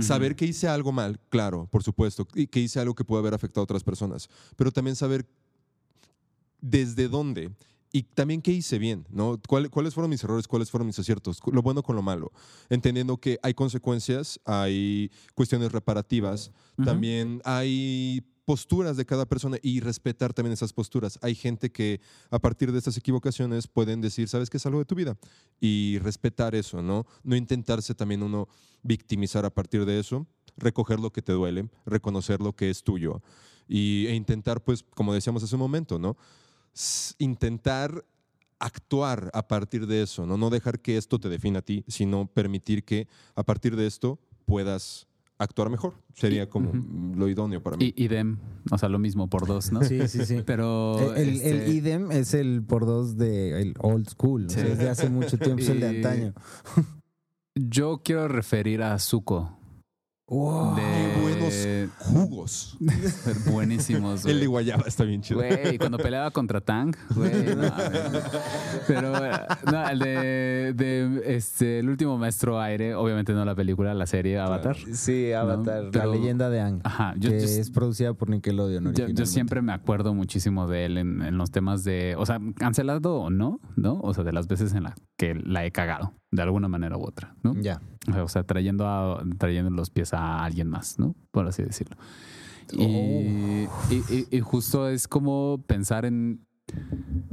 Saber 0.00 0.34
que 0.34 0.44
hice 0.44 0.66
algo 0.68 0.90
mal, 0.92 1.20
claro, 1.28 1.66
por 1.70 1.82
supuesto, 1.84 2.26
y 2.34 2.48
que 2.48 2.58
hice 2.60 2.80
algo 2.80 2.94
que 2.96 3.04
puede 3.04 3.20
haber 3.20 3.34
afectado 3.34 3.62
a 3.62 3.64
otras 3.64 3.84
personas, 3.84 4.28
pero 4.56 4.72
también 4.72 4.96
saber 4.96 5.24
desde 6.60 7.08
dónde 7.08 7.50
y 7.96 8.02
también 8.02 8.42
qué 8.42 8.50
hice 8.50 8.76
bien, 8.80 9.06
¿no? 9.08 9.40
¿Cuál- 9.46 9.70
¿Cuáles 9.70 9.94
fueron 9.94 10.10
mis 10.10 10.24
errores? 10.24 10.48
¿Cuáles 10.48 10.68
fueron 10.68 10.88
mis 10.88 10.98
aciertos? 10.98 11.38
Lo 11.52 11.62
bueno 11.62 11.80
con 11.84 11.94
lo 11.94 12.02
malo. 12.02 12.32
Entendiendo 12.68 13.18
que 13.18 13.38
hay 13.40 13.54
consecuencias, 13.54 14.40
hay 14.44 15.12
cuestiones 15.36 15.70
reparativas, 15.70 16.50
Ujú. 16.76 16.84
también 16.86 17.40
hay 17.44 18.20
posturas 18.46 18.96
de 18.96 19.06
cada 19.06 19.26
persona 19.26 19.58
y 19.62 19.78
respetar 19.78 20.32
también 20.34 20.52
esas 20.54 20.72
posturas. 20.72 21.20
Hay 21.22 21.36
gente 21.36 21.70
que 21.70 22.00
a 22.30 22.40
partir 22.40 22.72
de 22.72 22.78
estas 22.78 22.96
equivocaciones 22.96 23.68
pueden 23.68 24.00
decir, 24.00 24.28
¿sabes 24.28 24.50
qué 24.50 24.56
es 24.56 24.66
algo 24.66 24.80
de 24.80 24.84
tu 24.86 24.96
vida? 24.96 25.16
Y 25.60 25.98
respetar 26.00 26.56
eso, 26.56 26.82
¿no? 26.82 27.06
No 27.22 27.36
intentarse 27.36 27.94
también 27.94 28.24
uno 28.24 28.48
victimizar 28.82 29.44
a 29.44 29.50
partir 29.54 29.84
de 29.84 30.00
eso, 30.00 30.26
recoger 30.56 30.98
lo 30.98 31.12
que 31.12 31.22
te 31.22 31.32
duele, 31.32 31.70
reconocer 31.86 32.40
lo 32.40 32.54
que 32.56 32.70
es 32.70 32.82
tuyo 32.82 33.22
y, 33.68 34.06
e 34.08 34.14
intentar, 34.16 34.62
pues, 34.64 34.82
como 34.82 35.14
decíamos 35.14 35.42
hace 35.44 35.54
un 35.54 35.60
momento, 35.60 35.98
¿no? 36.00 36.16
Intentar 37.18 38.04
actuar 38.58 39.30
a 39.34 39.46
partir 39.46 39.86
de 39.86 40.02
eso, 40.02 40.26
¿no? 40.26 40.36
No 40.36 40.50
dejar 40.50 40.80
que 40.80 40.96
esto 40.96 41.18
te 41.18 41.28
defina 41.28 41.58
a 41.58 41.62
ti, 41.62 41.84
sino 41.88 42.26
permitir 42.26 42.84
que 42.84 43.08
a 43.34 43.42
partir 43.42 43.76
de 43.76 43.86
esto 43.86 44.18
puedas 44.46 45.06
actuar 45.38 45.68
mejor. 45.68 45.94
Sería 46.14 46.48
como 46.48 46.72
lo 47.16 47.28
idóneo 47.28 47.62
para 47.62 47.76
mí. 47.76 47.92
Y 47.96 48.04
idem, 48.04 48.38
o 48.70 48.78
sea, 48.78 48.88
lo 48.88 48.98
mismo 48.98 49.28
por 49.28 49.46
dos, 49.46 49.72
¿no? 49.72 49.82
Sí, 49.82 50.06
sí, 50.08 50.24
sí. 50.24 50.42
Pero. 50.46 51.14
El, 51.14 51.40
el 51.40 51.56
este, 51.60 51.70
idem 51.72 52.10
es 52.12 52.34
el 52.34 52.62
por 52.62 52.86
dos 52.86 53.16
de 53.16 53.60
el 53.60 53.74
old 53.80 54.08
school, 54.08 54.46
o 54.46 54.48
sea, 54.50 54.64
Sí. 54.64 54.72
es 54.72 54.78
de 54.78 54.88
hace 54.88 55.10
mucho 55.10 55.36
tiempo, 55.38 55.60
es 55.62 55.68
el 55.68 55.80
de 55.80 55.88
antaño. 55.88 56.34
Yo 57.54 58.00
quiero 58.04 58.28
referir 58.28 58.82
a 58.82 58.98
Zuko. 58.98 59.58
Wow. 60.26 60.74
De... 60.74 60.82
Qué 60.82 61.20
buenos 61.20 61.90
jugos. 61.98 62.78
Buenísimos. 63.52 64.24
El 64.26 64.40
de 64.40 64.46
guayaba 64.46 64.84
está 64.86 65.04
bien 65.04 65.20
chido. 65.20 65.40
Güey, 65.40 65.76
cuando 65.76 65.98
peleaba 65.98 66.30
contra 66.30 66.62
Tang, 66.62 66.94
güey, 67.14 67.30
no. 67.54 67.70
Pero, 68.86 69.12
no, 69.70 69.88
el 69.88 69.98
de, 69.98 70.72
de, 70.74 71.22
este, 71.36 71.80
el 71.80 71.90
último 71.90 72.16
maestro 72.16 72.58
aire, 72.60 72.94
obviamente 72.94 73.32
no 73.34 73.44
la 73.44 73.54
película, 73.54 73.92
la 73.92 74.06
serie 74.06 74.38
Avatar. 74.38 74.76
Sí, 74.92 75.32
Avatar, 75.32 75.88
pero- 75.92 76.06
la 76.10 76.16
leyenda 76.18 76.48
de 76.48 76.60
Ang, 76.60 76.80
Ajá, 76.84 77.14
yo, 77.18 77.30
que 77.30 77.40
yo- 77.40 77.46
es 77.46 77.70
producida 77.70 78.14
por 78.14 78.30
Nickelodeon. 78.30 78.94
yo- 78.94 79.26
siempre 79.26 79.60
me 79.60 79.72
acuerdo 79.74 80.14
muchísimo 80.14 80.66
de 80.66 80.86
él 80.86 80.98
en, 80.98 81.20
en 81.22 81.36
los 81.36 81.50
temas 81.50 81.84
de, 81.84 82.14
o 82.16 82.24
sea, 82.24 82.40
cancelado 82.56 83.16
o 83.16 83.30
no, 83.30 83.60
¿no? 83.76 84.00
O 84.02 84.14
sea, 84.14 84.24
de 84.24 84.32
las 84.32 84.46
veces 84.48 84.72
en 84.74 84.84
las 84.84 84.94
que 85.18 85.34
la 85.34 85.64
he 85.66 85.70
cagado, 85.70 86.14
de 86.34 86.42
alguna 86.42 86.68
manera 86.68 86.96
u 86.96 87.02
otra, 87.02 87.34
¿no? 87.42 87.54
Ya. 87.54 87.80
O 88.22 88.28
sea, 88.28 88.42
trayendo, 88.44 88.86
a, 88.86 89.22
trayendo 89.38 89.70
los 89.70 89.90
pies 89.90 90.12
a 90.12 90.44
alguien 90.44 90.68
más, 90.68 90.98
¿no? 90.98 91.14
Por 91.30 91.46
así 91.46 91.62
decirlo. 91.62 91.96
Oh. 92.76 92.80
Y, 92.82 93.68
y- 94.30 94.40
justo 94.40 94.88
es 94.88 95.06
como 95.08 95.62
pensar 95.66 96.04
en. 96.04 96.44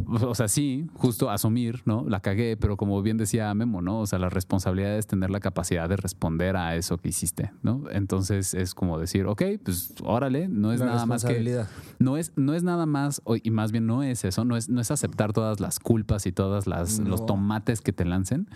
O 0.08 0.36
sea, 0.36 0.49
sí, 0.49 0.88
justo 0.95 1.30
asumir, 1.30 1.84
¿no? 1.86 2.06
La 2.06 2.20
cagué, 2.20 2.58
pero 2.58 2.76
como 2.76 3.02
bien 3.02 3.16
decía 3.16 3.54
Memo, 3.54 3.82
¿no? 3.82 4.02
O 4.02 4.06
sea, 4.08 4.20
la 4.20 4.28
responsabilidad 4.28 4.97
es 4.97 5.08
tener 5.08 5.30
la 5.30 5.39
capacidad 5.39 5.88
de 5.88 5.95
responder 5.95 6.58
a 6.58 6.76
eso 6.76 6.97
que 6.97 7.08
hiciste, 7.08 7.54
¿no? 7.64 7.86
Entonces 7.91 8.54
es 8.54 8.76
como 8.76 8.99
decir, 8.99 9.26
ok, 9.26 9.41
pues 9.64 9.93
órale, 10.04 10.49
no 10.49 10.74
es 10.74 10.82
La 10.82 10.88
nada 10.88 11.06
más 11.06 11.24
que 11.24 11.64
no 11.99 12.18
es, 12.18 12.34
no 12.36 12.54
es 12.54 12.64
nada 12.64 12.86
más, 12.86 13.22
y 13.41 13.52
más 13.52 13.72
bien 13.72 13.88
no 13.88 14.04
es 14.04 14.26
eso, 14.26 14.43
no 14.43 14.58
es, 14.58 14.68
no 14.68 14.82
es 14.82 14.91
aceptar 14.91 15.32
todas 15.32 15.62
las 15.62 15.80
culpas 15.80 16.26
y 16.26 16.34
todas 16.34 16.68
las 16.68 16.99
los 16.99 17.26
tomates 17.26 17.80
que 17.80 17.93
te 17.93 18.04
lancen. 18.04 18.49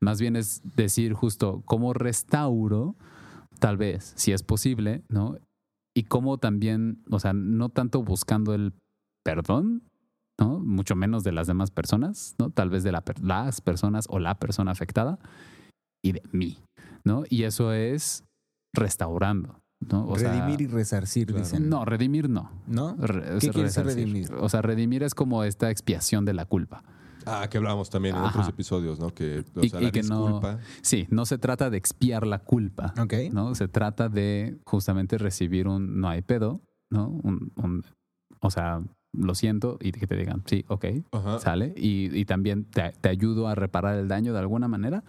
Más 0.00 0.20
bien 0.20 0.36
es 0.36 0.62
decir 0.76 1.12
justo 1.12 1.62
cómo 1.66 1.92
restauro, 1.92 2.96
tal 3.58 3.76
vez, 3.76 4.12
si 4.16 4.32
es 4.32 4.42
posible, 4.42 5.02
¿no? 5.08 5.36
Y 5.96 6.04
cómo 6.04 6.38
también, 6.38 7.02
o 7.10 7.18
sea, 7.18 7.32
no 7.32 7.68
tanto 7.70 8.02
buscando 8.02 8.54
el 8.54 8.72
perdón, 9.24 9.82
¿no? 10.38 10.60
Mucho 10.60 10.94
menos 10.94 11.24
de 11.24 11.32
las 11.32 11.46
demás 11.48 11.70
personas, 11.70 12.36
¿no? 12.38 12.50
Tal 12.50 12.70
vez 12.70 12.84
de 12.84 12.92
la 12.92 13.02
las 13.22 13.60
personas 13.60 14.06
o 14.08 14.18
la 14.20 14.38
persona 14.38 14.70
afectada 14.70 15.18
y 16.04 16.12
de 16.12 16.22
mí, 16.32 16.58
¿no? 17.04 17.24
Y 17.28 17.42
eso 17.42 17.72
es 17.72 18.24
restaurando, 18.72 19.58
¿no? 19.90 20.06
O 20.06 20.16
sea, 20.18 20.30
Redimir 20.32 20.60
y 20.60 20.66
resarcir, 20.68 21.26
Claro. 21.26 21.42
dicen. 21.42 21.68
no, 21.68 21.84
redimir 21.84 22.28
no. 22.28 22.52
¿No? 22.68 22.94
Re- 22.96 23.38
¿Qué 23.40 23.50
quiere 23.50 23.70
redimir? 23.70 24.32
O 24.34 24.48
sea, 24.48 24.62
redimir 24.62 25.02
es 25.02 25.14
como 25.14 25.42
esta 25.42 25.70
expiación 25.70 26.24
de 26.24 26.34
la 26.34 26.44
culpa. 26.44 26.84
Ah, 27.30 27.48
que 27.48 27.58
hablábamos 27.58 27.90
también 27.90 28.14
en 28.16 28.22
Ajá. 28.22 28.30
otros 28.30 28.48
episodios, 28.48 28.98
¿no? 28.98 29.10
Que, 29.10 29.44
o 29.54 29.64
Y- 29.64 29.68
sea, 29.68 29.82
y 29.82 29.90
que 29.90 30.02
no-. 30.02 30.40
Sí, 30.82 31.06
no 31.10 31.26
se 31.26 31.38
trata 31.38 31.70
de 31.70 31.76
expiar 31.78 32.26
la 32.26 32.38
culpa, 32.40 32.94
Ok. 33.00 33.14
¿no? 33.32 33.54
Se 33.54 33.68
trata 33.68 34.08
de 34.08 34.58
justamente 34.64 35.18
recibir 35.18 35.68
un 35.68 36.00
no 36.00 36.08
hay 36.08 36.22
pedo, 36.22 36.60
¿no? 36.90 37.08
Un, 37.08 37.52
un- 37.56 37.84
o 38.40 38.50
sea, 38.50 38.82
lo 39.12 39.34
siento 39.34 39.78
y 39.80 39.90
que 39.92 40.06
te 40.06 40.16
digan, 40.16 40.42
sí, 40.46 40.64
ok, 40.68 40.84
Ajá. 41.12 41.38
sale. 41.40 41.72
Y, 41.76 42.16
y 42.16 42.24
también 42.24 42.64
te, 42.64 42.92
te 43.00 43.08
ayudo 43.08 43.48
a 43.48 43.54
reparar 43.54 43.96
el 43.98 44.06
daño 44.08 44.32
de 44.32 44.38
alguna 44.38 44.68
manera. 44.68 45.02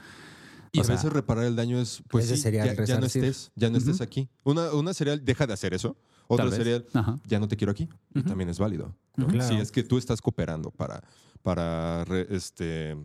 Y 0.71 0.79
o 0.79 0.81
a 0.81 0.85
sea, 0.85 0.95
veces 0.95 1.11
reparar 1.11 1.45
el 1.45 1.55
daño 1.55 1.79
es, 1.79 2.03
pues 2.09 2.27
sí, 2.27 2.37
sería 2.37 2.65
ya, 2.65 2.71
el 2.73 2.85
ya 2.85 2.99
no 2.99 3.07
estés, 3.07 3.51
ya 3.55 3.69
no 3.69 3.77
estés 3.77 4.01
aquí. 4.01 4.29
Una, 4.43 4.71
una 4.73 4.93
sería 4.93 5.17
deja 5.17 5.47
de 5.47 5.53
hacer 5.53 5.73
eso. 5.73 5.97
Otra 6.27 6.51
sería 6.51 6.83
ya 7.25 7.39
no 7.39 7.47
te 7.47 7.57
quiero 7.57 7.71
aquí. 7.71 7.89
Y 8.13 8.19
Ujú. 8.19 8.29
también 8.29 8.49
es 8.49 8.59
válido. 8.59 8.95
¿no? 9.17 9.25
Claro. 9.27 9.49
Si 9.49 9.55
es 9.59 9.71
que 9.71 9.81
tú 9.83 9.97
estás 9.97 10.21
cooperando 10.21 10.69
para, 10.69 11.01
para 11.43 12.03
re- 12.05 12.27
este, 12.29 12.95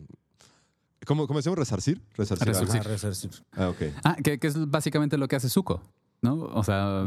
¿cómo, 1.05 1.27
cómo 1.27 1.39
decimos? 1.39 1.57
¿Resarcir? 1.59 2.01
Resarcir. 2.15 2.47
Resarcir. 2.47 2.79
Ajá, 2.81 2.89
resarcir. 2.89 3.31
Ah, 3.53 3.69
ok. 3.69 3.81
Ah, 4.03 4.15
que, 4.23 4.39
que 4.39 4.47
es 4.47 4.69
básicamente 4.69 5.17
lo 5.17 5.27
que 5.27 5.35
hace 5.35 5.49
Zuko, 5.49 5.81
¿no? 6.21 6.35
O 6.35 6.63
sea, 6.63 7.01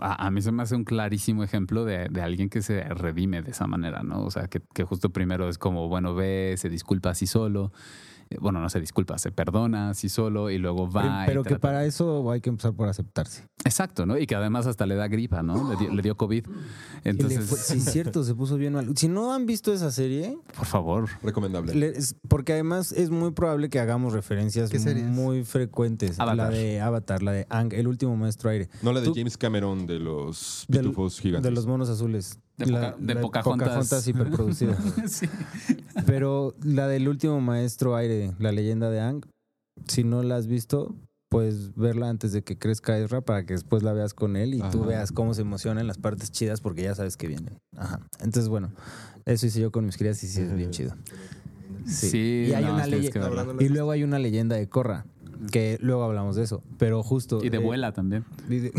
a, 0.00 0.26
a 0.26 0.30
mí 0.30 0.42
se 0.42 0.52
me 0.52 0.62
hace 0.62 0.74
un 0.74 0.84
clarísimo 0.84 1.42
ejemplo 1.44 1.84
de, 1.84 2.08
de 2.08 2.22
alguien 2.22 2.48
que 2.50 2.62
se 2.62 2.82
redime 2.82 3.42
de 3.42 3.50
esa 3.52 3.66
manera, 3.66 4.02
¿no? 4.02 4.24
O 4.24 4.30
sea, 4.30 4.48
que, 4.48 4.60
que 4.74 4.84
justo 4.84 5.10
primero 5.10 5.48
es 5.48 5.58
como, 5.58 5.88
bueno, 5.88 6.14
ve, 6.14 6.54
se 6.58 6.68
disculpa 6.68 7.10
así 7.10 7.26
solo. 7.26 7.72
Eh, 8.30 8.36
Bueno, 8.40 8.60
no 8.60 8.68
se 8.68 8.80
disculpa, 8.80 9.18
se 9.18 9.30
perdona 9.32 9.90
así 9.90 10.08
solo 10.08 10.50
y 10.50 10.58
luego 10.58 10.90
va. 10.90 11.24
y 11.24 11.26
Pero 11.26 11.42
que 11.42 11.58
para 11.58 11.84
eso 11.84 12.30
hay 12.30 12.40
que 12.40 12.50
empezar 12.50 12.72
por 12.74 12.88
aceptarse. 12.88 13.46
Exacto, 13.64 14.06
¿no? 14.06 14.18
Y 14.18 14.26
que 14.26 14.34
además 14.34 14.66
hasta 14.66 14.86
le 14.86 14.94
da 14.94 15.08
gripa, 15.08 15.42
¿no? 15.42 15.70
Le 15.70 15.76
dio, 15.76 15.92
le 15.94 16.02
dio 16.02 16.16
COVID. 16.16 16.46
Entonces, 17.04 17.44
fue- 17.46 17.58
sí, 17.58 17.80
cierto, 17.80 18.24
se 18.24 18.34
puso 18.34 18.56
bien 18.56 18.72
mal. 18.74 18.96
Si 18.96 19.08
no 19.08 19.32
han 19.32 19.46
visto 19.46 19.72
esa 19.72 19.90
serie, 19.90 20.38
por 20.56 20.66
favor. 20.66 21.08
Recomendable. 21.22 21.74
le- 21.74 21.94
porque 22.28 22.52
además 22.52 22.92
es 22.92 23.10
muy 23.10 23.32
probable 23.32 23.68
que 23.68 23.78
hagamos 23.80 24.12
referencias 24.12 24.70
muy 25.08 25.44
frecuentes. 25.44 26.18
Avatar. 26.20 26.36
La 26.36 26.50
de 26.50 26.80
Avatar, 26.80 27.22
la 27.22 27.32
de 27.32 27.46
Ang, 27.50 27.72
el 27.74 27.86
último 27.88 28.16
maestro 28.16 28.50
aire. 28.50 28.68
no 28.82 28.92
la 28.92 29.00
de 29.00 29.06
tú- 29.06 29.14
James 29.14 29.36
Cameron 29.36 29.86
de 29.86 29.98
los 30.00 30.64
Del- 30.68 30.82
pitufos 30.82 31.20
gigantes. 31.20 31.44
De 31.50 31.54
los 31.54 31.66
monos 31.66 31.88
azules. 31.88 32.38
De 32.56 32.66
Poca- 32.66 32.96
de 32.98 33.16
Pocahontas. 33.16 34.06
hiperproducida. 34.08 34.76
sí. 35.08 35.26
Pero 36.06 36.54
la 36.62 36.86
del 36.88 37.08
último 37.08 37.40
maestro 37.40 37.96
aire, 37.96 38.32
la 38.38 38.52
leyenda 38.52 38.90
de 38.90 39.00
Ang, 39.00 39.24
si 39.88 40.04
no 40.04 40.22
la 40.22 40.36
has 40.36 40.46
visto, 40.46 40.94
puedes 41.30 41.74
verla 41.74 42.08
antes 42.08 42.32
de 42.32 42.42
que 42.44 42.56
crezca 42.56 42.96
Ezra 42.96 43.20
para 43.22 43.44
que 43.44 43.54
después 43.54 43.82
la 43.82 43.92
veas 43.92 44.14
con 44.14 44.36
él 44.36 44.54
y 44.54 44.58
tú 44.58 44.78
Ajá. 44.80 44.86
veas 44.86 45.10
cómo 45.12 45.34
se 45.34 45.40
emociona 45.42 45.80
en 45.80 45.88
las 45.88 45.98
partes 45.98 46.30
chidas 46.30 46.60
porque 46.60 46.82
ya 46.82 46.94
sabes 46.94 47.16
que 47.16 47.26
vienen. 47.26 47.58
Ajá. 47.76 47.98
Entonces, 48.20 48.48
bueno, 48.48 48.70
eso 49.24 49.46
hice 49.46 49.60
yo 49.60 49.72
con 49.72 49.84
mis 49.84 49.96
crías 49.96 50.22
y 50.22 50.28
sí 50.28 50.40
es 50.42 50.54
bien 50.54 50.70
chido. 50.70 50.94
Sí. 51.86 52.08
Sí, 52.10 52.46
y, 52.50 52.54
hay 52.54 52.64
no, 52.64 52.74
una 52.74 52.84
tienes 52.84 53.06
leye- 53.06 53.12
que 53.12 53.18
verla. 53.18 53.46
y 53.58 53.68
luego 53.68 53.90
hay 53.90 54.04
una 54.04 54.20
leyenda 54.20 54.54
de 54.54 54.68
Korra, 54.68 55.06
que 55.50 55.76
luego 55.80 56.04
hablamos 56.04 56.36
de 56.36 56.44
eso, 56.44 56.62
pero 56.78 57.02
justo... 57.02 57.40
Y 57.44 57.48
de 57.50 57.56
eh, 57.56 57.60
vuela 57.60 57.92
también. 57.92 58.24
y 58.48 58.58
de- 58.60 58.72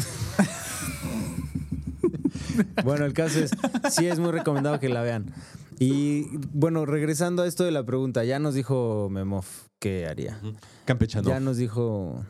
bueno, 2.83 3.05
el 3.05 3.13
caso 3.13 3.39
es, 3.39 3.51
sí 3.91 4.07
es 4.07 4.19
muy 4.19 4.31
recomendado 4.31 4.79
que 4.79 4.89
la 4.89 5.01
vean. 5.01 5.33
Y 5.79 6.25
bueno, 6.53 6.85
regresando 6.85 7.43
a 7.43 7.47
esto 7.47 7.63
de 7.65 7.71
la 7.71 7.83
pregunta, 7.85 8.23
ya 8.23 8.39
nos 8.39 8.53
dijo 8.53 9.09
Memof 9.11 9.67
qué 9.79 10.05
haría. 10.05 10.39
Campechano. 10.85 11.27
Ya 11.27 11.39
nos 11.39 11.57
dijo 11.57 12.23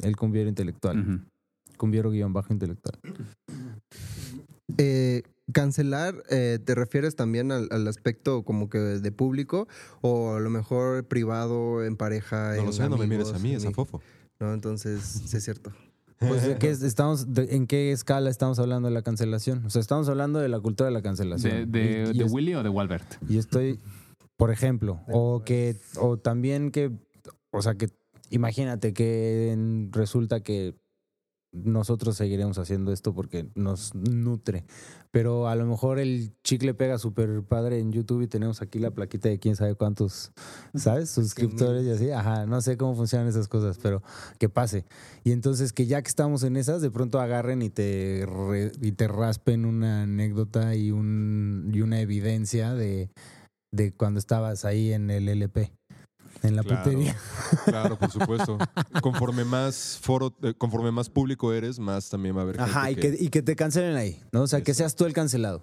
el 0.00 0.16
cumbiero 0.16 0.48
intelectual, 0.48 1.00
Ujú. 1.00 1.20
cumbiero 1.76 2.10
guion 2.10 2.32
bajo 2.32 2.52
intelectual. 2.52 2.98
Eh, 4.78 5.22
cancelar, 5.52 6.22
eh, 6.30 6.58
¿te 6.64 6.74
refieres 6.74 7.14
también 7.14 7.52
al, 7.52 7.68
al 7.70 7.86
aspecto 7.86 8.42
como 8.42 8.68
que 8.68 8.78
de 8.78 9.12
público 9.12 9.68
o 10.00 10.34
a 10.36 10.40
lo 10.40 10.50
mejor 10.50 11.04
privado, 11.06 11.84
en 11.84 11.96
pareja? 11.96 12.54
No 12.54 12.60
en 12.60 12.66
lo 12.66 12.72
sé, 12.72 12.88
no 12.88 12.96
me 12.96 13.06
mires 13.06 13.32
a 13.32 13.38
mí, 13.38 13.54
es 13.54 13.64
a 13.64 13.70
Fofo. 13.70 14.00
No, 14.40 14.54
entonces 14.54 15.02
sí 15.26 15.36
es 15.36 15.44
cierto. 15.44 15.72
Pues, 16.28 16.46
¿de 16.46 16.56
qué 16.58 16.70
es- 16.70 16.82
estamos, 16.82 17.32
de- 17.34 17.54
¿En 17.54 17.66
qué 17.66 17.92
escala 17.92 18.30
estamos 18.30 18.58
hablando 18.58 18.88
de 18.88 18.94
la 18.94 19.02
cancelación? 19.02 19.64
O 19.66 19.70
sea, 19.70 19.80
estamos 19.80 20.08
hablando 20.08 20.38
de 20.38 20.48
la 20.48 20.60
cultura 20.60 20.86
de 20.88 20.92
la 20.92 21.00
¿De, 21.00 21.02
cancelación. 21.02 21.70
de, 21.70 22.04
Y- 22.12 22.16
y 22.16 22.18
de 22.18 22.24
es- 22.24 22.32
Willy 22.32 22.54
o 22.54 22.62
de 22.62 22.68
Walbert? 22.68 23.06
Y 23.28 23.38
estoy, 23.38 23.78
por 24.36 24.50
ejemplo, 24.50 25.00
o 25.08 25.42
que, 25.44 25.76
o 25.98 26.16
también 26.18 26.70
que, 26.70 26.90
o 27.50 27.62
sea, 27.62 27.74
que 27.74 27.88
imagínate 28.30 28.92
que 28.92 29.52
en- 29.52 29.90
resulta 29.92 30.40
que 30.40 30.74
nosotros 31.52 32.16
seguiremos 32.16 32.58
haciendo 32.58 32.92
esto 32.92 33.14
porque 33.14 33.46
nos 33.54 33.94
nutre. 33.94 34.64
Pero 35.10 35.48
a 35.48 35.54
lo 35.54 35.66
mejor 35.66 35.98
el 35.98 36.32
chicle 36.42 36.72
pega 36.72 36.96
súper 36.98 37.42
padre 37.42 37.78
en 37.78 37.92
YouTube 37.92 38.22
y 38.22 38.26
tenemos 38.26 38.62
aquí 38.62 38.78
la 38.78 38.90
plaquita 38.90 39.28
de 39.28 39.38
quién 39.38 39.54
sabe 39.56 39.74
cuántos, 39.74 40.32
¿sabes? 40.74 41.10
Suscriptores 41.10 41.84
y 41.84 41.90
así. 41.90 42.10
Ajá, 42.10 42.46
no 42.46 42.60
sé 42.62 42.76
cómo 42.78 42.94
funcionan 42.94 43.28
esas 43.28 43.48
cosas, 43.48 43.78
pero 43.82 44.02
que 44.38 44.48
pase. 44.48 44.86
Y 45.24 45.32
entonces 45.32 45.72
que 45.74 45.86
ya 45.86 46.00
que 46.02 46.08
estamos 46.08 46.42
en 46.42 46.56
esas, 46.56 46.80
de 46.80 46.90
pronto 46.90 47.20
agarren 47.20 47.60
y 47.60 47.68
te, 47.70 48.26
re- 48.26 48.72
y 48.80 48.92
te 48.92 49.06
raspen 49.06 49.66
una 49.66 50.02
anécdota 50.04 50.74
y, 50.74 50.90
un, 50.90 51.70
y 51.74 51.82
una 51.82 52.00
evidencia 52.00 52.72
de, 52.74 53.10
de 53.70 53.92
cuando 53.92 54.18
estabas 54.18 54.64
ahí 54.64 54.92
en 54.92 55.10
el 55.10 55.28
LP, 55.28 55.72
en 56.42 56.56
la 56.56 56.62
Claro. 56.62 56.82
putería. 56.84 57.16
Claro, 57.64 57.98
por 57.98 58.10
supuesto. 58.10 58.58
Conforme 59.02 59.44
más 59.44 59.98
foro, 60.00 60.34
eh, 60.42 60.54
conforme 60.56 60.90
más 60.90 61.08
público 61.08 61.52
eres, 61.52 61.78
más 61.78 62.08
también 62.08 62.36
va 62.36 62.40
a 62.40 62.42
haber 62.44 62.56
gente 62.56 62.70
Ajá, 62.70 62.90
y 62.90 62.96
que, 62.96 63.16
y 63.18 63.28
que 63.28 63.42
te 63.42 63.56
cancelen 63.56 63.96
ahí, 63.96 64.20
¿no? 64.32 64.42
O 64.42 64.46
sea, 64.46 64.62
que 64.62 64.74
seas 64.74 64.94
tú 64.96 65.04
el 65.04 65.12
cancelado. 65.12 65.62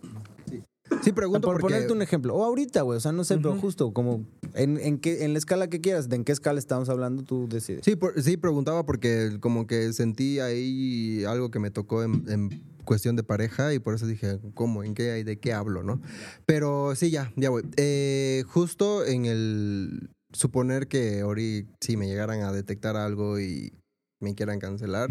Sí, 1.03 1.11
pregunto 1.11 1.47
Por 1.47 1.61
porque... 1.61 1.73
ponerte 1.75 1.93
un 1.93 2.01
ejemplo. 2.01 2.35
O 2.35 2.43
ahorita, 2.43 2.81
güey. 2.81 2.97
O 2.97 2.99
sea, 2.99 3.11
no 3.11 3.23
sé, 3.23 3.37
pero 3.37 3.55
justo 3.55 3.93
como 3.93 4.25
en, 4.55 4.77
en, 4.79 4.97
qué, 4.97 5.23
en 5.23 5.33
la 5.33 5.39
escala 5.39 5.69
que 5.69 5.81
quieras, 5.81 6.09
de 6.09 6.15
en 6.15 6.23
qué 6.25 6.31
escala 6.31 6.57
estamos 6.59 6.89
hablando, 6.89 7.23
tú 7.23 7.47
decides. 7.47 7.81
Sí, 7.85 7.95
por- 7.95 8.19
sí, 8.21 8.37
preguntaba 8.37 8.85
porque 8.85 9.37
como 9.39 9.67
que 9.67 9.93
sentí 9.93 10.39
ahí 10.39 11.23
algo 11.25 11.51
que 11.51 11.59
me 11.59 11.69
tocó 11.69 12.03
en, 12.03 12.23
en 12.27 12.63
cuestión 12.85 13.15
de 13.15 13.21
pareja 13.23 13.71
y 13.75 13.79
por 13.79 13.93
eso 13.93 14.07
dije, 14.07 14.39
¿cómo? 14.55 14.83
¿En 14.83 14.95
qué? 14.95 15.23
¿De 15.23 15.37
qué 15.39 15.53
hablo? 15.53 15.83
¿No? 15.83 16.01
Pero 16.47 16.95
sí, 16.95 17.11
ya, 17.11 17.31
ya 17.35 17.51
voy. 17.51 17.63
Eh, 17.77 18.43
justo 18.47 19.05
en 19.05 19.25
el 19.27 20.09
suponer 20.31 20.87
que 20.87 21.23
Ori, 21.23 21.67
si 21.81 21.97
me 21.97 22.07
llegaran 22.07 22.41
a 22.41 22.51
detectar 22.51 22.95
algo 22.95 23.39
y 23.39 23.73
me 24.19 24.35
quieran 24.35 24.59
cancelar. 24.59 25.09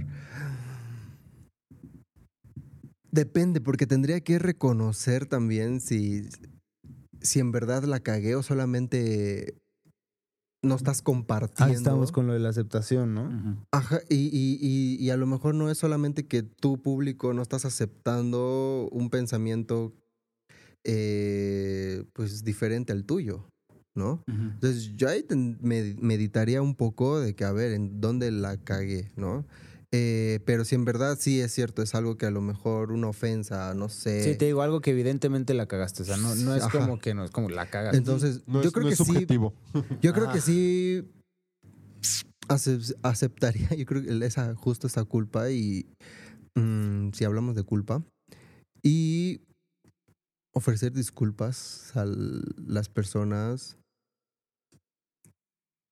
Depende, 3.11 3.61
porque 3.61 3.87
tendría 3.87 4.21
que 4.21 4.39
reconocer 4.39 5.27
también 5.27 5.81
si, 5.81 6.29
si 7.21 7.41
en 7.41 7.53
verdad 7.53 7.85
la 7.85 8.01
cagué 8.01 8.35
o 8.35 8.43
solamente 8.43 9.55
no 10.63 10.75
estás 10.75 11.03
compartiendo. 11.03 11.65
Ahí 11.65 11.77
estamos 11.77 12.13
con 12.13 12.27
lo 12.27 12.33
de 12.33 12.41
la 12.41 12.51
aceptación, 12.51 13.15
¿no? 13.15 13.67
Ajá, 13.71 14.01
y, 14.09 14.17
y, 14.17 14.59
y, 14.61 14.97
y 15.03 15.11
a 15.11 15.17
lo 15.17 15.27
mejor 15.27 15.55
no 15.55 15.71
es 15.71 15.79
solamente 15.79 16.27
que 16.27 16.43
tu 16.43 16.83
público 16.83 17.33
no 17.33 17.43
estás 17.43 17.65
aceptando 17.65 18.89
un 18.93 19.09
pensamiento 19.09 19.95
eh, 20.85 22.05
pues 22.13 22.45
diferente 22.45 22.93
al 22.93 23.05
tuyo, 23.05 23.49
Entonces 24.07 24.97
yo 24.97 25.09
ahí 25.09 25.25
meditaría 25.61 26.63
un 26.63 26.75
poco 26.75 27.21
de 27.21 27.35
que 27.35 27.45
a 27.45 27.53
ver 27.53 27.73
en 27.73 28.01
dónde 28.01 28.31
la 28.31 28.57
cagué, 28.57 29.11
¿no? 29.17 29.45
Eh, 29.93 30.41
pero 30.45 30.65
si 30.67 30.75
en 30.75 30.85
verdad 30.85 31.17
sí 31.19 31.41
es 31.41 31.53
cierto, 31.53 31.81
es 31.83 31.95
algo 31.95 32.19
que 32.19 32.27
a 32.27 32.31
lo 32.31 32.43
mejor 32.43 32.93
una 32.93 33.09
ofensa, 33.09 33.73
no 33.75 33.89
sé. 33.89 34.23
Sí, 34.23 34.37
te 34.37 34.45
digo 34.45 34.61
algo 34.61 34.81
que 34.83 34.91
evidentemente 34.91 35.55
la 35.55 35.67
cagaste. 35.67 36.03
O 36.03 36.07
sea, 36.07 36.17
no, 36.19 36.35
no 36.35 36.55
es 36.55 36.63
Ajá. 36.65 36.79
como 36.79 36.99
que 36.99 37.15
no, 37.15 37.25
es 37.25 37.31
como 37.31 37.49
la 37.49 37.71
cagaste. 37.71 37.97
Entonces, 37.97 38.43
no 38.47 38.63
yo 38.63 38.69
es, 38.69 38.73
creo 38.75 38.83
no 38.83 38.89
que 38.89 38.95
es 38.95 39.01
sí. 39.01 39.27
Yo 40.03 40.13
creo 40.13 40.31
que 40.31 40.41
sí 40.43 41.05
acep- 42.49 42.97
aceptaría, 43.03 43.69
yo 43.77 43.87
creo 43.87 44.03
que 44.03 44.27
esa, 44.27 44.55
justo 44.55 44.87
esa 44.89 45.05
culpa 45.05 45.51
y 45.51 45.87
mm, 46.55 47.13
si 47.13 47.25
hablamos 47.25 47.55
de 47.55 47.63
culpa 47.63 48.03
y 48.83 49.41
ofrecer 50.55 50.93
disculpas 50.93 51.97
a 51.97 52.05
las 52.05 52.91
personas. 52.91 53.78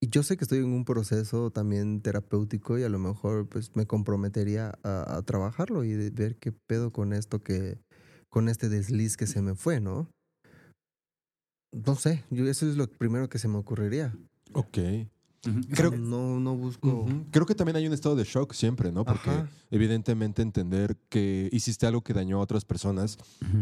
Yo 0.08 0.22
sé 0.22 0.36
que 0.36 0.44
estoy 0.44 0.58
en 0.58 0.72
un 0.72 0.84
proceso 0.84 1.50
también 1.50 2.00
terapéutico 2.00 2.78
y 2.78 2.82
a 2.82 2.88
lo 2.88 2.98
mejor 2.98 3.48
pues 3.48 3.74
me 3.74 3.86
comprometería 3.86 4.78
a, 4.82 5.22
trabajarlo 5.22 5.84
y 5.84 6.10
ver 6.10 6.36
qué 6.36 6.52
pedo 6.52 6.92
con 6.92 7.12
esto 7.12 7.42
que, 7.42 7.78
con 8.28 8.48
este 8.48 8.68
desliz 8.68 9.16
que 9.16 9.26
se 9.26 9.42
me 9.42 9.54
fue, 9.54 9.80
¿no? 9.80 10.10
No 11.72 11.94
sé, 11.94 12.24
yo 12.30 12.46
eso 12.46 12.68
es 12.68 12.76
lo 12.76 12.86
primero 12.86 13.28
que 13.28 13.38
se 13.38 13.48
me 13.48 13.58
ocurriría. 13.58 14.16
Ok. 14.52 14.78
Creo- 15.70 15.92
no, 15.96 16.40
no 16.40 16.56
busco. 16.56 17.06
Creo 17.30 17.46
que 17.46 17.54
también 17.54 17.76
hay 17.76 17.86
un 17.86 17.92
estado 17.92 18.16
de 18.16 18.24
shock 18.24 18.52
siempre, 18.52 18.90
¿no? 18.90 19.04
Porque 19.04 19.30
Ajá. 19.30 19.48
evidentemente 19.70 20.42
entender 20.42 20.96
que 21.08 21.48
hiciste 21.52 21.86
algo 21.86 22.02
que 22.02 22.12
dañó 22.12 22.38
a 22.38 22.40
otras 22.40 22.64
personas 22.64 23.16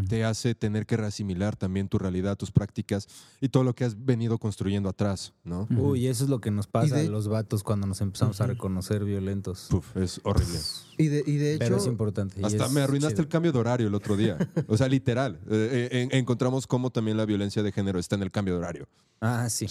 te 0.09 0.25
hace 0.25 0.55
tener 0.55 0.87
que 0.87 0.97
reasimilar 0.97 1.57
también 1.57 1.89
tu 1.89 1.99
realidad, 1.99 2.37
tus 2.37 2.51
prácticas 2.51 3.07
y 3.41 3.49
todo 3.51 3.65
lo 3.65 3.75
que 3.75 3.85
has 3.85 4.03
venido 4.05 4.39
construyendo 4.39 4.89
atrás, 4.89 5.35
¿no? 5.45 5.69
Uy, 5.77 6.07
eso 6.07 6.25
es 6.25 6.31
lo 6.31 6.41
que 6.41 6.51
nos 6.51 6.67
pasa 6.67 6.97
de- 6.97 7.07
a 7.07 7.11
los 7.11 7.29
vatos 7.29 7.63
cuando 7.63 7.87
nos 7.87 8.01
empezamos 8.01 8.41
a 8.41 8.47
reconocer 8.47 9.05
violentos. 9.05 9.67
Puf, 9.69 9.97
es 9.97 10.21
horrible. 10.25 10.59
Y 10.97 11.09
de, 11.09 11.25
y 11.27 11.37
de 11.37 11.59
Pero 11.59 11.75
hecho, 11.77 11.83
es 11.85 11.89
importante. 11.89 12.41
Hasta 12.45 12.67
es 12.67 12.73
me 12.73 12.81
arruinaste 12.81 13.15
chido. 13.17 13.23
el 13.25 13.29
cambio 13.29 13.53
de 13.53 13.59
horario 13.59 13.89
el 13.89 13.95
otro 13.95 14.17
día. 14.17 14.39
O 14.69 14.77
sea, 14.77 14.89
literal. 14.89 15.39
Eh, 15.51 15.89
eh, 15.93 16.03
en- 16.11 16.19
encontramos 16.19 16.67
cómo 16.67 16.91
también 16.91 17.17
la 17.17 17.27
violencia 17.27 17.63
de 17.63 17.73
género 17.73 17.99
está 17.99 18.15
en 18.17 18.23
el 18.23 18.31
cambio 18.31 18.55
de 18.55 18.61
horario. 18.61 18.89
Ah, 19.21 19.49
sí. 19.51 19.67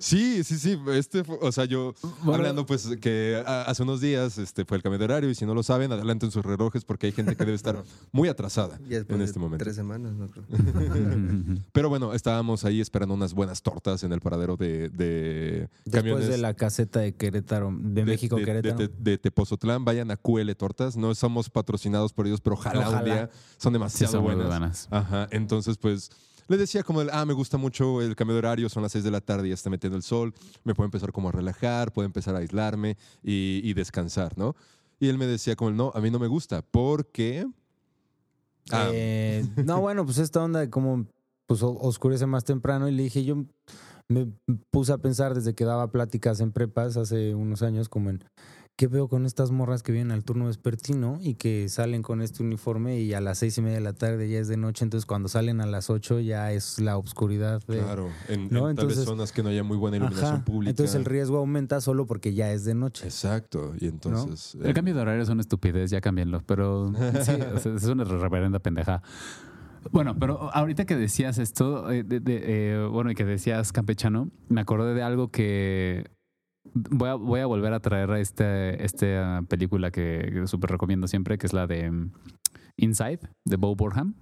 Sí, 0.00 0.44
sí, 0.44 0.58
sí. 0.58 0.78
Este, 0.92 1.24
fue- 1.24 1.38
o 1.42 1.50
sea, 1.50 1.64
yo 1.64 1.92
hablando 2.24 2.64
pues 2.66 2.86
que 3.00 3.42
hace 3.46 3.82
unos 3.82 4.00
días 4.00 4.38
este, 4.38 4.64
fue 4.64 4.76
el 4.76 4.82
cambio 4.82 4.98
de 4.98 5.04
horario 5.06 5.28
y 5.30 5.34
si 5.34 5.44
no 5.44 5.54
lo 5.54 5.62
saben, 5.64 5.90
adelanten 5.90 6.30
sus 6.30 6.44
relojes 6.44 6.84
porque 6.84 7.06
hay 7.06 7.12
gente 7.12 7.34
que 7.34 7.44
debe 7.44 7.56
estar 7.56 7.82
muy 8.12 8.28
atrasada 8.28 8.78
en 8.88 9.20
este 9.20 9.38
momento. 9.40 9.64
tres 9.64 9.74
semanas, 9.74 10.12
no 10.14 10.28
creo. 10.30 10.44
Pero 11.72 11.88
bueno, 11.88 12.14
estábamos 12.14 12.64
ahí 12.64 12.80
esperando 12.80 13.14
unas 13.14 13.34
buenas 13.34 13.62
tortas 13.62 14.02
en 14.04 14.12
el 14.12 14.20
paradero 14.20 14.56
de, 14.56 14.88
de 14.90 15.68
Después 15.84 15.92
camiones. 16.02 16.28
de 16.28 16.38
la 16.38 16.54
caseta 16.54 17.00
de 17.00 17.14
Querétaro, 17.14 17.74
de, 17.76 18.04
México, 18.04 18.36
de, 18.36 18.44
Querétaro. 18.44 18.76
De, 18.76 18.88
de 18.98 19.18
Tepozotlán, 19.18 19.84
vayan 19.84 20.10
a 20.10 20.16
QL 20.16 20.50
Tortas. 20.56 20.96
No 20.96 21.14
somos 21.14 21.50
patrocinados 21.50 22.12
por 22.12 22.26
ellos, 22.26 22.40
pero 22.40 22.54
ojalá, 22.54 22.88
un 22.90 23.04
día. 23.04 23.30
Son 23.56 23.70
Sí, 23.70 23.72
demasiado 23.72 24.12
son 24.12 24.22
buenas. 24.22 24.46
buenas. 24.46 24.88
Ajá, 24.90 25.26
entonces 25.32 25.76
pues 25.76 26.10
le 26.48 26.56
decía 26.56 26.82
como, 26.82 27.02
el, 27.02 27.10
ah, 27.12 27.24
me 27.24 27.34
gusta 27.34 27.56
mucho 27.58 28.02
el 28.02 28.16
cambio 28.16 28.34
de 28.34 28.38
horario, 28.38 28.68
son 28.68 28.82
las 28.82 28.92
6 28.92 29.04
de 29.04 29.10
la 29.10 29.20
tarde 29.20 29.46
y 29.46 29.50
ya 29.50 29.54
está 29.54 29.70
metiendo 29.70 29.96
el 29.96 30.02
sol, 30.02 30.34
me 30.64 30.74
puedo 30.74 30.86
empezar 30.86 31.12
como 31.12 31.28
a 31.28 31.32
relajar, 31.32 31.92
puedo 31.92 32.06
empezar 32.06 32.34
a 32.34 32.38
aislarme 32.38 32.96
y, 33.22 33.60
y 33.62 33.74
descansar, 33.74 34.36
¿no? 34.36 34.56
Y 35.00 35.08
él 35.08 35.18
me 35.18 35.26
decía 35.26 35.54
como, 35.54 35.70
no, 35.70 35.92
a 35.94 36.00
mí 36.00 36.10
no 36.10 36.18
me 36.18 36.26
gusta, 36.26 36.62
porque... 36.62 37.46
Ah, 38.70 38.88
Eh, 38.92 39.46
no, 39.64 39.80
bueno, 39.80 40.04
pues 40.04 40.18
esta 40.18 40.42
onda 40.42 40.60
de 40.60 40.70
cómo 40.70 41.06
pues, 41.46 41.62
oscurece 41.62 42.26
más 42.26 42.44
temprano 42.44 42.88
y 42.88 42.92
le 42.92 43.04
dije, 43.04 43.24
yo 43.24 43.44
me 44.08 44.26
puse 44.70 44.92
a 44.92 44.98
pensar 44.98 45.34
desde 45.34 45.54
que 45.54 45.64
daba 45.64 45.90
pláticas 45.90 46.40
en 46.40 46.52
prepas 46.52 46.96
hace 46.96 47.34
unos 47.34 47.62
años 47.62 47.88
como 47.88 48.10
en 48.10 48.24
qué 48.78 48.86
veo 48.86 49.08
con 49.08 49.26
estas 49.26 49.50
morras 49.50 49.82
que 49.82 49.90
vienen 49.90 50.12
al 50.12 50.22
turno 50.22 50.46
vespertino 50.46 51.18
y 51.20 51.34
que 51.34 51.68
salen 51.68 52.00
con 52.02 52.22
este 52.22 52.44
uniforme 52.44 53.00
y 53.00 53.12
a 53.12 53.20
las 53.20 53.38
seis 53.38 53.58
y 53.58 53.60
media 53.60 53.74
de 53.78 53.82
la 53.82 53.92
tarde 53.92 54.28
ya 54.30 54.38
es 54.38 54.46
de 54.46 54.56
noche, 54.56 54.84
entonces 54.84 55.04
cuando 55.04 55.28
salen 55.28 55.60
a 55.60 55.66
las 55.66 55.90
ocho 55.90 56.20
ya 56.20 56.52
es 56.52 56.78
la 56.78 56.96
oscuridad 56.96 57.60
de... 57.66 57.78
claro, 57.80 58.08
en, 58.28 58.48
¿no? 58.50 58.70
en 58.70 58.76
tal 58.76 58.86
vez 58.86 58.94
Entonces- 58.98 59.04
zonas 59.04 59.32
que 59.32 59.42
no 59.42 59.48
haya 59.48 59.64
muy 59.64 59.76
buena 59.76 59.96
iluminación 59.96 60.34
Ajá. 60.36 60.44
pública. 60.44 60.70
Entonces 60.70 60.94
el 60.94 61.04
riesgo 61.06 61.38
aumenta 61.38 61.80
solo 61.80 62.06
porque 62.06 62.34
ya 62.34 62.52
es 62.52 62.64
de 62.64 62.74
noche. 62.74 63.04
Exacto, 63.04 63.74
y 63.80 63.88
entonces... 63.88 64.54
eh, 64.54 64.68
El 64.68 64.74
cambio 64.74 64.94
de 64.94 65.00
horario 65.00 65.22
es 65.24 65.28
una 65.28 65.40
estupidez, 65.40 65.90
ya 65.90 66.00
cámbienlo, 66.00 66.40
pero 66.46 66.92
sí, 67.22 67.32
es 67.74 67.84
una 67.84 68.04
reverenda 68.04 68.60
pendeja. 68.60 69.02
Bueno, 69.90 70.16
pero 70.20 70.54
ahorita 70.54 70.84
que 70.84 70.94
decías 70.96 71.38
esto, 71.38 71.90
eh, 71.90 72.04
de- 72.04 72.20
de, 72.20 72.42
eh, 72.44 72.86
bueno, 72.86 73.10
y 73.10 73.16
que 73.16 73.24
decías 73.24 73.72
campechano, 73.72 74.30
me 74.48 74.60
acordé 74.60 74.94
de 74.94 75.02
algo 75.02 75.32
que 75.32 76.04
voy 76.74 77.08
a, 77.08 77.14
voy 77.14 77.40
a 77.40 77.46
volver 77.46 77.72
a 77.72 77.80
traer 77.80 78.10
a 78.10 78.20
este, 78.20 78.84
esta 78.84 79.42
película 79.48 79.90
que, 79.90 80.30
que 80.32 80.46
súper 80.46 80.70
recomiendo 80.70 81.06
siempre, 81.08 81.38
que 81.38 81.46
es 81.46 81.52
la 81.52 81.66
de 81.66 81.90
mm, 81.90 82.12
Inside, 82.76 83.20
de 83.44 83.56
Bo 83.56 83.74
Burnham. 83.74 84.14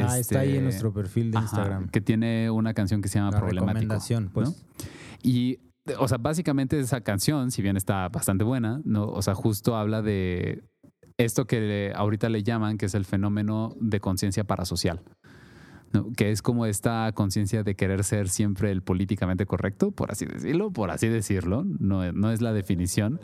Ah, 0.00 0.18
está 0.18 0.40
ahí 0.40 0.50
en 0.50 0.54
Este, 0.54 0.62
nuestro 0.64 0.92
perfil 0.94 1.30
de 1.30 1.38
ajá, 1.38 1.44
Instagram. 1.44 1.88
que 1.90 2.00
tiene 2.00 2.50
una 2.50 2.72
canción 2.72 3.02
que 3.02 3.08
se 3.08 3.18
llama 3.18 3.30
La 3.32 3.40
Problemático. 3.40 3.74
recomendación, 3.74 4.30
pues. 4.32 4.48
¿no? 4.48 4.54
Y, 5.22 5.58
o 5.98 6.08
sea, 6.08 6.16
básicamente 6.18 6.78
esa 6.80 7.02
canción, 7.02 7.50
si 7.50 7.60
bien 7.60 7.76
está 7.76 8.08
bastante 8.08 8.42
buena, 8.44 8.80
¿no? 8.84 9.04
O 9.04 9.20
sea, 9.20 9.34
justo 9.34 9.76
habla 9.76 10.00
de 10.00 10.64
esto 11.18 11.44
que 11.46 11.92
ahorita 11.94 12.30
le 12.30 12.42
llaman, 12.42 12.78
que 12.78 12.86
es 12.86 12.94
el 12.94 13.04
fenómeno 13.04 13.74
de 13.80 14.00
conciencia 14.00 14.44
parasocial. 14.44 15.02
¿No? 15.92 16.12
Que 16.12 16.30
es 16.30 16.42
como 16.42 16.66
esta 16.66 17.10
conciencia 17.14 17.62
de 17.62 17.74
querer 17.74 18.04
ser 18.04 18.28
siempre 18.28 18.70
el 18.70 18.82
políticamente 18.82 19.46
correcto, 19.46 19.90
por 19.90 20.10
así 20.10 20.26
decirlo, 20.26 20.70
por 20.72 20.90
así 20.90 21.08
decirlo, 21.08 21.64
no, 21.64 22.10
no 22.12 22.30
es 22.30 22.40
la 22.40 22.52
definición, 22.52 23.20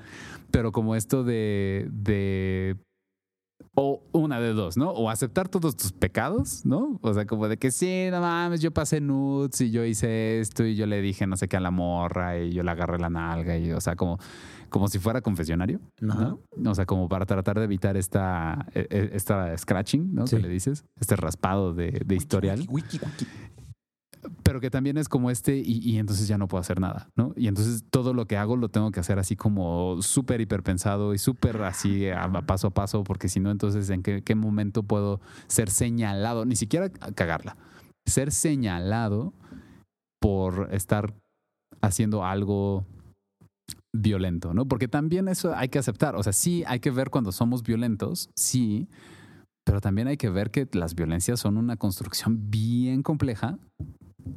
pero 0.51 0.73
como 0.73 0.95
esto 0.95 1.25
de, 1.25 1.89
de 1.91 2.77
o 3.75 4.03
una 4.13 4.41
de 4.41 4.53
dos, 4.53 4.77
¿no? 4.77 4.91
O 4.91 5.09
aceptar 5.11 5.49
todos 5.49 5.77
tus 5.77 5.93
pecados, 5.93 6.65
¿no? 6.67 6.99
O 7.03 7.15
sea, 7.15 7.27
como 7.27 7.49
de 7.49 7.57
que 7.59 7.71
sí, 7.71 8.09
no 8.11 8.21
mames, 8.21 8.61
yo 8.61 8.73
pasé 8.73 9.01
nudes 9.01 9.61
y 9.61 9.71
yo 9.71 9.85
hice 9.85 10.41
esto 10.41 10.65
y 10.65 10.75
yo 10.75 10.87
le 10.87 11.01
dije 11.01 11.27
no 11.27 11.37
sé 11.37 11.49
qué 11.49 11.57
a 11.57 11.61
la 11.61 11.71
morra 11.71 12.39
y 12.39 12.53
yo 12.53 12.63
le 12.63 12.71
agarré 12.71 12.99
la 12.99 13.11
nalga 13.11 13.57
y, 13.57 13.71
o 13.73 13.81
sea, 13.81 13.95
como, 13.97 14.19
como 14.69 14.89
si 14.89 14.99
fuera 14.99 15.21
confesionario, 15.21 15.81
¿no? 16.01 16.41
O 16.71 16.75
sea, 16.75 16.87
como 16.87 17.09
para 17.09 17.25
tratar 17.27 17.59
de 17.59 17.65
evitar 17.65 17.97
esta, 17.97 18.67
e- 18.75 18.87
e- 18.91 19.11
esta 19.15 19.57
scratching, 19.57 20.13
¿no? 20.13 20.27
Sí. 20.27 20.37
Que 20.37 20.43
le 20.43 20.49
dices, 20.49 20.85
este 20.99 21.15
raspado 21.17 21.73
de, 21.73 22.03
de 22.05 22.15
historial. 22.17 22.67
Pero 24.43 24.61
que 24.61 24.71
también 24.71 24.97
es 24.97 25.09
como 25.09 25.31
este 25.31 25.63
y, 25.65 25.99
entonces 25.99 26.29
ya 26.29 26.39
no 26.39 26.49
puedo 26.49 26.61
hacer 26.61 26.81
nada, 26.81 27.11
¿no? 27.17 27.33
Y 27.37 27.49
entonces 27.49 27.85
todo 27.91 28.15
lo 28.15 28.27
que 28.27 28.37
hago 28.37 28.57
lo 28.57 28.69
tengo 28.69 28.91
que 28.91 29.01
hacer 29.01 29.19
así 29.19 29.37
como 29.37 30.01
súper 30.03 30.41
hiperpensado 30.41 31.15
y 31.15 31.19
súper 31.19 31.63
así 31.63 32.07
paso 32.47 32.69
a 32.69 32.71
paso, 32.71 33.05
porque 33.05 33.29
si 33.29 33.41
no, 33.41 33.51
entonces 33.51 33.91
en 33.91 34.03
qué, 34.03 34.23
qué 34.23 34.35
momento 34.35 34.83
puedo 34.83 35.21
ser 35.47 35.71
señalado, 35.71 36.45
ni 36.45 36.57
siquiera 36.57 36.89
cagarla, 36.91 37.57
ser 38.07 38.33
señalado 38.33 39.33
por 40.21 40.69
estar 40.73 41.15
haciendo 41.81 42.25
algo 42.25 42.85
violento, 43.95 44.55
¿no? 44.55 44.67
Porque 44.67 44.89
también 44.89 45.29
eso 45.29 45.55
hay 45.55 45.69
que 45.69 45.79
aceptar, 45.79 46.17
o 46.17 46.23
sea, 46.23 46.33
sí 46.33 46.65
hay 46.67 46.81
que 46.81 46.91
ver 46.91 47.11
cuando 47.11 47.33
somos 47.33 47.63
violentos, 47.63 48.31
sí, 48.35 48.89
pero 49.65 49.81
también 49.81 50.09
hay 50.09 50.17
que 50.17 50.31
ver 50.31 50.51
que 50.51 50.67
las 50.73 50.95
violencias 50.95 51.41
son 51.41 51.57
una 51.57 51.77
construcción 51.77 52.51
bien 52.51 53.03
compleja 53.03 53.59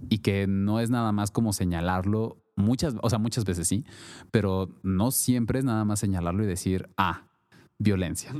y 0.09 0.19
que 0.19 0.47
no 0.47 0.79
es 0.79 0.89
nada 0.89 1.11
más 1.11 1.31
como 1.31 1.53
señalarlo 1.53 2.37
muchas, 2.55 2.95
o 3.01 3.09
sea, 3.09 3.19
muchas 3.19 3.45
veces 3.45 3.67
sí, 3.67 3.85
pero 4.29 4.69
no 4.83 5.11
siempre 5.11 5.59
es 5.59 5.65
nada 5.65 5.85
más 5.85 5.99
señalarlo 5.99 6.43
y 6.43 6.47
decir, 6.47 6.89
ah, 6.97 7.27
violencia, 7.77 8.33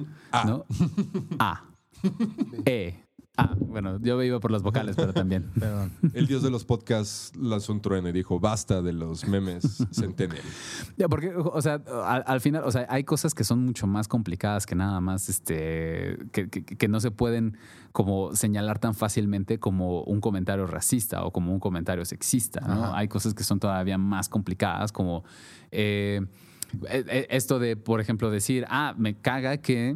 ¿no? 0.46 0.66
A, 1.40 1.64
E, 2.66 3.01
Ah, 3.38 3.56
bueno, 3.58 3.98
yo 4.02 4.22
iba 4.22 4.40
por 4.42 4.52
las 4.52 4.62
vocales, 4.62 4.96
pero 4.98 5.14
también. 5.14 5.50
Perdón. 5.60 5.92
El 6.14 6.28
dios 6.28 6.44
de 6.44 6.52
los 6.52 6.66
podcasts 6.66 7.32
lanzó 7.38 7.72
un 7.72 7.82
trueno 7.82 8.10
y 8.10 8.12
dijo, 8.12 8.40
basta 8.42 8.82
de 8.82 8.92
los 8.92 9.26
memes 9.26 9.86
centennial. 9.92 10.44
Ya, 10.98 11.08
porque, 11.08 11.34
o 11.36 11.62
sea, 11.62 11.82
al, 12.06 12.24
al 12.28 12.42
final, 12.42 12.64
o 12.66 12.72
sea, 12.72 12.86
hay 12.90 13.06
cosas 13.06 13.34
que 13.34 13.46
son 13.46 13.64
mucho 13.66 13.88
más 13.88 14.10
complicadas 14.10 14.66
que 14.66 14.76
nada 14.76 15.00
más, 15.00 15.30
este, 15.30 16.18
que, 16.34 16.50
que- 16.50 16.66
que 16.66 16.88
no 16.90 17.00
se 17.00 17.10
pueden 17.12 17.58
como 17.94 18.36
señalar 18.36 18.80
tan 18.80 18.94
fácilmente 18.94 19.60
como 19.60 20.04
un 20.04 20.20
comentario 20.20 20.68
racista 20.68 21.24
o 21.24 21.32
como 21.32 21.54
un 21.54 21.60
comentario 21.62 22.04
sexista, 22.06 22.60
¿no? 22.62 22.84
Ajá. 22.86 22.98
Hay 22.98 23.08
cosas 23.08 23.34
que 23.34 23.44
son 23.46 23.60
todavía 23.60 23.98
más 23.98 24.28
complicadas, 24.28 24.92
como 24.92 25.24
eh, 25.72 26.22
eh, 26.90 27.06
eh, 27.08 27.28
esto 27.30 27.60
de, 27.60 27.78
por 27.78 28.02
ejemplo, 28.02 28.30
decir, 28.30 28.66
ah, 28.70 28.94
me 28.98 29.16
caga 29.16 29.58
que 29.58 29.96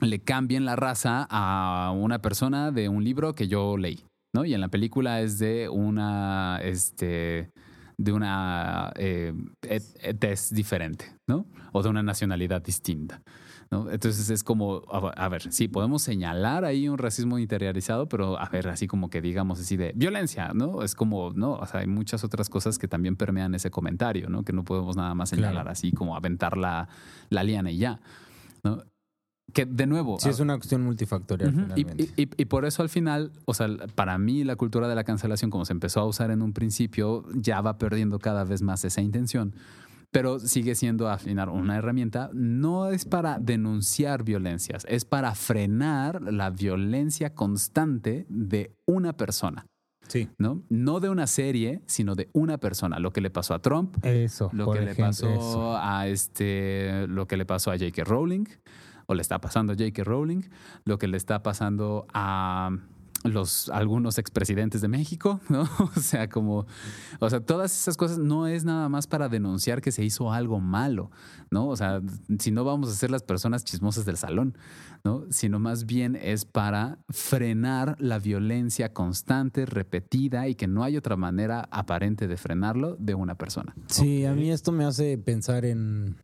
le 0.00 0.18
cambien 0.20 0.64
la 0.64 0.76
raza 0.76 1.26
a 1.30 1.92
una 1.96 2.20
persona 2.20 2.70
de 2.70 2.88
un 2.88 3.02
libro 3.04 3.34
que 3.34 3.48
yo 3.48 3.76
leí, 3.76 4.04
¿no? 4.34 4.44
Y 4.44 4.54
en 4.54 4.60
la 4.60 4.68
película 4.68 5.20
es 5.20 5.38
de 5.38 5.68
una, 5.68 6.60
este, 6.62 7.50
de 7.98 8.12
una 8.12 8.92
eh, 8.96 9.32
et- 9.62 10.28
diferente, 10.52 11.16
¿no? 11.28 11.46
O 11.72 11.82
de 11.82 11.88
una 11.88 12.02
nacionalidad 12.02 12.62
distinta. 12.62 13.22
¿no? 13.68 13.90
Entonces 13.90 14.30
es 14.30 14.44
como, 14.44 14.82
a 14.92 15.08
a 15.24 15.28
ver, 15.28 15.52
sí, 15.52 15.66
podemos 15.66 16.00
señalar 16.02 16.64
ahí 16.64 16.88
un 16.88 16.98
racismo 16.98 17.36
interiorizado, 17.36 18.08
pero 18.08 18.38
a 18.38 18.48
ver, 18.48 18.68
así 18.68 18.86
como 18.86 19.10
que 19.10 19.20
digamos 19.20 19.58
así 19.58 19.76
de 19.76 19.92
violencia, 19.96 20.52
¿no? 20.54 20.84
Es 20.84 20.94
como, 20.94 21.32
no, 21.32 21.54
o 21.54 21.66
sea, 21.66 21.80
hay 21.80 21.88
muchas 21.88 22.22
otras 22.22 22.48
cosas 22.48 22.78
que 22.78 22.86
también 22.86 23.16
permean 23.16 23.56
ese 23.56 23.70
comentario, 23.72 24.28
¿no? 24.28 24.44
Que 24.44 24.52
no 24.52 24.62
podemos 24.62 24.96
nada 24.96 25.14
más 25.16 25.30
señalar 25.30 25.52
Claro. 25.54 25.70
así 25.70 25.90
como 25.90 26.14
aventar 26.14 26.56
la, 26.56 26.88
la 27.28 27.42
liana 27.42 27.72
y 27.72 27.78
ya, 27.78 28.00
¿no? 28.62 28.84
Que 29.52 29.64
de 29.64 29.86
nuevo, 29.86 30.18
Sí, 30.18 30.28
es 30.28 30.40
una 30.40 30.56
cuestión 30.56 30.82
multifactorial. 30.82 31.50
Y, 31.50 31.84
finalmente. 31.84 32.04
y- 32.16 32.22
y- 32.22 32.28
y 32.36 32.44
por 32.46 32.64
eso 32.64 32.82
al 32.82 32.88
final, 32.88 33.32
o 33.44 33.54
sea, 33.54 33.68
para 33.94 34.18
mí 34.18 34.44
la 34.44 34.56
cultura 34.56 34.88
de 34.88 34.94
la 34.94 35.04
cancelación, 35.04 35.50
como 35.50 35.64
se 35.64 35.72
empezó 35.72 36.00
a 36.00 36.04
usar 36.04 36.30
en 36.30 36.42
un 36.42 36.52
principio, 36.52 37.24
ya 37.34 37.60
va 37.60 37.78
perdiendo 37.78 38.18
cada 38.18 38.44
vez 38.44 38.60
más 38.62 38.84
esa 38.84 39.00
intención. 39.00 39.54
Pero 40.10 40.38
sigue 40.38 40.74
siendo 40.74 41.08
al 41.08 41.18
final 41.18 41.48
una 41.48 41.76
herramienta. 41.76 42.30
No 42.32 42.88
es 42.90 43.04
para 43.04 43.38
denunciar 43.38 44.24
violencias, 44.24 44.84
es 44.88 45.04
para 45.04 45.34
frenar 45.34 46.22
la 46.22 46.50
violencia 46.50 47.34
constante 47.34 48.24
de 48.28 48.74
una 48.86 49.12
persona, 49.16 49.66
Sí. 50.08 50.28
¿no? 50.38 50.62
No 50.70 51.00
de 51.00 51.08
una 51.10 51.26
serie, 51.26 51.82
sino 51.86 52.14
de 52.14 52.30
una 52.32 52.58
persona. 52.58 52.98
Lo 52.98 53.12
que 53.12 53.20
le 53.20 53.30
pasó 53.30 53.52
a 53.54 53.58
Trump, 53.60 53.96
Eso. 54.04 54.48
lo 54.52 54.70
que 54.72 54.80
le 54.80 54.94
pasó 54.94 55.28
eso. 55.28 55.76
a 55.76 56.06
este 56.08 57.06
lo 57.08 57.26
que 57.26 57.36
le 57.36 57.44
pasó 57.46 57.70
a 57.70 57.74
J.K. 57.78 58.04
Rowling 58.04 58.44
o 59.06 59.14
le 59.14 59.22
está 59.22 59.40
pasando 59.40 59.72
a 59.72 59.76
J.K. 59.76 60.04
Rowling 60.04 60.42
lo 60.84 60.98
que 60.98 61.08
le 61.08 61.16
está 61.16 61.42
pasando 61.42 62.06
a 62.12 62.70
los 63.24 63.68
algunos 63.70 64.18
expresidentes 64.18 64.80
de 64.80 64.88
México, 64.88 65.40
¿no? 65.48 65.68
O 65.78 66.00
sea, 66.00 66.28
como 66.28 66.66
o 67.20 67.30
sea, 67.30 67.40
todas 67.40 67.72
esas 67.72 67.96
cosas 67.96 68.18
no 68.18 68.46
es 68.46 68.64
nada 68.64 68.88
más 68.88 69.06
para 69.06 69.28
denunciar 69.28 69.80
que 69.80 69.92
se 69.92 70.04
hizo 70.04 70.32
algo 70.32 70.60
malo, 70.60 71.10
¿no? 71.50 71.68
O 71.68 71.76
sea, 71.76 72.00
si 72.38 72.50
no 72.50 72.64
vamos 72.64 72.90
a 72.90 72.94
ser 72.94 73.10
las 73.10 73.22
personas 73.22 73.64
chismosas 73.64 74.04
del 74.04 74.16
salón, 74.16 74.56
¿no? 75.04 75.24
Sino 75.30 75.58
más 75.58 75.86
bien 75.86 76.16
es 76.16 76.44
para 76.44 76.98
frenar 77.08 77.96
la 77.98 78.18
violencia 78.18 78.92
constante, 78.92 79.66
repetida 79.66 80.48
y 80.48 80.54
que 80.54 80.66
no 80.66 80.84
hay 80.84 80.96
otra 80.96 81.16
manera 81.16 81.68
aparente 81.70 82.28
de 82.28 82.36
frenarlo 82.36 82.96
de 82.96 83.14
una 83.14 83.36
persona. 83.36 83.74
Sí, 83.86 84.24
a 84.24 84.34
mí 84.34 84.50
esto 84.50 84.72
me 84.72 84.84
hace 84.84 85.18
pensar 85.18 85.64
en. 85.64 86.16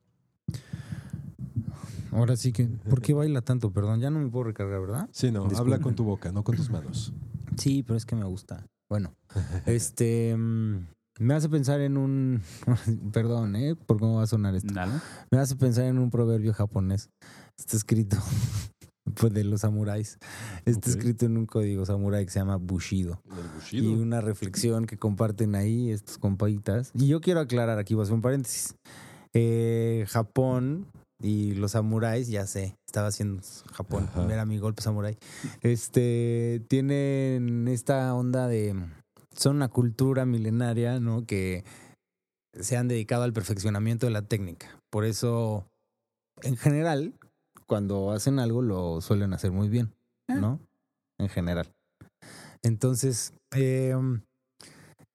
Ahora 2.13 2.37
sí 2.37 2.53
que. 2.53 2.67
¿Por 2.67 3.01
qué 3.03 3.13
baila 3.15 3.41
tanto? 3.43 3.71
Perdón, 3.73 4.01
ya 4.01 4.11
no 4.11 4.21
me 4.21 4.29
puedo 4.29 4.45
recargar, 4.45 4.81
¿verdad? 4.81 5.09
Sí, 5.13 5.31
no, 5.31 5.47
habla 5.57 5.79
con 5.81 5.95
tu 5.95 6.05
boca, 6.05 6.31
no 6.33 6.45
con 6.45 6.57
tus 6.57 6.71
manos. 6.71 7.13
Sí, 7.57 7.83
pero 7.83 7.97
es 7.97 8.07
que 8.07 8.15
me 8.17 8.25
gusta. 8.25 8.67
Bueno, 8.91 9.15
este. 9.67 10.37
mm, 10.37 10.87
Me 11.21 11.35
hace 11.35 11.49
pensar 11.49 11.81
en 11.81 11.97
un. 11.97 12.43
Perdón, 13.13 13.57
¿eh? 13.57 13.75
¿Por 13.75 13.99
cómo 13.99 14.17
va 14.17 14.25
a 14.25 14.27
sonar 14.27 14.55
esto? 14.55 14.73
¿Dale? 14.73 14.93
Me 15.31 15.39
hace 15.39 15.57
pensar 15.57 15.85
en 15.87 15.99
un 15.99 16.11
proverbio 16.11 16.53
japonés. 16.53 17.11
Está 17.59 17.77
escrito. 17.77 18.17
Pues 19.17 19.33
de 19.35 19.43
los 19.45 19.63
samuráis. 19.63 20.19
Está 20.65 20.89
escrito 20.89 21.27
en 21.27 21.37
un 21.37 21.45
código 21.45 21.85
samurái 21.85 22.25
que 22.25 22.31
se 22.31 22.39
llama 22.39 22.57
Bushido. 22.57 23.21
El 23.31 23.39
y 23.39 23.81
bushido. 23.83 24.03
una 24.03 24.21
reflexión 24.21 24.87
que 24.87 24.97
comparten 24.97 25.55
ahí 25.57 25.91
estos 25.91 26.19
compaitas. 26.19 26.93
Y 26.95 27.09
yo 27.09 27.21
quiero 27.21 27.41
aclarar 27.41 27.79
aquí, 27.79 27.95
voy 27.95 28.03
a 28.03 28.05
hacer 28.05 28.15
un 28.15 28.23
paréntesis. 28.23 28.77
Eh, 29.35 30.07
Japón 30.09 30.87
y 31.23 31.55
los 31.55 31.73
samuráis, 31.73 32.29
ya 32.29 32.47
sé, 32.47 32.77
estaba 32.87 33.09
haciendo 33.09 33.43
Japón, 33.73 34.09
Ajá. 34.11 34.33
era 34.33 34.45
mi 34.45 34.59
golpe 34.59 34.83
samurái. 34.83 35.17
Este, 35.63 36.61
tienen 36.69 37.69
esta 37.69 38.13
onda 38.15 38.49
de, 38.49 38.75
son 39.35 39.57
una 39.57 39.69
cultura 39.69 40.27
milenaria, 40.27 40.99
¿no? 40.99 41.25
Que 41.25 41.65
se 42.59 42.77
han 42.77 42.89
dedicado 42.89 43.23
al 43.23 43.33
perfeccionamiento 43.33 44.07
de 44.07 44.13
la 44.13 44.23
técnica. 44.23 44.79
Por 44.91 45.05
eso, 45.05 45.67
en 46.43 46.57
general, 46.57 47.15
cuando 47.67 48.11
hacen 48.11 48.39
algo 48.39 48.61
lo 48.61 49.01
suelen 49.01 49.33
hacer 49.33 49.53
muy 49.53 49.69
bien, 49.69 49.95
¿no? 50.29 50.61
En 51.19 51.29
general. 51.29 51.73
Entonces, 52.63 53.33
eh, 53.55 53.95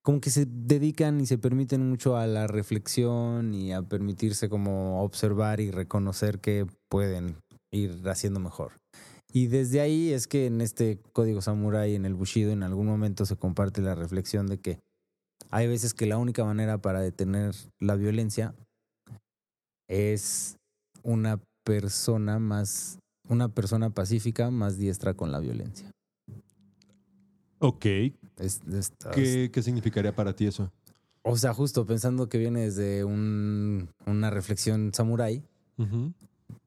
como 0.08 0.22
que 0.22 0.30
se 0.30 0.46
dedican 0.48 1.20
y 1.20 1.26
se 1.26 1.36
permiten 1.36 1.86
mucho 1.86 2.16
a 2.16 2.26
la 2.26 2.46
reflexión 2.46 3.52
y 3.52 3.74
a 3.74 3.82
permitirse 3.82 4.48
como 4.48 5.02
observar 5.02 5.60
y 5.60 5.70
reconocer 5.70 6.38
que 6.38 6.66
pueden 6.88 7.36
ir 7.70 8.00
haciendo 8.08 8.40
mejor. 8.40 8.72
Y 9.34 9.48
desde 9.48 9.82
ahí 9.82 10.14
es 10.14 10.26
que 10.26 10.46
en 10.46 10.62
este 10.62 10.98
código 11.12 11.42
samurái, 11.42 11.94
en 11.94 12.06
el 12.06 12.14
Bushido, 12.14 12.52
en 12.52 12.62
algún 12.62 12.86
momento 12.86 13.26
se 13.26 13.36
comparte 13.36 13.82
la 13.82 13.94
reflexión 13.94 14.46
de 14.46 14.56
que 14.56 14.78
hay 15.50 15.68
veces 15.68 15.92
que 15.92 16.06
la 16.06 16.16
única 16.16 16.42
manera 16.42 16.78
para 16.78 17.02
detener 17.02 17.54
la 17.78 17.94
violencia 17.94 18.54
es 19.90 20.56
una 21.02 21.38
persona 21.66 22.38
más, 22.38 22.98
una 23.28 23.50
persona 23.50 23.90
pacífica 23.90 24.50
más 24.50 24.78
diestra 24.78 25.12
con 25.12 25.32
la 25.32 25.40
violencia. 25.40 25.90
Ok. 27.60 27.84
Es- 28.38 28.60
es- 28.72 28.92
¿Qué, 29.14 29.50
¿Qué 29.52 29.62
significaría 29.62 30.14
para 30.14 30.34
ti 30.34 30.46
eso? 30.46 30.70
O 31.22 31.36
sea, 31.36 31.52
justo 31.52 31.84
pensando 31.86 32.28
que 32.28 32.38
viene 32.38 32.60
desde 32.62 33.04
un- 33.04 33.90
una 34.06 34.30
reflexión 34.30 34.92
samurái, 34.94 35.42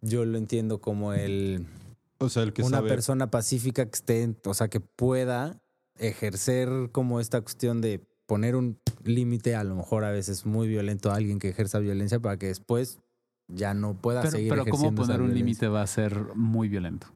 yo 0.01 0.25
lo 0.25 0.37
entiendo 0.37 0.79
como 0.81 1.13
el 1.13 1.65
O 2.19 2.29
sea, 2.29 2.43
el 2.43 2.53
que 2.53 2.61
una 2.63 2.77
sabe. 2.77 2.89
persona 2.89 3.31
pacífica 3.31 3.85
que 3.85 3.95
esté, 3.95 4.35
o 4.45 4.53
sea, 4.53 4.67
que 4.67 4.79
pueda 4.79 5.61
ejercer 5.97 6.69
como 6.91 7.19
esta 7.19 7.41
cuestión 7.41 7.81
de 7.81 8.01
poner 8.27 8.55
un 8.55 8.77
límite, 9.03 9.55
a 9.55 9.63
lo 9.63 9.75
mejor 9.75 10.03
a 10.03 10.11
veces 10.11 10.45
muy 10.45 10.67
violento 10.67 11.11
a 11.11 11.15
alguien 11.15 11.39
que 11.39 11.49
ejerza 11.49 11.79
violencia 11.79 12.19
para 12.19 12.37
que 12.37 12.47
después 12.47 12.99
ya 13.47 13.73
no 13.73 13.95
pueda 13.95 14.21
Pero, 14.21 14.31
seguir 14.31 14.49
pero 14.49 14.61
¿cómo 14.63 14.71
ejerciendo 14.73 15.01
esa 15.03 15.13
poner 15.13 15.21
un 15.29 15.33
límite 15.33 15.67
va 15.67 15.81
a 15.81 15.87
ser 15.87 16.15
muy 16.35 16.69
violento? 16.69 17.07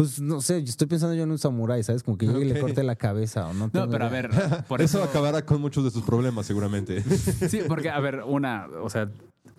Pues 0.00 0.18
no 0.18 0.40
sé, 0.40 0.64
yo 0.64 0.70
estoy 0.70 0.86
pensando 0.86 1.14
yo 1.14 1.24
en 1.24 1.30
un 1.30 1.36
samurái, 1.36 1.82
¿sabes? 1.82 2.02
Como 2.02 2.16
que 2.16 2.26
llegue 2.26 2.46
y 2.46 2.48
le 2.48 2.58
corte 2.58 2.82
la 2.82 2.96
cabeza 2.96 3.46
o 3.48 3.52
no. 3.52 3.68
No, 3.70 3.86
pero 3.90 4.06
a 4.06 4.08
ver, 4.08 4.30
por 4.66 4.80
eso 4.80 4.96
eso... 4.96 5.06
acabará 5.06 5.44
con 5.44 5.60
muchos 5.60 5.84
de 5.84 5.90
tus 5.90 6.02
problemas, 6.02 6.46
seguramente. 6.46 7.02
Sí, 7.50 7.60
porque, 7.68 7.90
a 7.90 8.00
ver, 8.00 8.22
una, 8.26 8.66
o 8.82 8.88
sea, 8.88 9.10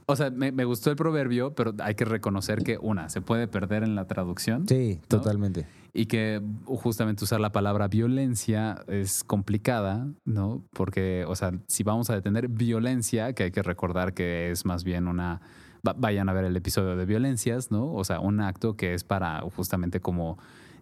o 0.08 0.16
sea 0.16 0.32
me, 0.32 0.52
me 0.52 0.66
gustó 0.66 0.90
el 0.90 0.96
proverbio, 0.96 1.54
pero 1.54 1.76
hay 1.78 1.94
que 1.94 2.06
reconocer 2.06 2.64
que, 2.64 2.80
una, 2.80 3.10
se 3.10 3.22
puede 3.22 3.48
perder 3.48 3.84
en 3.84 3.94
la 3.94 4.08
traducción 4.08 4.68
Sí, 4.68 5.00
totalmente. 5.08 5.68
y 5.94 6.08
que 6.08 6.42
justamente 6.66 7.24
usar 7.24 7.40
la 7.40 7.52
palabra 7.52 7.88
violencia 7.88 8.84
es 8.88 9.24
complicada, 9.24 10.08
¿no? 10.26 10.64
Porque, 10.74 11.24
o 11.28 11.36
sea, 11.36 11.52
si 11.68 11.84
vamos 11.84 12.10
a 12.10 12.16
detener 12.16 12.48
violencia, 12.48 13.34
que 13.34 13.44
hay 13.44 13.52
que 13.52 13.62
recordar 13.62 14.16
que 14.16 14.50
es 14.50 14.66
más 14.66 14.84
bien 14.84 15.08
una... 15.08 15.40
va- 15.88 15.94
Vayan 15.98 16.30
a 16.30 16.34
ver 16.34 16.46
el 16.46 16.56
episodio 16.56 16.96
de 16.96 17.06
violencias, 17.06 17.72
¿no? 17.72 17.94
O 17.94 18.04
sea, 18.04 18.20
un 18.20 18.42
acto 18.42 18.76
que 18.76 18.94
es 18.94 19.04
para 19.04 19.42
justamente 19.56 20.00
como... 20.00 20.38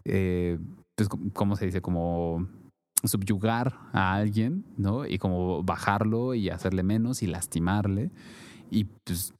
eh, 0.05 0.57
pues, 0.95 1.09
¿Cómo 1.33 1.55
se 1.55 1.65
dice? 1.65 1.81
Como 1.81 2.47
subyugar 3.03 3.77
a 3.93 4.13
alguien, 4.15 4.65
¿no? 4.77 5.05
Y 5.05 5.17
como 5.17 5.63
bajarlo 5.63 6.33
y 6.33 6.49
hacerle 6.49 6.83
menos 6.83 7.23
y 7.23 7.27
lastimarle. 7.27 8.11
Y 8.69 8.85
pues 9.05 9.33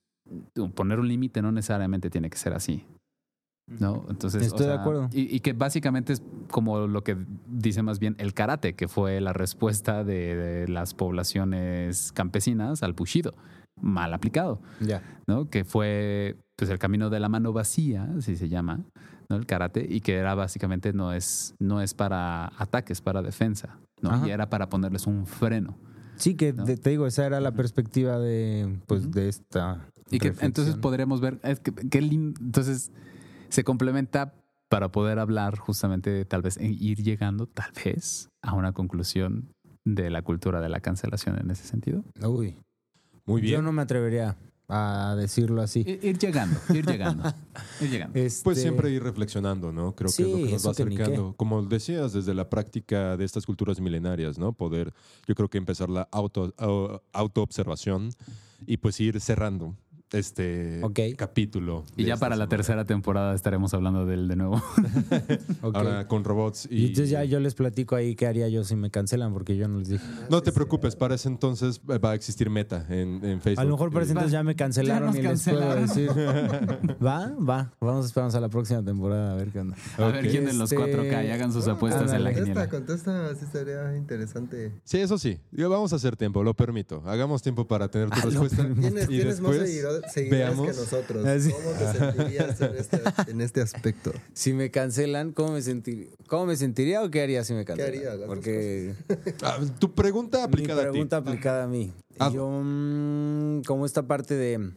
poner 0.75 0.99
un 0.99 1.07
límite 1.07 1.41
no 1.41 1.51
necesariamente 1.51 2.09
tiene 2.09 2.29
que 2.29 2.37
ser 2.37 2.53
así. 2.53 2.85
¿No? 3.67 4.05
Entonces, 4.09 4.41
Estoy 4.41 4.65
de 4.65 4.73
acuerdo. 4.73 5.09
Y, 5.13 5.35
y 5.35 5.41
que 5.41 5.53
básicamente 5.53 6.13
es 6.13 6.23
como 6.49 6.87
lo 6.87 7.03
que 7.03 7.17
dice 7.47 7.83
más 7.83 7.99
bien 7.99 8.15
el 8.17 8.33
karate, 8.33 8.73
que 8.73 8.87
fue 8.87 9.21
la 9.21 9.31
respuesta 9.33 10.03
de, 10.03 10.35
de 10.35 10.67
las 10.67 10.95
poblaciones 10.95 12.11
campesinas 12.13 12.81
al 12.81 12.93
bushido, 12.93 13.35
mal 13.81 14.13
aplicado. 14.13 14.61
Ya. 14.79 15.01
¿no? 15.27 15.49
Que 15.49 15.63
fue 15.63 16.37
pues 16.55 16.69
el 16.69 16.79
camino 16.79 17.09
de 17.09 17.19
la 17.19 17.29
mano 17.29 17.53
vacía, 17.53 18.09
así 18.17 18.35
se 18.35 18.49
llama, 18.49 18.81
¿no? 19.29 19.35
El 19.37 19.45
karate, 19.45 19.85
y 19.89 20.01
que 20.01 20.15
era 20.15 20.35
básicamente 20.35 20.91
no 20.91 21.13
es, 21.13 21.55
no 21.59 21.81
es 21.81 21.93
para 21.93 22.47
ataque, 22.57 22.91
es 22.91 23.01
para 23.01 23.21
defensa, 23.21 23.79
¿no? 24.01 24.09
Ajá. 24.11 24.27
Y 24.27 24.31
era 24.31 24.49
para 24.49 24.67
ponerles 24.67 25.07
un 25.07 25.25
freno. 25.25 25.77
Sí, 26.17 26.35
que 26.35 26.51
te 26.51 26.89
digo, 26.89 27.07
esa 27.07 27.25
era 27.25 27.39
la 27.39 27.53
perspectiva 27.53 28.19
de, 28.19 28.77
pues, 28.87 29.09
de 29.11 29.29
esta. 29.29 29.87
Y 30.11 30.19
que 30.19 30.33
entonces 30.41 30.75
podremos 30.75 31.21
ver, 31.21 31.39
es 31.43 31.61
que, 31.61 31.71
lin- 32.01 32.33
entonces 32.41 32.91
se 33.47 33.63
complementa 33.63 34.33
para 34.67 34.91
poder 34.91 35.17
hablar 35.17 35.57
justamente, 35.57 36.25
tal 36.25 36.41
vez, 36.41 36.57
e 36.57 36.67
ir 36.67 37.01
llegando, 37.01 37.45
tal 37.47 37.71
vez, 37.85 38.27
a 38.41 38.53
una 38.53 38.73
conclusión 38.73 39.53
de 39.85 40.09
la 40.09 40.21
cultura 40.23 40.59
de 40.59 40.67
la 40.67 40.81
cancelación 40.81 41.39
en 41.39 41.51
ese 41.51 41.65
sentido. 41.65 42.03
Uy, 42.21 42.57
Muy 43.29 43.41
bien. 43.41 43.53
yo 43.55 43.61
no 43.61 43.71
me 43.71 43.81
atrevería 43.81 44.35
a 44.71 45.15
decirlo 45.17 45.61
así. 45.63 45.79
Ir, 45.79 45.99
ir 46.03 46.17
llegando, 46.19 46.59
ir 46.73 46.85
llegando, 46.85 47.23
ir 47.81 47.89
llegando. 47.89 48.13
Pues 48.13 48.33
Este, 48.43 48.55
siempre 48.55 48.91
ir 48.91 49.01
reflexionando, 49.01 49.71
¿no? 49.71 49.95
Creo 49.95 50.11
que 50.15 50.21
es 50.23 50.27
lo 50.29 50.37
que 50.45 50.51
nos 50.51 50.67
va 50.67 50.71
acercando. 50.71 51.33
Como 51.37 51.63
decías, 51.63 52.13
desde 52.13 52.33
la 52.35 52.49
práctica 52.49 53.17
de 53.17 53.25
estas 53.25 53.45
culturas 53.47 53.79
milenarias, 53.79 54.37
¿no? 54.37 54.53
Poder, 54.53 54.93
yo 55.27 55.33
creo 55.33 55.49
que 55.49 55.57
empezar 55.57 55.89
la 55.89 56.07
auto, 56.11 56.53
au- 56.57 57.01
autoobservación 57.13 58.11
y 58.67 58.77
pues 58.77 58.99
ir 58.99 59.19
cerrando 59.21 59.75
este 60.11 60.81
capítulo. 61.17 61.83
Y 61.95 62.03
de 62.03 62.09
ya 62.09 62.17
para 62.17 62.31
la 62.35 62.45
semana. 62.45 62.49
tercera 62.49 62.85
temporada 62.85 63.35
estaremos 63.35 63.73
hablando 63.73 64.05
del 64.05 64.27
de 64.27 64.35
nuevo. 64.35 64.61
Ahora 65.61 66.07
con 66.07 66.23
robots 66.23 66.67
Y 66.69 66.77
y... 66.77 66.81
entonces 66.87 67.09
ya 67.09 67.23
yo 67.23 67.39
les 67.39 67.53
platico 67.55 67.95
ahí 67.95 68.15
qué 68.15 68.27
haría 68.27 68.47
yo 68.49 68.63
si 68.63 68.75
me 68.75 68.89
cancelan, 68.89 69.33
porque 69.33 69.55
yo 69.57 69.67
no 69.67 69.79
les 69.79 69.89
dije. 69.89 70.03
No 70.29 70.41
te 70.41 70.51
preocupes, 70.51 70.95
para 70.95 71.15
ese 71.15 71.27
entonces 71.27 71.79
va 71.81 72.11
a 72.11 72.15
existir 72.15 72.49
meta 72.49 72.85
en, 72.89 73.23
en 73.23 73.41
Facebook. 73.41 73.61
A 73.61 73.63
lo 73.65 73.71
mejor 73.71 73.91
para 73.91 74.03
ese 74.03 74.11
entonces 74.13 74.31
ya 74.31 74.43
me 74.43 74.55
cancelaron 74.55 75.13
Ya 75.13 75.19
y 75.19 75.23
les 75.23 75.43
puedo 75.43 75.75
decir. 75.75 76.09
Va, 77.03 77.29
va. 77.37 77.71
Vamos 77.79 78.05
a 78.05 78.07
esperarnos 78.07 78.35
a 78.35 78.39
la 78.39 78.49
próxima 78.49 78.83
temporada 78.83 79.33
a 79.33 79.35
ver 79.35 79.49
qué 79.51 79.59
onda. 79.59 79.75
A 79.97 80.05
ver 80.07 80.27
quién 80.29 80.45
de 80.45 80.53
los 80.53 80.71
Este, 80.71 80.83
4K 80.83 81.27
y 81.27 81.31
hagan 81.31 81.53
sus 81.53 81.67
Ah, 81.67 81.73
apuestas 81.73 82.11
en 82.13 82.23
la. 82.23 82.33
Contesta, 82.33 82.69
contesta, 82.69 83.35
sí 83.35 83.45
estaría 83.45 83.95
interesante. 83.97 84.71
Sí, 84.83 84.97
eso 84.97 85.17
sí. 85.17 85.39
Yo- 85.51 85.69
Vamos 85.69 85.93
a 85.93 85.97
hacer 85.97 86.15
tiempo, 86.17 86.43
lo 86.43 86.55
permito. 86.55 87.03
Hagamos 87.05 87.41
tiempo 87.43 87.67
para 87.67 87.89
tener 87.89 88.09
tu 88.09 88.17
Ah, 88.19 88.25
respuesta. 88.25 88.67
Tienes, 88.79 89.03
y 89.05 89.07
tienes 89.07 89.39
más 89.39 89.51
después 89.51 89.69
seguidores 89.69 89.98
veamos. 90.29 90.67
que 90.67 90.73
nosotros. 90.73 91.25
Ah. 91.25 91.37
¿Cómo 91.51 91.71
te 91.71 91.97
sentirías 91.99 92.61
en 92.61 92.75
este, 92.75 93.01
en 93.27 93.41
este 93.41 93.61
aspecto? 93.61 94.11
Si 94.33 94.53
me 94.53 94.71
cancelan, 94.71 95.31
¿cómo 95.31 95.53
me 95.53 95.61
sentiría? 95.61 96.07
¿Cómo 96.27 96.45
me 96.47 96.55
sentiría 96.55 97.03
o 97.03 97.09
qué 97.09 97.21
haría 97.21 97.43
si 97.43 97.53
me 97.53 97.65
cancelan? 97.65 98.03
Las 98.03 98.17
dos 98.19 98.27
Porque 98.27 98.95
Ah, 99.43 99.59
tu 99.79 99.93
pregunta 99.93 100.37
mi 100.39 100.43
aplicada 100.43 100.81
pregunta 100.89 101.17
a 101.17 101.23
ti. 101.23 101.29
aplicada 101.29 101.63
a 101.63 101.67
mí. 101.67 101.93
Ah. 102.19 102.31
Yo, 102.33 102.49
mm, 102.49 103.61
como 103.65 103.85
esta 103.85 104.03
parte 104.07 104.35
de, 104.35 104.73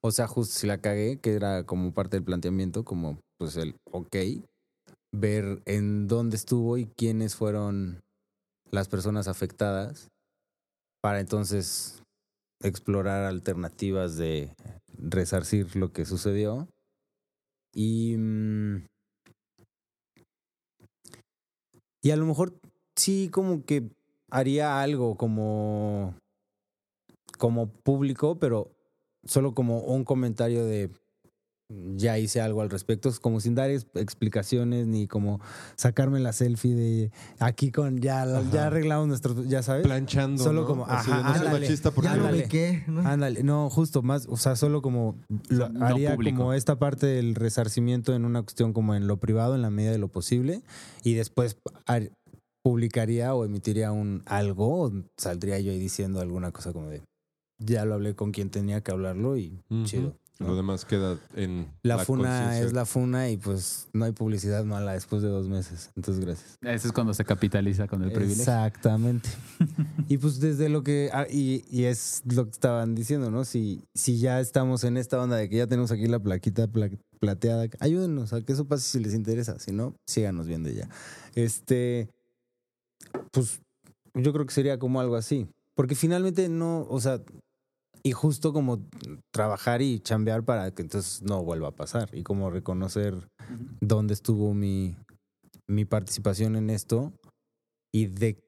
o 0.00 0.10
sea, 0.10 0.26
justo 0.26 0.54
si 0.58 0.66
la 0.66 0.78
cagué, 0.78 1.18
que 1.18 1.34
era 1.34 1.64
como 1.64 1.92
parte 1.92 2.16
del 2.16 2.24
planteamiento, 2.24 2.84
como 2.84 3.18
pues 3.38 3.56
el, 3.56 3.74
ok, 3.90 4.16
ver 5.12 5.62
en 5.66 6.08
dónde 6.08 6.36
estuvo 6.36 6.78
y 6.78 6.86
quiénes 6.86 7.34
fueron 7.34 8.02
las 8.70 8.88
personas 8.88 9.28
afectadas 9.28 10.08
para 11.02 11.20
entonces 11.20 12.02
explorar 12.62 13.24
alternativas 13.24 14.16
de 14.16 14.54
resarcir 14.98 15.76
lo 15.76 15.92
que 15.92 16.04
sucedió. 16.04 16.68
Y, 17.72 18.16
mm, 18.16 18.86
y 22.02 22.10
a 22.10 22.16
lo 22.16 22.26
mejor 22.26 22.58
sí 22.94 23.28
como 23.30 23.64
que 23.64 23.90
haría 24.30 24.80
algo 24.80 25.16
como, 25.16 26.14
como 27.38 27.68
público, 27.68 28.38
pero 28.38 28.72
solo 29.24 29.54
como 29.54 29.80
un 29.80 30.04
comentario 30.04 30.64
de 30.64 30.90
ya 31.96 32.16
hice 32.18 32.40
algo 32.40 32.60
al 32.62 32.70
respecto, 32.70 33.08
es 33.08 33.18
como 33.18 33.40
sin 33.40 33.56
dar 33.56 33.70
es- 33.70 33.86
explicaciones 33.94 34.86
ni 34.86 35.08
como 35.08 35.40
sacarme 35.74 36.20
la 36.20 36.32
selfie 36.32 36.74
de 36.74 37.10
aquí 37.40 37.72
con 37.72 37.98
ya, 37.98 38.24
ya 38.52 38.68
arreglamos 38.68 39.08
nuestro, 39.08 39.42
ya 39.44 39.62
sabes. 39.64 39.82
Planchando. 39.82 40.42
Solo 40.44 40.60
¿no? 40.62 40.66
como, 40.68 40.86
Así 40.86 41.10
ajá, 41.10 41.22
no 41.22 41.34
soy 41.36 41.46
ándale. 41.46 41.60
machista 41.66 41.90
porque 41.90 42.06
Ya 42.08 42.14
Ándale. 42.14 42.84
¿no? 42.86 43.00
Ándale, 43.08 43.42
no, 43.42 43.68
justo 43.68 44.02
más, 44.02 44.26
o 44.28 44.36
sea, 44.36 44.54
solo 44.54 44.80
como 44.80 45.16
lo, 45.48 45.68
no 45.68 45.84
haría 45.86 46.14
público. 46.14 46.36
como 46.38 46.52
esta 46.52 46.78
parte 46.78 47.06
del 47.06 47.34
resarcimiento 47.34 48.14
en 48.14 48.24
una 48.24 48.42
cuestión 48.42 48.72
como 48.72 48.94
en 48.94 49.08
lo 49.08 49.16
privado, 49.18 49.56
en 49.56 49.62
la 49.62 49.70
medida 49.70 49.90
de 49.90 49.98
lo 49.98 50.08
posible, 50.08 50.62
y 51.02 51.14
después 51.14 51.56
publicaría 52.64 53.34
o 53.34 53.44
emitiría 53.44 53.92
un 53.92 54.22
algo, 54.26 54.82
o 54.82 54.92
saldría 55.16 55.58
yo 55.60 55.72
ahí 55.72 55.78
diciendo 55.78 56.20
alguna 56.20 56.50
cosa 56.52 56.72
como 56.72 56.88
de 56.90 57.02
ya 57.58 57.84
lo 57.84 57.94
hablé 57.94 58.14
con 58.14 58.32
quien 58.32 58.50
tenía 58.50 58.82
que 58.82 58.90
hablarlo 58.92 59.36
y 59.36 59.58
chido. 59.84 60.14
¿No? 60.38 60.48
Lo 60.48 60.56
demás 60.56 60.84
queda 60.84 61.18
en 61.34 61.70
La, 61.82 61.98
funa 61.98 62.28
conciencia. 62.28 62.66
es 62.66 62.72
la 62.72 62.84
funa 62.86 63.30
y 63.30 63.36
pues 63.36 63.88
no 63.92 64.04
hay 64.04 64.12
publicidad 64.12 64.64
mala 64.64 64.92
después 64.92 65.22
de 65.22 65.28
dos 65.28 65.48
meses. 65.48 65.90
Entonces, 65.96 66.24
gracias. 66.24 66.58
Ese 66.62 66.88
es 66.88 66.92
cuando 66.92 67.14
se 67.14 67.24
capitaliza 67.24 67.86
con 67.88 68.02
el 68.02 68.12
privilegio. 68.12 68.42
Exactamente. 68.42 69.28
y 70.08 70.18
pues 70.18 70.38
desde 70.40 70.68
lo 70.68 70.82
que, 70.82 71.10
ah, 71.12 71.26
y, 71.30 71.64
y 71.70 71.84
es 71.84 72.22
lo 72.26 72.44
que 72.44 72.50
estaban 72.50 72.94
diciendo, 72.94 73.30
¿no? 73.30 73.44
Si, 73.44 73.82
si 73.94 74.18
ya 74.18 74.40
estamos 74.40 74.84
en 74.84 74.96
esta 74.96 75.20
onda 75.22 75.36
de 75.36 75.48
que 75.48 75.56
ya 75.56 75.66
tenemos 75.66 75.90
aquí 75.90 76.06
la 76.06 76.18
plaquita 76.20 76.66
pla- 76.68 76.90
plateada, 77.18 77.66
ayúdenos 77.80 78.32
a 78.32 78.42
que 78.42 78.52
eso 78.52 78.66
pase 78.66 78.84
si 78.88 79.00
les 79.00 79.14
interesa. 79.14 79.58
Si 79.58 79.72
no, 79.72 79.94
síganos 80.06 80.46
viendo 80.46 80.68
ya. 80.70 80.88
Este, 81.34 82.10
pues 83.32 83.60
yo 84.14 84.32
creo 84.32 84.46
que 84.46 84.52
sería 84.54 84.78
como 84.78 85.00
algo 85.00 85.16
así. 85.16 85.46
Porque 85.74 85.94
finalmente 85.94 86.48
no, 86.48 86.86
o 86.88 87.00
sea, 87.00 87.20
y 88.06 88.12
justo 88.12 88.52
como 88.52 88.86
trabajar 89.32 89.82
y 89.82 89.98
chambear 89.98 90.44
para 90.44 90.70
que 90.70 90.82
entonces 90.82 91.22
no 91.22 91.42
vuelva 91.42 91.68
a 91.68 91.74
pasar 91.74 92.08
y 92.12 92.22
como 92.22 92.50
reconocer 92.50 93.28
dónde 93.80 94.14
estuvo 94.14 94.54
mi, 94.54 94.96
mi 95.66 95.84
participación 95.84 96.54
en 96.54 96.70
esto 96.70 97.12
y 97.92 98.06
de 98.06 98.38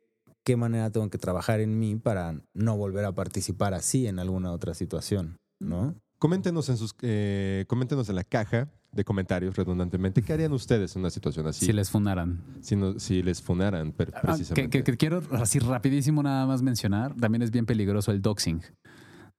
qué 0.45 0.57
manera 0.57 0.91
tengo 0.91 1.11
que 1.11 1.19
trabajar 1.19 1.59
en 1.61 1.77
mí 1.79 1.97
para 1.97 2.41
no 2.55 2.77
volver 2.77 3.05
a 3.05 3.13
participar 3.13 3.75
así 3.75 4.07
en 4.07 4.21
alguna 4.21 4.53
otra 4.53 4.75
situación, 4.75 5.37
¿no? 5.61 5.95
Coméntenos 6.21 6.69
en 6.69 6.77
sus 6.77 6.95
eh, 7.03 7.65
coméntenos 7.69 8.09
en 8.09 8.15
la 8.17 8.25
caja 8.25 8.69
de 8.93 9.05
comentarios 9.05 9.57
redundantemente 9.57 10.23
qué 10.23 10.33
harían 10.35 10.53
ustedes 10.53 10.95
en 10.97 11.01
una 11.03 11.11
situación 11.11 11.47
así 11.49 11.67
Si 11.67 11.73
les 11.73 11.91
funaran. 11.91 12.43
si, 12.61 12.77
no- 12.77 12.99
si 13.01 13.23
les 13.25 13.43
funaran 13.43 13.93
per- 13.93 14.13
Ah, 14.15 14.21
que, 14.21 14.27
precisamente. 14.29 14.71
que- 14.79 14.85
que 14.85 14.97
quiero 14.97 15.21
así 15.33 15.59
rapidísimo 15.59 16.23
nada 16.23 16.47
más 16.47 16.63
mencionar, 16.63 17.15
también 17.17 17.43
es 17.43 17.51
bien 17.51 17.67
peligroso 17.67 18.13
el 18.13 18.23
doxing. 18.23 18.63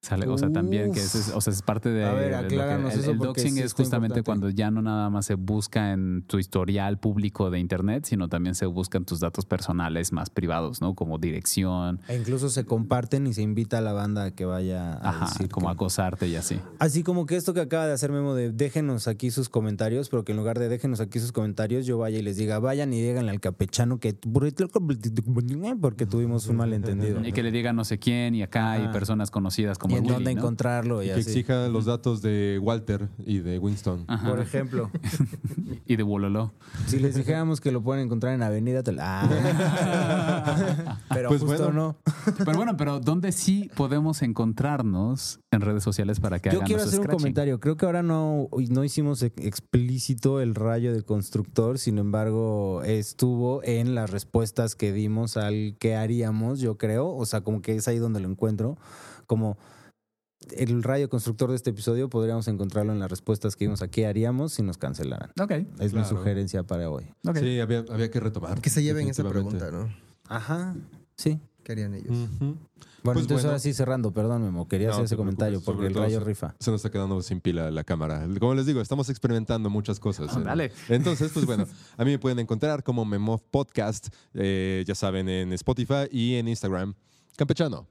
Sale, 0.02 0.28
o 0.30 0.38
sea, 0.38 0.50
también 0.50 0.94
que 0.94 1.02
es, 1.02 1.14
es- 1.14 1.34
o 1.36 1.42
sea, 1.42 1.52
es 1.52 1.62
parte 1.62 1.90
de... 1.90 2.06
A 2.06 2.14
ver, 2.14 2.32
lo 2.32 2.48
que- 2.48 2.56
acláranos 2.56 2.94
el, 2.94 3.00
eso 3.02 3.12
el 3.12 3.18
doxing 3.18 3.56
sí 3.56 3.60
es 3.62 3.74
justamente 3.74 4.20
importante. 4.20 4.24
cuando 4.24 4.50
ya 4.50 4.72
no 4.72 4.82
nada 4.82 5.10
más 5.10 5.26
se 5.26 5.36
busca 5.36 5.92
en 5.92 6.24
tu 6.26 6.40
historial 6.40 6.98
público 6.98 7.50
de 7.52 7.60
internet, 7.60 8.06
sino 8.06 8.30
también 8.30 8.56
se 8.56 8.66
buscan 8.66 9.04
tus 9.04 9.20
datos 9.20 9.46
personales 9.46 10.14
más 10.14 10.30
privados, 10.30 10.80
¿no? 10.80 10.94
Como 10.96 11.18
dirección, 11.18 12.00
E 12.08 12.16
incluso 12.16 12.48
se 12.50 12.64
comparten 12.64 13.28
y 13.28 13.34
se 13.34 13.42
invita 13.42 13.80
a 13.80 13.82
la 13.82 13.92
banda 13.92 14.24
a 14.24 14.32
que 14.32 14.46
vaya 14.46 14.94
a 14.94 15.10
ajá, 15.10 15.26
decir 15.26 15.50
como 15.50 15.68
que- 15.68 15.74
acosarte 15.74 16.28
y 16.30 16.36
así. 16.38 16.62
Así 16.80 17.04
como 17.04 17.26
que 17.26 17.36
esto 17.36 17.54
que 17.54 17.60
acaba 17.60 17.86
de 17.86 17.92
hacer 17.92 18.10
Memo 18.14 18.36
de 18.36 18.52
déjenos 18.54 19.10
aquí 19.10 19.32
sus 19.32 19.50
comentarios, 19.50 20.08
pero 20.08 20.24
que 20.24 20.32
en 20.32 20.38
lugar 20.38 20.60
de 20.60 20.70
déjenos 20.70 21.02
aquí 21.02 21.20
sus 21.20 21.34
comentarios, 21.34 21.86
yo 21.86 21.98
vaya 21.98 22.20
y 22.20 22.22
les 22.22 22.38
diga, 22.38 22.60
vayan 22.60 22.94
y 22.94 23.02
díganle 23.02 23.32
al 23.32 23.42
capechano 23.42 24.00
que 24.00 24.14
porque 25.82 26.06
tuvimos 26.06 26.48
un 26.48 26.56
malentendido. 26.56 27.22
Y 27.26 27.34
que 27.34 27.44
le 27.44 27.52
diga 27.52 27.74
no 27.74 27.84
sé 27.84 28.00
quién 28.00 28.34
y 28.34 28.44
acá 28.44 28.78
y 28.80 28.84
Ajá. 28.84 28.92
personas 28.94 29.30
conocidas 29.30 29.78
Y 29.89 29.89
como 29.90 29.98
en 29.98 30.04
Willy, 30.06 30.14
dónde 30.16 30.34
¿no? 30.36 30.40
encontrarlo 30.42 31.04
y, 31.04 31.08
que 31.08 31.12
así. 31.14 31.22
exija 31.22 31.68
los 31.68 31.86
datos 31.86 32.22
de 32.22 32.60
Walter 32.62 33.10
y 33.26 33.40
de 33.40 33.60
Winston. 33.60 34.06
Ajá. 34.08 34.30
Por 34.30 34.40
ejemplo, 34.40 34.90
Y 35.86 35.96
de 35.96 36.04
Wololo. 36.04 36.54
si 36.88 37.00
les 37.00 37.16
dijéramos 37.16 37.60
que 37.62 37.72
lo 37.72 37.82
pueden 37.82 38.06
encontrar 38.06 38.34
en 38.34 38.44
Avenida 38.44 38.84
Tel- 38.84 39.00
Ah. 39.02 39.28
Pero 41.14 41.30
Pues 41.30 41.42
justo 41.42 41.64
bueno. 41.66 41.72
no. 41.74 42.34
Pero 42.38 42.54
bueno, 42.58 42.78
pero 42.78 43.00
¿dónde 43.00 43.32
sí 43.32 43.70
podemos 43.76 44.22
encontrarnos 44.22 45.40
en 45.52 45.62
redes 45.62 45.84
sociales 45.84 46.20
para 46.20 46.40
que 46.40 46.50
Yo 46.52 46.58
hagan 46.60 46.68
quiero 46.68 46.84
hacer 46.84 47.00
un 47.00 47.08
comentario. 47.08 47.60
Creo 47.60 47.76
que 47.78 47.86
ahora 47.86 48.04
no, 48.04 48.48
no 48.70 48.84
hicimos 48.84 49.24
ex- 49.24 49.44
explícito 49.44 50.42
el 50.42 50.54
rayo 50.56 50.94
de 50.94 51.02
constructor, 51.04 51.80
sin 51.80 51.98
embargo, 51.98 52.84
estuvo 52.84 53.64
en 53.64 53.96
las 53.96 54.10
respuestas 54.12 54.76
que 54.76 54.92
dimos 54.94 55.38
al 55.38 55.76
que 55.80 55.96
haríamos, 55.96 56.60
yo 56.60 56.78
creo. 56.78 57.10
O 57.16 57.26
sea, 57.26 57.42
como 57.42 57.62
que 57.62 57.76
es 57.76 57.88
ahí 57.88 57.98
donde 57.98 58.20
lo 58.20 58.30
encuentro. 58.30 58.78
Como 59.26 59.58
el 60.58 60.84
rayo 60.84 61.10
constructor 61.10 61.50
de 61.50 61.56
este 61.56 61.70
episodio 61.72 62.10
podríamos 62.10 62.48
encontrarlo 62.48 62.92
en 62.94 63.00
las 63.00 63.10
respuestas 63.10 63.56
que 63.56 63.66
dimos 63.66 63.82
a 63.82 63.88
qué 63.88 64.08
haríamos 64.08 64.54
si 64.54 64.62
nos 64.64 64.78
cancelaran. 64.78 65.32
Ok, 65.40 65.52
Es 65.80 65.94
mi 65.94 66.04
sugerencia 66.06 66.64
para 66.64 66.90
hoy. 66.90 67.06
ok. 67.28 67.38
Sí, 67.38 67.60
había, 67.60 67.86
había 67.90 68.10
que 68.12 68.20
retomar. 68.20 68.60
Que 68.62 68.70
se 68.70 68.84
lleven 68.84 69.08
esa 69.10 69.28
pregunta, 69.28 69.72
¿no? 69.72 69.90
Ajá, 70.28 70.76
sí. 71.16 71.40
¿Qué 71.64 71.74
harían 71.74 71.94
ellos? 71.94 72.08
Bueno, 72.40 72.58
Pues 73.04 73.18
entonces 73.18 73.28
bueno. 73.30 73.50
ahora 73.50 73.60
sí 73.60 73.74
cerrando, 73.74 74.12
perdón, 74.12 74.42
Memo, 74.44 74.68
quería 74.68 74.88
No 74.88 74.94
hacer 74.94 75.06
ese 75.06 75.16
comentario 75.18 75.62
porque 75.62 75.86
el 75.88 75.94
rayo 75.94 76.20
se- 76.20 76.26
rifa. 76.26 76.56
Se 76.60 76.72
nos 76.72 76.80
está 76.80 76.90
quedando 76.90 77.22
sin 77.22 77.42
pila 77.42 77.70
la 77.70 77.84
cámara. 77.84 78.28
Como 78.40 78.56
les 78.56 78.66
digo, 78.66 78.82
estamos 78.82 79.10
experimentando 79.10 79.70
muchas 79.70 80.00
cosas. 80.00 80.32
en- 80.34 80.40
Ándale. 80.40 80.72
Entonces, 80.88 81.32
pues 81.32 81.46
bueno, 81.46 81.66
a 81.98 82.04
mí 82.06 82.12
me 82.12 82.18
pueden 82.20 82.40
encontrar 82.40 82.84
como 82.84 83.06
Memov 83.06 83.42
Podcast, 83.52 84.08
eh, 84.34 84.84
ya 84.88 84.96
saben, 84.96 85.30
en 85.30 85.54
Spotify 85.54 86.08
y 86.12 86.36
en 86.36 86.48
Instagram. 86.48 86.94
Campechano. 87.38 87.86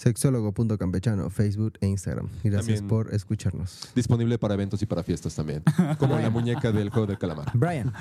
Sexólogo.campechano, 0.00 1.28
Facebook 1.30 1.74
e 1.80 1.86
Instagram. 1.86 2.28
Y 2.42 2.48
gracias 2.48 2.78
También- 2.80 2.88
por 2.88 3.14
escucharnos. 3.14 3.90
Disponible 3.94 4.38
para 4.38 4.54
eventos 4.54 4.80
y 4.82 4.86
para 4.86 5.02
fiestas 5.02 5.34
también. 5.34 5.62
Como 5.98 6.18
la 6.18 6.30
muñeca 6.30 6.72
del 6.72 6.88
juego 6.90 7.06
del 7.06 7.18
calamar. 7.18 7.50
Brian. 7.54 7.92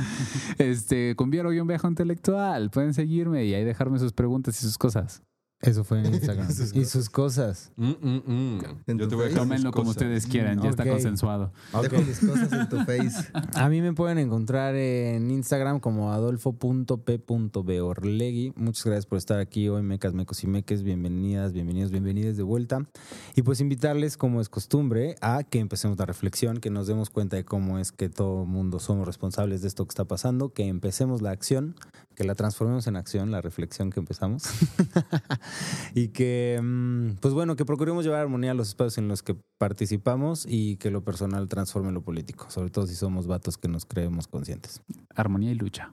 Este, 0.57 1.15
con 1.15 1.29
Viero 1.29 1.49
guion 1.49 1.67
viaje 1.67 1.87
intelectual. 1.87 2.69
Pueden 2.69 2.93
seguirme 2.93 3.45
y 3.45 3.53
ahí 3.53 3.63
dejarme 3.65 3.99
sus 3.99 4.13
preguntas 4.13 4.57
y 4.59 4.61
sus 4.61 4.77
cosas. 4.77 5.21
Eso 5.61 5.83
fue 5.83 5.99
en 5.99 6.05
Instagram. 6.13 6.47
y 6.73 6.85
sus 6.85 7.09
cosas. 7.09 7.73
Mm, 7.75 7.89
mm, 7.89 8.23
mm. 8.25 8.61
Yo 8.97 9.09
te 9.09 9.15
voy 9.15 9.29
a 9.29 9.35
Tómenlo 9.35 9.71
como 9.71 9.89
ustedes 9.89 10.25
quieran, 10.25 10.61
ya 10.61 10.69
está 10.69 10.87
consensuado. 10.87 11.51
Dejo 11.81 11.97
mis 12.01 12.19
cosas 12.19 12.49
en 12.53 12.69
tu 12.69 12.77
face. 12.85 13.29
A 13.55 13.67
mí 13.67 13.81
me 13.81 13.91
pueden 13.93 14.19
encontrar 14.19 14.75
en 14.75 15.29
Instagram 15.29 15.81
como 15.81 16.13
adolfo.p.beorlegui. 16.13 18.53
Muchas 18.55 18.85
gracias 18.85 19.05
por 19.05 19.17
estar 19.17 19.39
aquí 19.39 19.67
hoy, 19.67 19.81
mecas, 19.81 20.13
mecos 20.13 20.41
y 20.45 20.47
meques. 20.47 20.81
Bienvenidas, 20.83 21.51
bienvenidos, 21.51 21.91
bienvenidas 21.91 22.37
de 22.37 22.43
vuelta. 22.43 22.87
Y 23.35 23.41
pues 23.41 23.59
invitarles, 23.59 24.15
como 24.15 24.39
es 24.39 24.47
costumbre, 24.47 25.15
a 25.19 25.43
que 25.43 25.59
empecemos 25.59 25.99
la 25.99 26.05
reflexión, 26.05 26.61
que 26.61 26.69
nos 26.69 26.87
demos 26.87 27.09
cuenta 27.09 27.35
de 27.35 27.43
cómo 27.43 27.79
es 27.79 27.91
que 27.91 28.07
todo 28.07 28.45
mundo 28.45 28.79
somos 28.79 29.05
responsables 29.05 29.61
de 29.61 29.67
esto 29.67 29.83
que 29.85 29.91
está 29.91 30.05
pasando, 30.05 30.53
que 30.53 30.67
empecemos 30.67 31.21
la 31.21 31.31
acción, 31.31 31.75
que 32.19 32.25
la 32.25 32.35
transformemos 32.35 32.85
en 32.87 32.97
acción, 32.97 33.31
la 33.31 33.39
reflexión 33.39 33.91
que 33.91 34.01
empezamos. 34.01 34.43
y 35.95 36.09
que, 36.09 36.59
mm, 36.61 37.11
pues 37.21 37.33
bueno, 37.33 37.55
que 37.55 37.63
procuremos 37.63 38.03
llevar 38.03 38.19
armonía 38.19 38.51
a 38.51 38.53
los 38.53 38.67
espacios 38.67 38.97
en 38.97 39.07
los 39.07 39.23
que 39.23 39.37
participamos 39.57 40.45
y 40.45 40.75
que 40.75 40.91
lo 40.91 41.01
personal 41.01 41.47
transforme 41.47 41.93
lo 41.93 42.01
político, 42.01 42.51
sobre 42.51 42.71
todo 42.71 42.87
si 42.87 42.95
somos 42.95 43.25
vatos 43.25 43.57
que 43.57 43.69
nos 43.69 43.85
creemos 43.85 44.27
conscientes. 44.27 44.81
Armonía 45.15 45.51
y 45.51 45.55
lucha. 45.55 45.91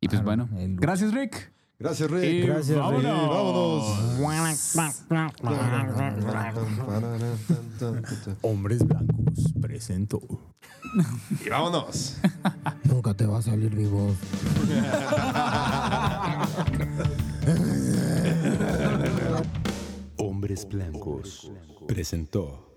Y 0.00 0.06
pues 0.06 0.20
Armonía 0.20 0.44
bueno, 0.44 0.76
gracias 0.76 1.12
Rick. 1.12 1.52
Gracias, 1.82 2.10
Rick. 2.10 2.24
Y 2.24 2.40
Gracias, 2.42 2.68
Rick. 2.68 2.78
vámonos. 2.78 3.84
Hombres 8.42 8.86
blancos 8.86 9.52
presento. 9.60 10.20
Y 11.44 11.48
vámonos. 11.48 12.18
Nunca 12.84 13.14
te 13.14 13.26
va 13.26 13.38
a 13.38 13.42
salir 13.42 13.74
mi 13.74 13.86
voz. 13.86 14.14
Hombres 20.18 20.68
Blancos 20.68 21.50
presentó 21.88 22.71